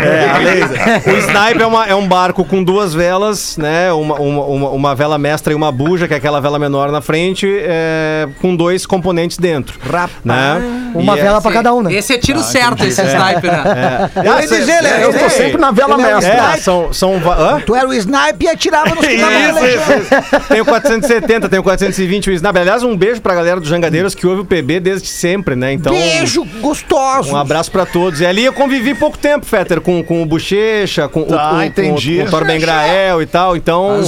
é, 0.02 0.30
a 0.30 0.38
laser. 0.38 1.02
O 1.14 1.18
Snipe 1.18 1.62
é, 1.62 1.66
uma- 1.68 1.86
é 1.86 1.96
um 1.96 2.08
barco 2.08 2.46
com 2.46 2.64
duas 2.64 2.94
velas, 2.94 3.58
né? 3.58 3.92
Uma, 3.92 4.16
uma, 4.16 4.44
uma- 4.46 4.70
uma 4.70 4.96
vela 4.96 5.18
mestra 5.18 5.52
e 5.52 5.56
uma 5.56 5.72
buja, 5.72 6.08
que 6.08 6.14
é 6.14 6.18
aquela 6.18 6.40
vela 6.40 6.58
menor 6.58 6.92
na 6.92 7.02
frente, 7.02 7.46
é, 7.62 8.28
com 8.42 8.56
dois 8.56 8.86
componentes 8.86 9.38
dentro. 9.38 9.78
Né? 10.24 10.62
Uma 10.96 11.16
E 11.16 11.20
é- 11.20 11.24
vela 11.24 11.42
pra 11.42 11.52
cada 11.52 11.74
um, 11.74 11.82
né? 11.84 11.94
Esse 11.94 12.14
é 12.14 12.18
tiro 12.18 12.42
certo, 12.42 12.84
esse 12.86 13.02
sniper, 13.02 13.52
né? 13.52 14.10
É. 14.16 14.28
Eu 14.28 14.32
Ah, 14.34 14.82
né? 14.82 15.04
Eu 15.04 15.14
tô 15.20 15.30
sempre 15.30 15.58
na 15.60 15.72
vela 15.72 15.96
é 15.96 15.98
mestra. 16.14 16.34
É, 16.34 16.38
snipe. 16.48 16.62
são. 16.62 16.94
são 16.94 17.16
hã? 17.16 17.60
Tu 17.66 17.76
era 17.76 17.88
o 17.88 17.94
snipe 17.94 18.46
e 18.46 18.48
atirava 18.48 18.96
nos 18.96 19.00
que 19.06 19.14
Isso, 19.14 19.66
isso, 19.66 19.94
isso. 19.94 20.48
Tem 20.48 20.62
o 20.62 20.66
470, 20.66 21.50
tem 21.50 21.60
o 21.60 21.64
420, 21.64 22.30
o 22.30 22.34
Snap. 22.34 22.56
Aliás, 22.56 22.84
um 22.84 22.96
beijo 22.96 23.09
pra 23.18 23.34
galera 23.34 23.60
dos 23.60 23.70
Jangadeiros 23.70 24.14
que 24.14 24.28
ouve 24.28 24.42
o 24.42 24.46
PB 24.46 24.80
desde 24.80 25.08
sempre, 25.08 25.56
né? 25.56 25.74
Então. 25.74 25.94
Beijo 25.94 26.46
gostoso. 26.62 27.32
Um 27.32 27.38
abraço 27.38 27.72
pra 27.72 27.86
todos. 27.86 28.22
E 28.22 28.26
ali 28.26 28.46
eu 28.46 28.54
convivi 28.54 28.94
pouco 28.94 29.18
tempo, 29.18 29.46
Fetter, 29.46 29.82
com, 29.82 30.04
com 30.04 30.22
o 30.22 30.26
Bochecha, 30.26 31.08
com, 31.08 31.24
Tá, 31.24 31.52
o, 31.52 31.56
com, 31.56 31.64
entendi. 31.64 32.18
com, 32.18 32.22
com 32.24 32.28
o 32.28 32.32
Torben 32.32 32.60
Grael 32.60 33.22
e 33.22 33.26
tal. 33.26 33.56
Então, 33.56 34.02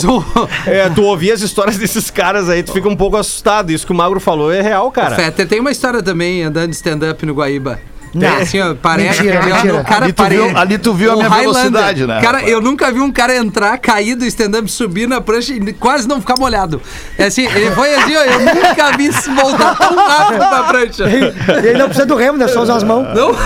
é, 0.67 0.89
tu 0.89 1.03
ouvir 1.03 1.31
as 1.31 1.41
histórias 1.41 1.77
desses 1.77 2.11
caras 2.11 2.49
aí, 2.49 2.61
tu 2.61 2.73
fica 2.73 2.87
um 2.89 2.95
pouco 2.95 3.17
assustado. 3.17 3.71
Isso 3.71 3.85
que 3.85 3.91
o 3.91 3.95
Magro 3.95 4.19
falou 4.19 4.51
é 4.51 4.61
real, 4.61 4.91
cara. 4.91 5.15
Fetter 5.15 5.47
tem 5.47 5.59
uma 5.59 5.71
história 5.71 6.03
também 6.03 6.43
andando 6.43 6.69
de 6.69 6.75
stand-up 6.75 7.25
no 7.25 7.33
Guaíba. 7.33 7.79
Não. 8.14 8.22
Tem 8.22 8.41
assim, 8.41 8.59
ó, 8.59 8.76
parece. 8.76 9.24
Mentira, 9.24 9.41
mentira. 9.45 9.84
Cara 9.84 10.03
Ali 10.05 10.14
tu 10.14 10.24
viu- 10.26 10.57
ali 10.57 10.78
tu 10.78 10.93
viu 10.93 11.12
a 11.12 11.16
minha 11.16 11.30
Highlander. 11.30 11.53
velocidade, 11.53 12.05
né, 12.07 12.20
Cara, 12.22 12.38
rapaz? 12.39 12.51
eu 12.51 12.62
nunca 12.62 12.91
vi 12.91 12.99
um 12.99 13.12
cara 13.12 13.36
entrar, 13.38 13.78
cair 13.78 14.16
do 14.16 14.26
stand-up, 14.26 14.70
subir 14.70 15.07
na 15.07 15.22
prancha 15.22 15.53
e 15.53 15.74
quase 15.74 16.07
não 16.07 16.20
ficar 16.20 16.36
molhado. 16.38 16.82
É 17.18 17.26
assim, 17.26 17.45
ele 17.45 17.72
foi 17.72 17.93
assim, 17.95 18.16
ó, 18.18 18.22
eu 18.24 18.39
nunca 18.41 18.97
vi 18.97 19.14
se 19.14 19.30
voltar 19.34 19.78
tão 19.78 19.95
rápido 19.95 20.39
pra 20.39 20.64
prancha. 20.64 21.03
E 21.09 21.68
ele 21.68 21.78
não 21.78 21.86
precisa 21.86 22.05
do 22.05 22.16
remo, 22.16 22.38
né? 22.38 22.47
Só 22.47 22.62
usar 22.64 22.76
as 22.76 22.84
mãos. 22.84 23.07
Não? 23.16 23.32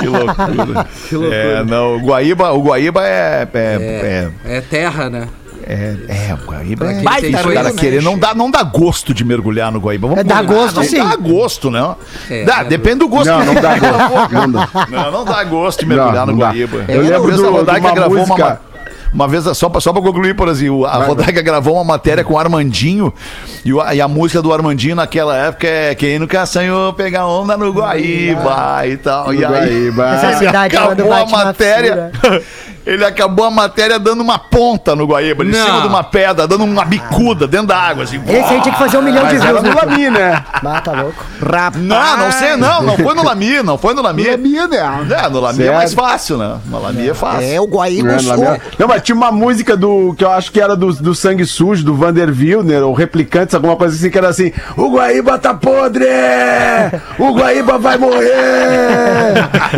Que 0.00 0.06
loucura. 0.08 0.86
que 1.08 1.14
loucura. 1.14 1.36
É, 1.36 1.64
não, 1.64 1.96
o 1.96 2.00
Guaíba, 2.00 2.50
o 2.52 2.60
Guaíba 2.62 3.06
é. 3.06 3.46
É, 3.54 4.28
é, 4.44 4.56
É 4.56 4.60
terra, 4.60 5.08
né? 5.08 5.28
É, 5.66 5.96
é, 6.30 6.34
o 6.34 6.46
Guaíba 6.46 6.92
é. 6.92 6.96
Os 6.98 7.42
coisa, 7.42 7.52
caras 7.54 7.74
né? 7.74 7.80
querer, 7.80 8.02
não 8.02 8.18
dá, 8.18 8.34
não 8.34 8.50
dá 8.50 8.62
gosto 8.62 9.12
de 9.14 9.24
mergulhar 9.24 9.72
no 9.72 9.80
Guaíba. 9.80 10.06
Vamos 10.08 10.20
É, 10.20 10.24
dá 10.24 10.36
combinar. 10.38 10.54
gosto, 10.60 10.76
não 10.76 10.84
sim. 10.84 10.98
Dá 10.98 11.16
gosto, 11.16 11.70
né? 11.70 11.94
É, 12.30 12.44
dá, 12.44 12.60
é, 12.60 12.64
depende 12.64 12.96
do 13.00 13.08
gosto. 13.08 13.26
Não, 13.30 13.40
que 13.40 13.46
não 13.46 13.54
dá 13.54 13.70
tem. 13.72 13.80
gosto. 13.80 14.32
Não 14.34 14.50
dá. 14.50 14.68
Não, 14.88 15.10
não 15.12 15.24
dá 15.24 15.44
gosto 15.44 15.80
de 15.80 15.86
mergulhar 15.86 16.26
Não, 16.26 16.34
no. 16.34 16.40
Guaíba. 16.40 16.84
Eu 16.88 17.00
Uma 17.02 17.10
lembro 17.10 17.30
do- 17.36 17.42
de 17.42 17.48
Rodaica 17.48 17.80
uma 17.86 17.94
gravou 17.94 18.18
música- 18.18 18.34
uma. 18.46 18.74
Uma 19.14 19.28
vez, 19.28 19.44
só 19.56 19.68
pra, 19.68 19.80
só 19.80 19.92
pra 19.92 20.02
concluir, 20.02 20.34
por 20.34 20.48
exemplo, 20.48 20.84
a 20.86 20.96
Rodaica 21.04 21.40
gravou 21.40 21.74
uma 21.76 21.84
matéria 21.84 22.24
com 22.24 22.34
o 22.34 22.38
Armandinho 22.38 23.14
e, 23.64 23.72
o- 23.72 23.80
e 23.92 24.00
a 24.00 24.08
música 24.08 24.42
do 24.42 24.52
Armandinho 24.52 24.96
naquela 24.96 25.36
época 25.36 25.68
é 25.68 25.94
Quem 25.94 26.18
nunca 26.18 26.44
sonhou 26.46 26.92
pegar 26.94 27.24
onda 27.24 27.56
no 27.56 27.70
Guaíba 27.72 28.82
e 28.88 28.96
tal. 28.96 29.32
E 29.32 29.44
aí, 29.44 29.52
Guaíba. 29.52 30.14
Essa 30.16 30.38
cidade 30.38 30.76
quando 30.76 30.92
acabou 31.02 31.12
a 31.12 31.20
na 31.20 31.44
matéria. 31.44 32.10
Ele 32.86 33.04
acabou 33.04 33.46
a 33.46 33.50
matéria 33.50 33.98
dando 33.98 34.20
uma 34.20 34.38
ponta 34.38 34.94
no 34.94 35.06
Guaíba, 35.06 35.42
em 35.44 35.52
cima 35.52 35.80
de 35.80 35.86
uma 35.86 36.04
pedra, 36.04 36.46
dando 36.46 36.64
uma 36.64 36.84
bicuda 36.84 37.46
dentro 37.46 37.68
da 37.68 37.78
água, 37.78 38.04
assim. 38.04 38.20
Esse 38.26 38.52
aí 38.54 38.60
tinha 38.60 38.74
que 38.74 38.78
fazer 38.78 38.98
um 38.98 39.02
milhão 39.02 39.26
de 39.26 39.34
Mas 39.38 39.44
era 39.44 39.62
no 39.62 39.68
né? 39.70 39.74
Lami, 39.74 40.10
né? 40.10 40.44
Ah, 40.64 40.80
tá 40.80 40.92
louco. 40.92 41.24
Não, 41.78 42.16
não 42.16 42.32
sei, 42.32 42.56
não, 42.56 42.82
não 42.82 42.96
foi 42.96 43.14
no 43.14 43.22
Lami, 43.24 43.62
não 43.62 43.78
foi 43.78 43.94
no 43.94 44.02
Lami. 44.02 44.24
Lami, 44.28 44.66
né? 44.68 44.78
É, 45.24 45.28
no 45.28 45.40
Lami 45.40 45.62
é 45.64 45.72
mais 45.72 45.94
fácil, 45.94 46.36
né? 46.36 46.58
No 46.66 46.80
Lami 46.80 47.08
é 47.08 47.14
fácil. 47.14 47.42
É, 47.48 47.60
o 47.60 47.66
Guaíba. 47.66 48.12
É, 48.12 48.16
no 48.16 48.28
Lami 48.28 48.42
era- 48.42 48.60
Não, 48.78 48.88
mas 48.88 49.02
tinha 49.02 49.14
uma 49.14 49.30
música 49.30 49.76
do 49.76 50.14
que 50.16 50.24
eu 50.24 50.30
acho 50.32 50.50
que 50.50 50.60
era 50.60 50.74
do, 50.76 50.92
do 50.92 51.14
Sangue 51.14 51.44
Sujo, 51.46 51.84
do 51.84 51.94
Vander 51.94 52.28
Wilner, 52.28 52.82
ou 52.82 52.92
Replicantes, 52.92 53.54
alguma 53.54 53.76
coisa 53.76 53.94
assim, 53.94 54.10
que 54.10 54.18
era 54.18 54.28
assim: 54.28 54.52
O 54.76 54.90
Guaíba 54.90 55.38
tá 55.38 55.54
podre! 55.54 56.06
O 57.18 57.32
Guaíba 57.32 57.78
vai 57.78 57.96
morrer! 57.96 58.24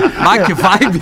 Ah, 0.28 0.38
que 0.38 0.52
vibe. 0.54 0.98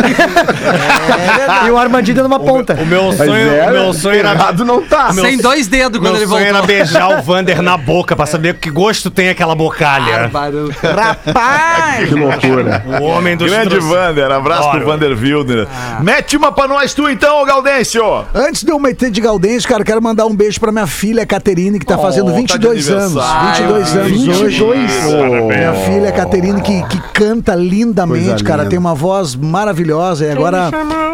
E 1.67 1.71
o 1.71 1.79
Armandinho 1.95 2.17
dando 2.17 2.27
uma 2.27 2.41
ponta. 2.41 2.75
O 2.75 2.87
meu 2.87 3.13
sonho, 3.13 3.33
era, 3.35 3.71
o 3.71 3.73
meu 3.75 3.93
sonho 3.95 4.19
era. 4.19 4.31
errado 4.33 4.65
não 4.65 4.83
tá. 4.83 5.13
Sem 5.13 5.39
dois 5.39 5.67
dedos 5.69 5.99
quando 6.01 6.13
Meu 6.13 6.23
ele 6.23 6.27
sonho 6.27 6.45
voltou. 6.45 6.59
era 6.59 6.67
beijar 6.67 7.19
o 7.19 7.23
Vander 7.23 7.63
na 7.63 7.77
boca 7.77 8.17
pra 8.17 8.27
saber 8.27 8.55
que 8.55 8.71
gosto 8.71 9.11
tem 9.11 9.29
aquela 9.29 9.55
bocalha. 9.55 10.31
Rapaz! 10.33 12.09
Que 12.09 12.15
loucura. 12.15 12.85
O 13.01 13.05
homem 13.05 13.37
dos 13.37 13.51
Grande 13.51 13.71
troços. 13.71 13.89
Vander, 13.89 14.31
abraço 14.31 14.71
pro 14.71 14.81
Adoro. 14.81 14.87
Vander 14.87 15.11
Wilder. 15.19 15.69
Mete 16.01 16.37
uma 16.37 16.51
pra 16.53 16.67
nós 16.67 16.93
tu 16.95 17.09
então, 17.09 17.45
Gaudêncio. 17.45 18.03
Antes 18.35 18.63
de 18.65 18.71
eu 18.73 18.79
meter 18.79 19.11
de 19.11 19.21
Gaudense, 19.21 19.67
cara, 19.67 19.85
quero 19.85 20.03
mandar 20.03 20.27
um 20.27 20.35
beijo 20.35 20.59
pra 20.61 20.73
minha 20.73 20.87
filha 20.87 21.25
Caterine, 21.27 21.79
que 21.79 21.87
tá 21.87 21.97
Oh, 21.97 22.03
fazendo 22.03 22.27
tá 22.27 22.33
de 22.33 22.39
22 22.39 22.91
anos. 22.91 23.17
aniversário. 23.17 23.75
22 23.75 23.97
anos 23.97 24.61
hoje. 24.61 24.95
Parabéns. 25.01 25.47
Minha 25.59 25.73
filha 25.75 26.13
Caterine, 26.13 26.61
que, 26.61 26.83
que 26.89 27.01
canta 27.13 27.55
lindamente, 27.55 28.29
Coisa 28.29 28.45
cara, 28.45 28.59
linda. 28.63 28.71
tem 28.71 28.79
uma 28.79 28.95
voz 28.95 29.35
maravilhosa. 29.37 30.25
E 30.27 30.31
agora 30.33 30.71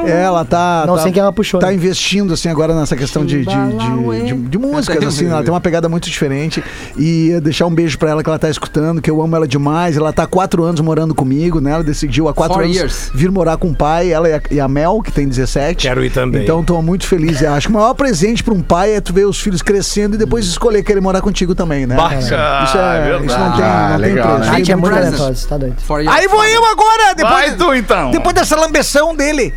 ela 0.06 0.44
tá. 0.44 0.69
Não 0.86 0.96
tá, 0.96 1.02
sei 1.02 1.12
quem 1.12 1.20
ela 1.20 1.32
puxou, 1.32 1.60
Tá 1.60 1.68
né? 1.68 1.74
investindo, 1.74 2.34
assim, 2.34 2.48
agora 2.48 2.74
nessa 2.74 2.96
questão 2.96 3.24
de, 3.24 3.44
de, 3.44 3.46
de, 3.46 4.24
de- 4.34 4.48
de 4.48 4.58
músicas, 4.58 5.04
assim. 5.04 5.28
Ela 5.28 5.42
tem 5.42 5.52
uma 5.52 5.60
pegada 5.60 5.88
muito 5.88 6.08
diferente. 6.08 6.62
E 6.96 7.38
deixar 7.42 7.66
um 7.66 7.74
beijo 7.74 7.98
pra 7.98 8.10
ela 8.10 8.22
que 8.22 8.28
ela 8.28 8.38
tá 8.38 8.48
escutando, 8.48 9.00
que 9.02 9.10
eu 9.10 9.20
amo 9.22 9.34
ela 9.36 9.46
demais. 9.46 9.96
Ela 9.96 10.12
tá 10.12 10.24
há 10.24 10.26
quatro 10.26 10.62
anos 10.64 10.80
morando 10.80 11.14
comigo, 11.14 11.60
né? 11.60 11.72
Ela 11.72 11.84
decidiu 11.84 12.28
há 12.28 12.34
quatro 12.34 12.54
Four 12.54 12.64
anos 12.64 12.76
years. 12.76 13.10
vir 13.14 13.30
morar 13.30 13.56
com 13.56 13.68
o 13.70 13.74
pai, 13.74 14.10
ela 14.12 14.28
e 14.28 14.34
a, 14.34 14.42
e 14.50 14.60
a 14.60 14.68
Mel, 14.68 15.00
que 15.02 15.12
tem 15.12 15.28
17. 15.28 15.86
Quero 15.88 16.04
ir 16.04 16.10
também. 16.10 16.42
Então 16.42 16.62
tô 16.64 16.80
muito 16.82 17.06
feliz. 17.06 17.40
Eu 17.42 17.52
acho 17.52 17.68
que 17.68 17.72
o 17.74 17.76
maior 17.76 17.94
presente 17.94 18.42
pra 18.42 18.54
um 18.54 18.62
pai 18.62 18.94
é 18.94 19.00
tu 19.00 19.12
ver 19.12 19.26
os 19.26 19.40
filhos 19.40 19.62
crescendo 19.62 20.14
e 20.14 20.18
depois 20.18 20.46
escolher 20.46 20.82
querer 20.82 21.00
morar 21.00 21.20
contigo 21.20 21.54
também, 21.54 21.86
né? 21.86 21.96
Bah, 21.96 22.14
Isso, 22.16 22.34
ah, 22.34 22.94
é, 22.94 23.02
verdade. 23.02 23.26
isso 23.26 23.38
não 23.38 23.52
tem, 23.52 23.64
Ah, 23.64 23.88
não 23.92 24.00
tem 24.00 24.14
legal, 24.14 24.34
preço. 24.36 24.50
né? 24.50 24.56
Gente 24.56 24.72
é 24.72 24.76
muito 24.76 24.94
talentoso, 24.94 25.48
tá 25.48 25.56
doido. 25.58 25.76
Aí 26.10 26.28
vou 26.28 26.44
eu 26.44 26.64
agora, 26.66 27.14
Vai 27.22 27.50
depois, 27.50 27.54
tu 27.56 27.74
então. 27.74 28.10
depois 28.10 28.34
dessa 28.34 28.56
lambeção 28.56 29.14
dele. 29.14 29.52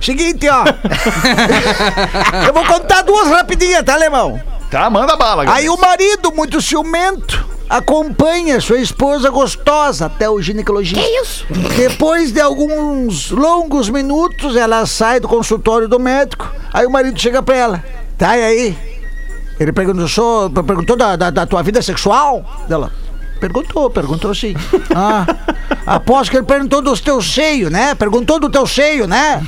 Seguinte, 0.00 0.46
ó. 0.48 0.64
eu 2.46 2.52
vou 2.52 2.64
contar 2.64 3.02
duas 3.02 3.28
rapidinhas, 3.28 3.82
tá, 3.84 3.94
alemão? 3.94 4.40
Tá, 4.70 4.88
manda 4.90 5.16
bala. 5.16 5.44
Aí 5.52 5.68
o 5.68 5.76
marido, 5.76 6.32
muito 6.32 6.60
ciumento, 6.60 7.46
acompanha 7.68 8.60
sua 8.60 8.78
esposa 8.80 9.30
gostosa 9.30 10.06
até 10.06 10.28
o 10.28 10.40
ginecologista. 10.42 11.00
Que 11.00 11.20
isso? 11.20 11.46
Depois 11.76 12.32
de 12.32 12.40
alguns 12.40 13.30
longos 13.30 13.88
minutos, 13.88 14.56
ela 14.56 14.84
sai 14.86 15.20
do 15.20 15.28
consultório 15.28 15.88
do 15.88 15.98
médico. 15.98 16.50
Aí 16.72 16.84
o 16.86 16.90
marido 16.90 17.18
chega 17.20 17.42
pra 17.42 17.56
ela. 17.56 17.84
Tá, 18.18 18.36
e 18.36 18.44
aí? 18.44 18.78
Ele 19.58 19.72
perguntou, 19.72 20.06
"Só- 20.08 20.48
perguntou 20.50 20.96
da, 20.96 21.16
da, 21.16 21.30
da 21.30 21.46
tua 21.46 21.62
vida 21.62 21.80
sexual? 21.80 22.44
Ela, 22.68 22.90
perguntou, 23.40 23.90
perguntou 23.90 24.34
sim. 24.34 24.54
Ah, 24.94 25.26
aposto 25.86 26.30
que 26.30 26.36
ele 26.36 26.46
perguntou 26.46 26.82
dos 26.82 27.00
teus 27.00 27.32
seios, 27.32 27.70
né? 27.70 27.94
Perguntou 27.94 28.38
do 28.40 28.48
teu 28.50 28.66
seio, 28.66 29.06
né? 29.06 29.40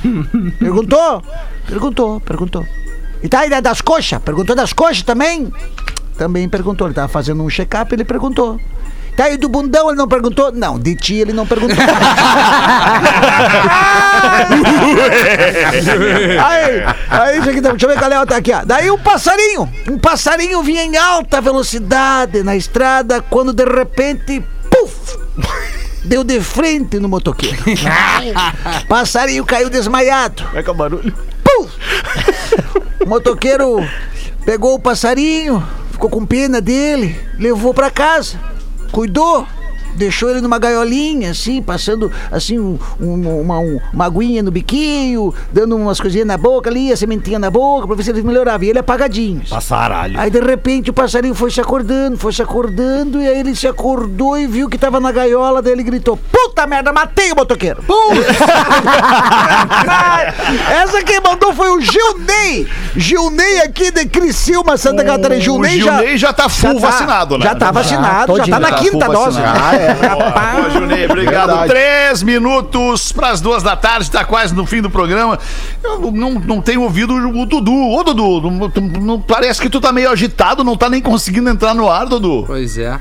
Perguntou? 0.58 1.22
Perguntou, 1.66 2.20
perguntou. 2.20 2.66
E 3.22 3.28
tá 3.28 3.46
da- 3.46 3.60
das 3.60 3.80
coxas? 3.80 4.20
Perguntou 4.22 4.54
das 4.54 4.72
coxas 4.72 5.02
também? 5.02 5.52
Também 6.16 6.48
perguntou. 6.48 6.86
Ele 6.86 6.94
tava 6.94 7.08
fazendo 7.08 7.42
um 7.42 7.48
check-up, 7.50 7.92
ele 7.94 8.04
perguntou. 8.04 8.60
Tá 9.18 9.24
aí 9.24 9.36
do 9.36 9.48
bundão, 9.48 9.88
ele 9.88 9.98
não 9.98 10.06
perguntou? 10.06 10.52
Não, 10.52 10.78
de 10.78 10.94
ti 10.94 11.16
ele 11.16 11.32
não 11.32 11.44
perguntou. 11.44 11.74
aí, 16.46 16.84
aí, 17.10 17.40
isso 17.40 17.50
aqui, 17.50 17.60
tá- 17.60 17.70
deixa 17.70 17.86
eu 17.86 17.90
ver 17.90 17.98
qual 17.98 18.12
é 18.12 18.20
outra 18.20 18.36
aqui, 18.36 18.52
ó. 18.52 18.64
Daí 18.64 18.88
um 18.92 18.98
passarinho, 18.98 19.68
um 19.90 19.98
passarinho 19.98 20.62
vinha 20.62 20.84
em 20.84 20.96
alta 20.96 21.40
velocidade 21.40 22.44
na 22.44 22.54
estrada, 22.54 23.20
quando 23.20 23.52
de 23.52 23.64
repente, 23.64 24.40
puf! 24.70 25.18
deu 26.04 26.22
de 26.22 26.40
frente 26.40 27.00
no 27.00 27.08
motoqueiro. 27.08 27.58
Passarinho 28.88 29.44
caiu 29.44 29.68
desmaiado. 29.68 30.44
Vai 30.52 30.62
com 30.62 30.74
barulho. 30.74 31.12
Pum! 31.42 31.66
O 33.04 33.08
motoqueiro 33.08 33.84
pegou 34.44 34.76
o 34.76 34.78
passarinho, 34.78 35.60
ficou 35.90 36.08
com 36.08 36.24
pena 36.24 36.60
dele, 36.60 37.20
levou 37.36 37.74
pra 37.74 37.90
casa, 37.90 38.38
cuidou, 38.92 39.46
deixou 39.94 40.30
ele 40.30 40.40
numa 40.40 40.58
gaiolinha, 40.58 41.30
assim, 41.30 41.62
passando 41.62 42.10
assim 42.30 42.58
um- 42.58 42.78
um- 43.00 43.40
uma, 43.40 43.58
um- 43.58 43.78
uma 43.92 44.06
aguinha 44.06 44.42
no 44.42 44.50
biquinho, 44.50 45.34
dando 45.52 45.76
umas 45.76 46.00
coisinhas 46.00 46.26
na 46.26 46.36
boca 46.36 46.70
ali, 46.70 46.92
a 46.92 46.96
sementinha 46.96 47.38
na 47.38 47.50
boca, 47.50 47.86
pra 47.86 47.96
ver 47.96 48.02
se 48.02 48.10
ele 48.10 48.22
melhorava. 48.22 48.64
E 48.64 48.70
ele 48.70 48.78
apagadinho. 48.78 49.40
assim. 49.42 49.50
Passaralho. 49.54 50.18
Aí 50.18 50.30
de 50.30 50.40
repente 50.40 50.90
o 50.90 50.92
passarinho 50.92 51.34
foi 51.34 51.50
se 51.50 51.60
acordando, 51.60 52.16
foi 52.18 52.32
se 52.32 52.42
acordando, 52.42 53.20
e 53.20 53.26
aí 53.28 53.38
ele 53.40 53.54
se 53.54 53.66
acordou 53.66 54.38
e 54.38 54.46
viu 54.46 54.68
que 54.68 54.78
tava 54.78 54.98
na 55.00 55.10
gaiola, 55.12 55.60
daí 55.62 55.72
ele 55.72 55.82
gritou: 55.82 56.16
Puta 56.16 56.66
merda, 56.66 56.92
matei 56.92 57.32
o 57.32 57.36
motoqueiro! 57.36 57.82
Essa 60.70 61.02
quem 61.02 61.20
mandou 61.20 61.52
foi 61.54 61.70
o 61.70 61.80
Gilney! 61.80 62.66
Gilney 62.96 63.60
aqui 63.60 63.90
de 63.90 64.06
Criciúma, 64.06 64.76
Santa 64.76 65.04
Catarina. 65.04 65.40
O 65.40 65.44
Gilney 65.44 65.80
já. 65.80 65.96
Gilney 65.98 66.18
já 66.18 66.32
tá 66.32 66.48
full 66.48 66.78
vacinado, 66.78 67.38
né? 67.38 67.44
Já 67.44 67.54
tá 67.54 67.70
vacinado, 67.70 68.36
já, 68.38 68.44
tá 68.46 68.58
na 68.60 68.68
Já 68.68 68.74
tá 68.76 68.82
quinta 68.82 69.04
full 69.06 69.14
dose. 69.14 69.40
vacinado. 69.40 69.77
É. 69.78 70.06
Rapaz. 70.06 70.56
Boa, 70.56 70.70
Junei, 70.70 71.04
obrigado. 71.06 71.46
Verdade. 71.48 71.68
Três 71.68 72.22
minutos 72.22 73.12
pras 73.12 73.40
duas 73.40 73.62
da 73.62 73.76
tarde, 73.76 74.10
tá 74.10 74.24
quase 74.24 74.54
no 74.54 74.66
fim 74.66 74.80
do 74.82 74.90
programa. 74.90 75.38
Eu 75.82 76.10
não, 76.12 76.32
não 76.34 76.60
tenho 76.60 76.82
ouvido 76.82 77.14
o 77.14 77.46
Dudu. 77.46 77.72
Ô, 77.92 78.02
Dudu, 78.02 78.50
não- 78.50 78.70
tu- 78.70 78.80
não- 78.80 79.20
parece 79.20 79.60
que 79.60 79.70
tu 79.70 79.80
tá 79.80 79.92
meio 79.92 80.10
agitado, 80.10 80.62
não 80.64 80.76
tá 80.76 80.88
nem 80.90 81.00
conseguindo 81.00 81.48
entrar 81.48 81.74
no 81.74 81.88
ar, 81.90 82.06
Dudu. 82.06 82.44
Pois 82.46 82.76
é. 82.78 82.98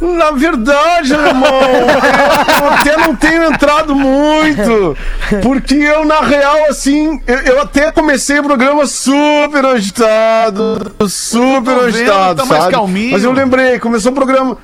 Na 0.00 0.32
verdade, 0.32 1.12
irmão, 1.12 1.48
eu 2.60 2.68
até 2.68 2.96
não 2.96 3.14
tenho 3.14 3.44
entrado 3.44 3.94
muito. 3.94 4.96
Porque 5.40 5.74
eu, 5.76 6.04
na 6.04 6.20
real, 6.20 6.66
assim, 6.68 7.20
eu, 7.26 7.38
eu 7.38 7.60
até 7.62 7.92
comecei 7.92 8.38
o 8.40 8.42
programa 8.42 8.86
super 8.86 9.64
agitado. 9.64 10.92
Super 11.08 11.74
Tô 11.74 11.80
vendo, 11.82 11.84
agitado, 11.86 12.42
tá 12.42 12.44
mais 12.44 12.62
sabe? 12.62 12.74
calminho. 12.74 13.12
Mas 13.12 13.22
eu 13.24 13.32
lembrei, 13.32 13.78
começou 13.78 14.10
o 14.10 14.14
programa. 14.14 14.58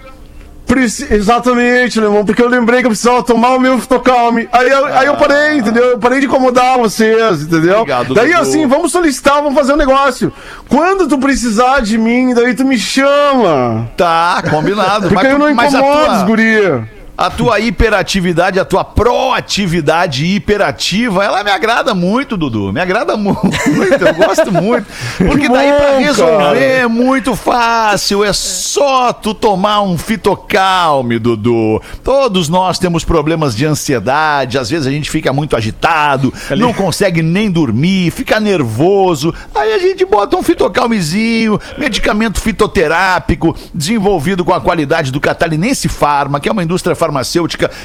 Preci- 0.71 1.13
Exatamente, 1.13 1.99
irmão, 1.99 2.25
porque 2.25 2.41
eu 2.41 2.49
lembrei 2.49 2.79
que 2.81 2.87
eu 2.87 2.91
precisava 2.91 3.23
tomar 3.25 3.51
o 3.57 3.61
meu 3.61 3.77
fitocalme. 3.81 4.49
Aí, 4.53 4.69
eu- 4.69 4.87
aí 4.87 5.07
eu 5.07 5.17
parei, 5.17 5.59
entendeu? 5.59 5.85
Eu 5.85 5.99
parei 5.99 6.21
de 6.21 6.27
incomodar 6.27 6.79
vocês, 6.79 7.43
entendeu? 7.43 7.79
Obrigado, 7.81 8.15
daí 8.15 8.29
Dudu. 8.29 8.41
assim, 8.41 8.67
vamos 8.69 8.93
solicitar, 8.93 9.35
vamos 9.43 9.55
fazer 9.55 9.73
um 9.73 9.77
negócio. 9.77 10.33
Quando 10.69 11.09
tu 11.09 11.19
precisar 11.19 11.81
de 11.81 11.99
mim, 11.99 12.33
daí 12.35 12.55
tu 12.55 12.65
me 12.65 12.79
chama. 12.79 13.89
Tá, 13.97 14.43
combinado. 14.49 15.09
Porque 15.09 15.27
eu 15.27 15.39
não 15.41 15.53
mas 15.55 15.75
incomodo, 15.75 16.05
tua- 16.05 16.17
os 16.19 16.23
guria. 16.23 16.89
A 17.21 17.29
tua 17.29 17.61
hiperatividade, 17.61 18.59
a 18.59 18.65
tua 18.65 18.83
proatividade 18.83 20.25
hiperativa, 20.25 21.23
ela 21.23 21.45
me 21.45 21.51
agrada 21.51 21.93
muito, 21.93 22.35
Dudu. 22.35 22.73
Me 22.73 22.81
agrada 22.81 23.15
muito. 23.15 23.39
Eu 23.39 24.15
gosto 24.15 24.51
muito. 24.51 24.87
Porque 25.19 25.41
Que 25.41 25.53
daí 25.53 25.71
pra 25.71 25.99
resolver 25.99 26.59
é 26.59 26.87
muito 26.87 27.37
fácil. 27.37 28.25
É 28.25 28.33
só 28.33 29.13
tu 29.13 29.35
tomar 29.35 29.83
um 29.83 29.99
fitocalme, 29.99 31.19
Dudu. 31.19 31.83
Todos 32.03 32.49
nós 32.49 32.79
temos 32.79 33.05
problemas 33.05 33.55
de 33.55 33.67
ansiedade. 33.67 34.57
Às 34.57 34.71
vezes 34.71 34.87
a 34.87 34.91
gente 34.91 35.11
fica 35.11 35.31
muito 35.31 35.55
agitado, 35.55 36.33
não 36.57 36.73
consegue 36.73 37.21
nem 37.21 37.51
dormir, 37.51 38.13
fica 38.13 38.41
nervoso. 38.41 39.35
Aí 39.55 39.75
a 39.75 39.79
gente 39.79 40.07
bota 40.07 40.39
um 40.39 40.43
fitocalmezinho, 40.43 41.61
medicamento 41.77 42.41
fitoterápico, 42.41 43.55
desenvolvido 43.75 44.43
com 44.43 44.55
a 44.55 44.61
qualidade 44.63 45.13
do 45.13 45.21
Catarinense 45.21 45.87
Farma, 45.87 46.41
que 46.41 46.49
é 46.49 46.53
uma 46.53 46.63
indústria 46.63 46.97
farmacêutica 46.97 47.10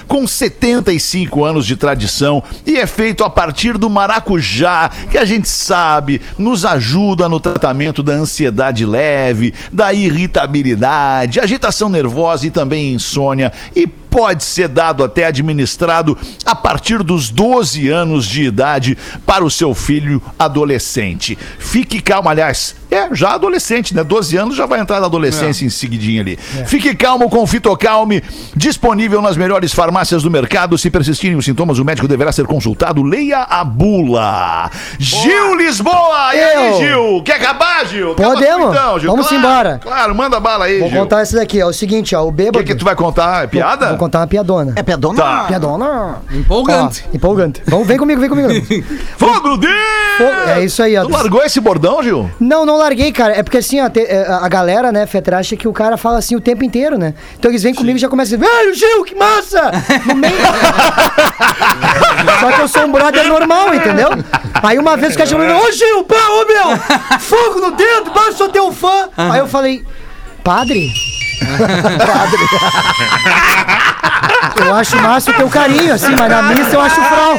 com 0.07 0.27
75 0.27 1.43
anos 1.43 1.65
de 1.65 1.75
tradição 1.75 2.43
e 2.65 2.77
é 2.77 2.85
feito 2.85 3.23
a 3.23 3.29
partir 3.29 3.77
do 3.77 3.89
maracujá, 3.89 4.89
que 5.09 5.17
a 5.17 5.25
gente 5.25 5.47
sabe 5.47 6.21
nos 6.37 6.65
ajuda 6.65 7.27
no 7.27 7.39
tratamento 7.39 8.03
da 8.03 8.13
ansiedade 8.13 8.85
leve, 8.85 9.53
da 9.71 9.93
irritabilidade, 9.93 11.39
agitação 11.39 11.89
nervosa 11.89 12.47
e 12.47 12.51
também 12.51 12.93
insônia 12.93 13.51
e 13.75 13.87
pode 14.15 14.45
ser 14.45 14.69
dado 14.69 15.03
até 15.03 15.25
administrado 15.25 16.17
a 16.45 16.55
partir 16.55 17.03
dos 17.03 17.29
12 17.29 17.89
anos 17.89 18.25
de 18.25 18.43
idade 18.43 18.97
para 19.25 19.43
o 19.43 19.51
seu 19.51 19.75
filho 19.75 20.21
adolescente. 20.39 21.37
Fique 21.59 22.01
calmo, 22.01 22.29
aliás, 22.29 22.75
é 22.89 23.13
já 23.13 23.31
adolescente, 23.33 23.93
né? 23.93 24.05
12 24.05 24.37
anos 24.37 24.55
já 24.55 24.65
vai 24.65 24.79
entrar 24.79 25.01
na 25.01 25.07
adolescência 25.07 25.65
em 25.65 25.69
seguidinho 25.69 26.21
ali. 26.21 26.37
Fique 26.65 26.95
calmo 26.95 27.29
com 27.29 27.43
o 27.43 27.47
Fitocalme, 27.47 28.23
disponível 28.55 29.21
nas 29.21 29.35
melhores 29.35 29.73
farmácias 29.73 30.23
do 30.23 30.31
mercado. 30.31 30.77
Se 30.77 30.89
persistirem 30.89 31.35
os 31.35 31.43
sintomas, 31.43 31.77
o 31.77 31.83
médico 31.83 32.07
deverá 32.07 32.31
ser 32.31 32.45
consultado. 32.47 33.03
Leia 33.03 33.39
a 33.43 33.65
bula. 33.65 34.71
Gil 34.97 35.55
Lisboa! 35.55 36.33
E 36.33 36.39
aí. 36.39 36.77
Gil? 36.77 37.21
Quer 37.25 37.33
acabar, 37.33 37.85
Gil? 37.85 38.15
Podemos. 38.15 38.69
então, 38.73 38.97
Gil. 38.97 39.11
Vamos 39.11 39.27
Claro, 39.27 39.39
embora. 39.43 39.79
Claro, 39.83 40.15
manda 40.15 40.39
bala 40.39 40.65
aí, 40.65 40.79
Vou 40.79 40.89
Gil. 40.89 40.99
contar 40.99 41.19
essa 41.21 41.35
daqui, 41.35 41.61
ó. 41.61 41.65
É 41.65 41.69
o 41.69 41.73
seguinte, 41.73 42.15
ó. 42.15 42.23
O 42.23 42.27
O 42.29 42.31
bêbado. 42.31 42.59
que, 42.59 42.65
que 42.73 42.75
tu 42.75 42.85
vai 42.85 42.95
contar? 42.95 43.43
É 43.43 43.47
piada? 43.47 43.87
Vou 43.89 43.97
contar 44.05 44.19
uma 44.19 44.27
piadona. 44.27 44.73
É 44.75 44.83
pedona? 44.83 45.21
Tá. 45.21 45.43
Piadona. 45.47 46.21
Empolgante. 46.31 47.05
Ó, 47.11 47.15
empolgante. 47.15 47.61
Vamos, 47.67 47.87
vem 47.87 47.97
comigo, 47.97 48.19
vem 48.21 48.29
comigo. 48.29 48.49
Fogo 49.17 49.57
de... 49.57 49.67
É 50.55 50.63
isso 50.63 50.81
aí, 50.81 50.95
ó. 50.97 51.03
Tu 51.03 51.11
largou 51.11 51.43
esse 51.43 51.59
bordão, 51.59 52.01
Gil? 52.01 52.29
Não, 52.39 52.65
não 52.65 52.77
larguei, 52.77 53.11
cara. 53.11 53.33
É 53.37 53.43
porque 53.43 53.57
assim, 53.57 53.81
ó, 53.81 53.89
te- 53.89 53.99
é, 54.05 54.25
a 54.27 54.47
galera, 54.47 54.91
né, 54.91 55.05
Fetra, 55.05 55.37
acha 55.39 55.55
que 55.55 55.67
o 55.67 55.73
cara 55.73 55.97
fala 55.97 56.19
assim 56.19 56.35
o 56.35 56.41
tempo 56.41 56.63
inteiro, 56.63 56.97
né? 56.97 57.13
Então 57.37 57.51
eles 57.51 57.63
vêm 57.63 57.73
comigo 57.73 57.97
e 57.97 58.01
já 58.01 58.07
começam 58.07 58.35
a 58.35 58.39
dizer, 58.39 58.49
velho, 58.49 58.73
Gil, 58.73 59.03
que 59.03 59.15
massa! 59.15 59.71
No 60.07 60.15
meio. 60.15 60.33
Só 62.39 62.51
que 62.51 62.61
eu 62.61 62.67
sou 62.67 62.83
um 62.85 62.91
brother 62.91 63.27
normal, 63.27 63.73
entendeu? 63.73 64.09
Aí 64.63 64.77
uma 64.79 64.95
vez 64.97 65.13
o 65.13 65.17
cara 65.17 65.29
chamou, 65.29 65.45
ô 65.45 65.71
Gil, 65.71 66.03
pá, 66.03 66.15
ô 66.15 66.45
meu! 66.45 67.19
Fogo 67.19 67.59
no 67.59 67.71
dedo, 67.71 68.11
eu 68.15 68.33
sou 68.33 68.49
teu 68.49 68.71
fã! 68.71 69.09
Aí 69.17 69.39
eu 69.39 69.47
falei, 69.47 69.83
padre? 70.43 70.91
Eu 74.65 74.73
acho 74.73 74.95
massa 75.01 75.31
o 75.31 75.33
teu 75.33 75.49
carinho, 75.49 75.93
assim, 75.93 76.15
mas 76.17 76.29
na 76.29 76.41
missa 76.43 76.71
eu 76.75 76.81
acho 76.81 76.95
frau. 76.95 77.33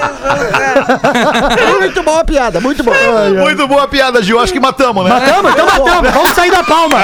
Muito 1.80 2.02
boa 2.02 2.20
a 2.20 2.24
piada, 2.24 2.60
muito 2.60 2.82
boa. 2.84 2.96
Muito 3.30 3.66
boa 3.66 3.82
a 3.84 3.88
piada, 3.88 4.22
Gil. 4.22 4.38
Acho 4.38 4.52
que 4.52 4.60
matamos, 4.60 5.04
né? 5.04 5.10
Matamos, 5.10 5.50
então 5.52 5.66
matamos. 5.66 6.10
Vamos 6.12 6.30
sair 6.32 6.50
da 6.50 6.62
palma. 6.62 6.98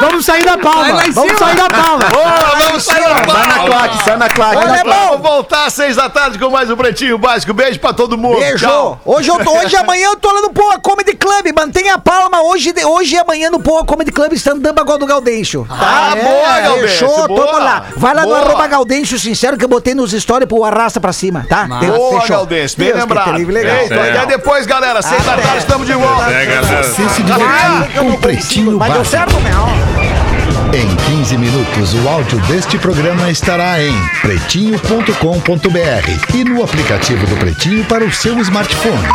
Vamos 0.00 0.24
sair 0.24 0.44
da 0.44 0.58
palma. 0.58 0.92
lá 0.94 1.06
em 1.06 1.10
Vamos 1.10 1.32
cima. 1.36 1.46
sair 1.46 1.56
da 1.56 1.68
palma. 1.70 2.04
Boa, 2.04 2.56
vamos 2.58 2.82
sair 2.84 3.00
da 3.02 3.06
Sai 3.08 3.46
na 3.46 3.54
palma. 3.54 3.66
claque, 3.66 4.04
sai 4.04 4.16
na 4.16 4.28
claque. 4.28 4.56
Olha, 4.56 4.84
vamos 4.84 5.20
voltar 5.22 5.64
às 5.66 5.72
seis 5.72 5.96
da 5.96 6.08
tarde 6.10 6.38
com 6.38 6.50
mais 6.50 6.70
um 6.70 6.76
Pretinho 6.76 7.18
Básico. 7.18 7.52
Beijo 7.54 7.80
pra 7.80 7.92
todo 7.92 8.16
mundo. 8.18 8.38
Beijo! 8.38 8.66
Tchau. 8.66 9.00
Hoje, 9.04 9.30
eu 9.30 9.42
tô, 9.42 9.50
hoje 9.58 9.74
e 9.74 9.78
amanhã 9.78 10.08
eu 10.08 10.16
tô 10.16 10.30
lá 10.32 10.42
no 10.42 10.50
Poa 10.50 10.78
Comedy 10.78 11.14
Club. 11.14 11.46
Mantenha 11.56 11.94
a 11.94 11.98
palma 11.98 12.42
hoje, 12.42 12.72
de- 12.72 12.84
hoje 12.84 13.14
e 13.14 13.18
amanhã 13.18 13.50
no 13.50 13.58
Poa 13.60 13.84
Comedy 13.84 14.12
Club 14.12 14.32
stand-up 14.34 14.78
agora 14.78 14.98
do 14.98 15.06
Gaudêncio. 15.06 15.66
Ah, 15.70 16.12
boa, 16.26 16.60
Gaudêncio, 16.60 16.88
Fechou? 16.88 17.28
boa. 17.28 17.46
Tamo 17.46 17.58
lá. 17.58 17.84
Vai 17.96 18.14
lá 18.14 18.22
Boa. 18.22 18.38
no 18.38 18.44
arroba 18.46 18.66
Gaudêncio 18.66 19.18
Sincero 19.18 19.56
que 19.56 19.64
eu 19.64 19.68
botei 19.68 19.94
nos 19.94 20.12
stories 20.12 20.48
pro 20.48 20.64
arrasta 20.64 21.00
pra 21.00 21.12
cima, 21.12 21.46
tá? 21.48 21.66
Massa. 21.66 21.86
Boa, 21.86 22.20
Fechou. 22.20 22.36
Galdêncio. 22.36 22.78
Bem 22.78 22.88
Deus, 22.88 22.98
que 22.98 23.02
lembrado. 23.08 23.32
terrível, 23.32 23.54
legal. 23.54 23.76
Feito. 23.78 23.94
Até 23.94 24.26
depois, 24.26 24.66
galera. 24.66 25.02
Seis 25.02 25.24
da 25.24 25.36
tarde, 25.36 25.58
estamos 25.58 25.86
de 25.86 25.94
volta. 25.94 26.30
É, 26.30 26.46
galera. 26.46 26.82
Você 26.82 27.08
se 27.08 27.22
divertiu 27.22 27.86
que 27.92 27.98
com 27.98 28.16
Pretinho 28.20 28.78
Mas 28.78 28.92
deu 28.92 29.04
certo, 29.04 29.34
meu. 29.40 29.66
Em 30.74 30.96
15 31.16 31.38
minutos, 31.38 31.94
o 31.94 32.08
áudio 32.08 32.38
deste 32.40 32.76
programa 32.78 33.30
estará 33.30 33.80
em 33.80 33.94
pretinho.com.br 34.20 36.34
e 36.34 36.44
no 36.44 36.62
aplicativo 36.62 37.26
do 37.26 37.36
Pretinho 37.36 37.84
para 37.86 38.04
o 38.04 38.12
seu 38.12 38.38
smartphone. 38.40 39.08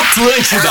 Atlântida. 0.00 0.70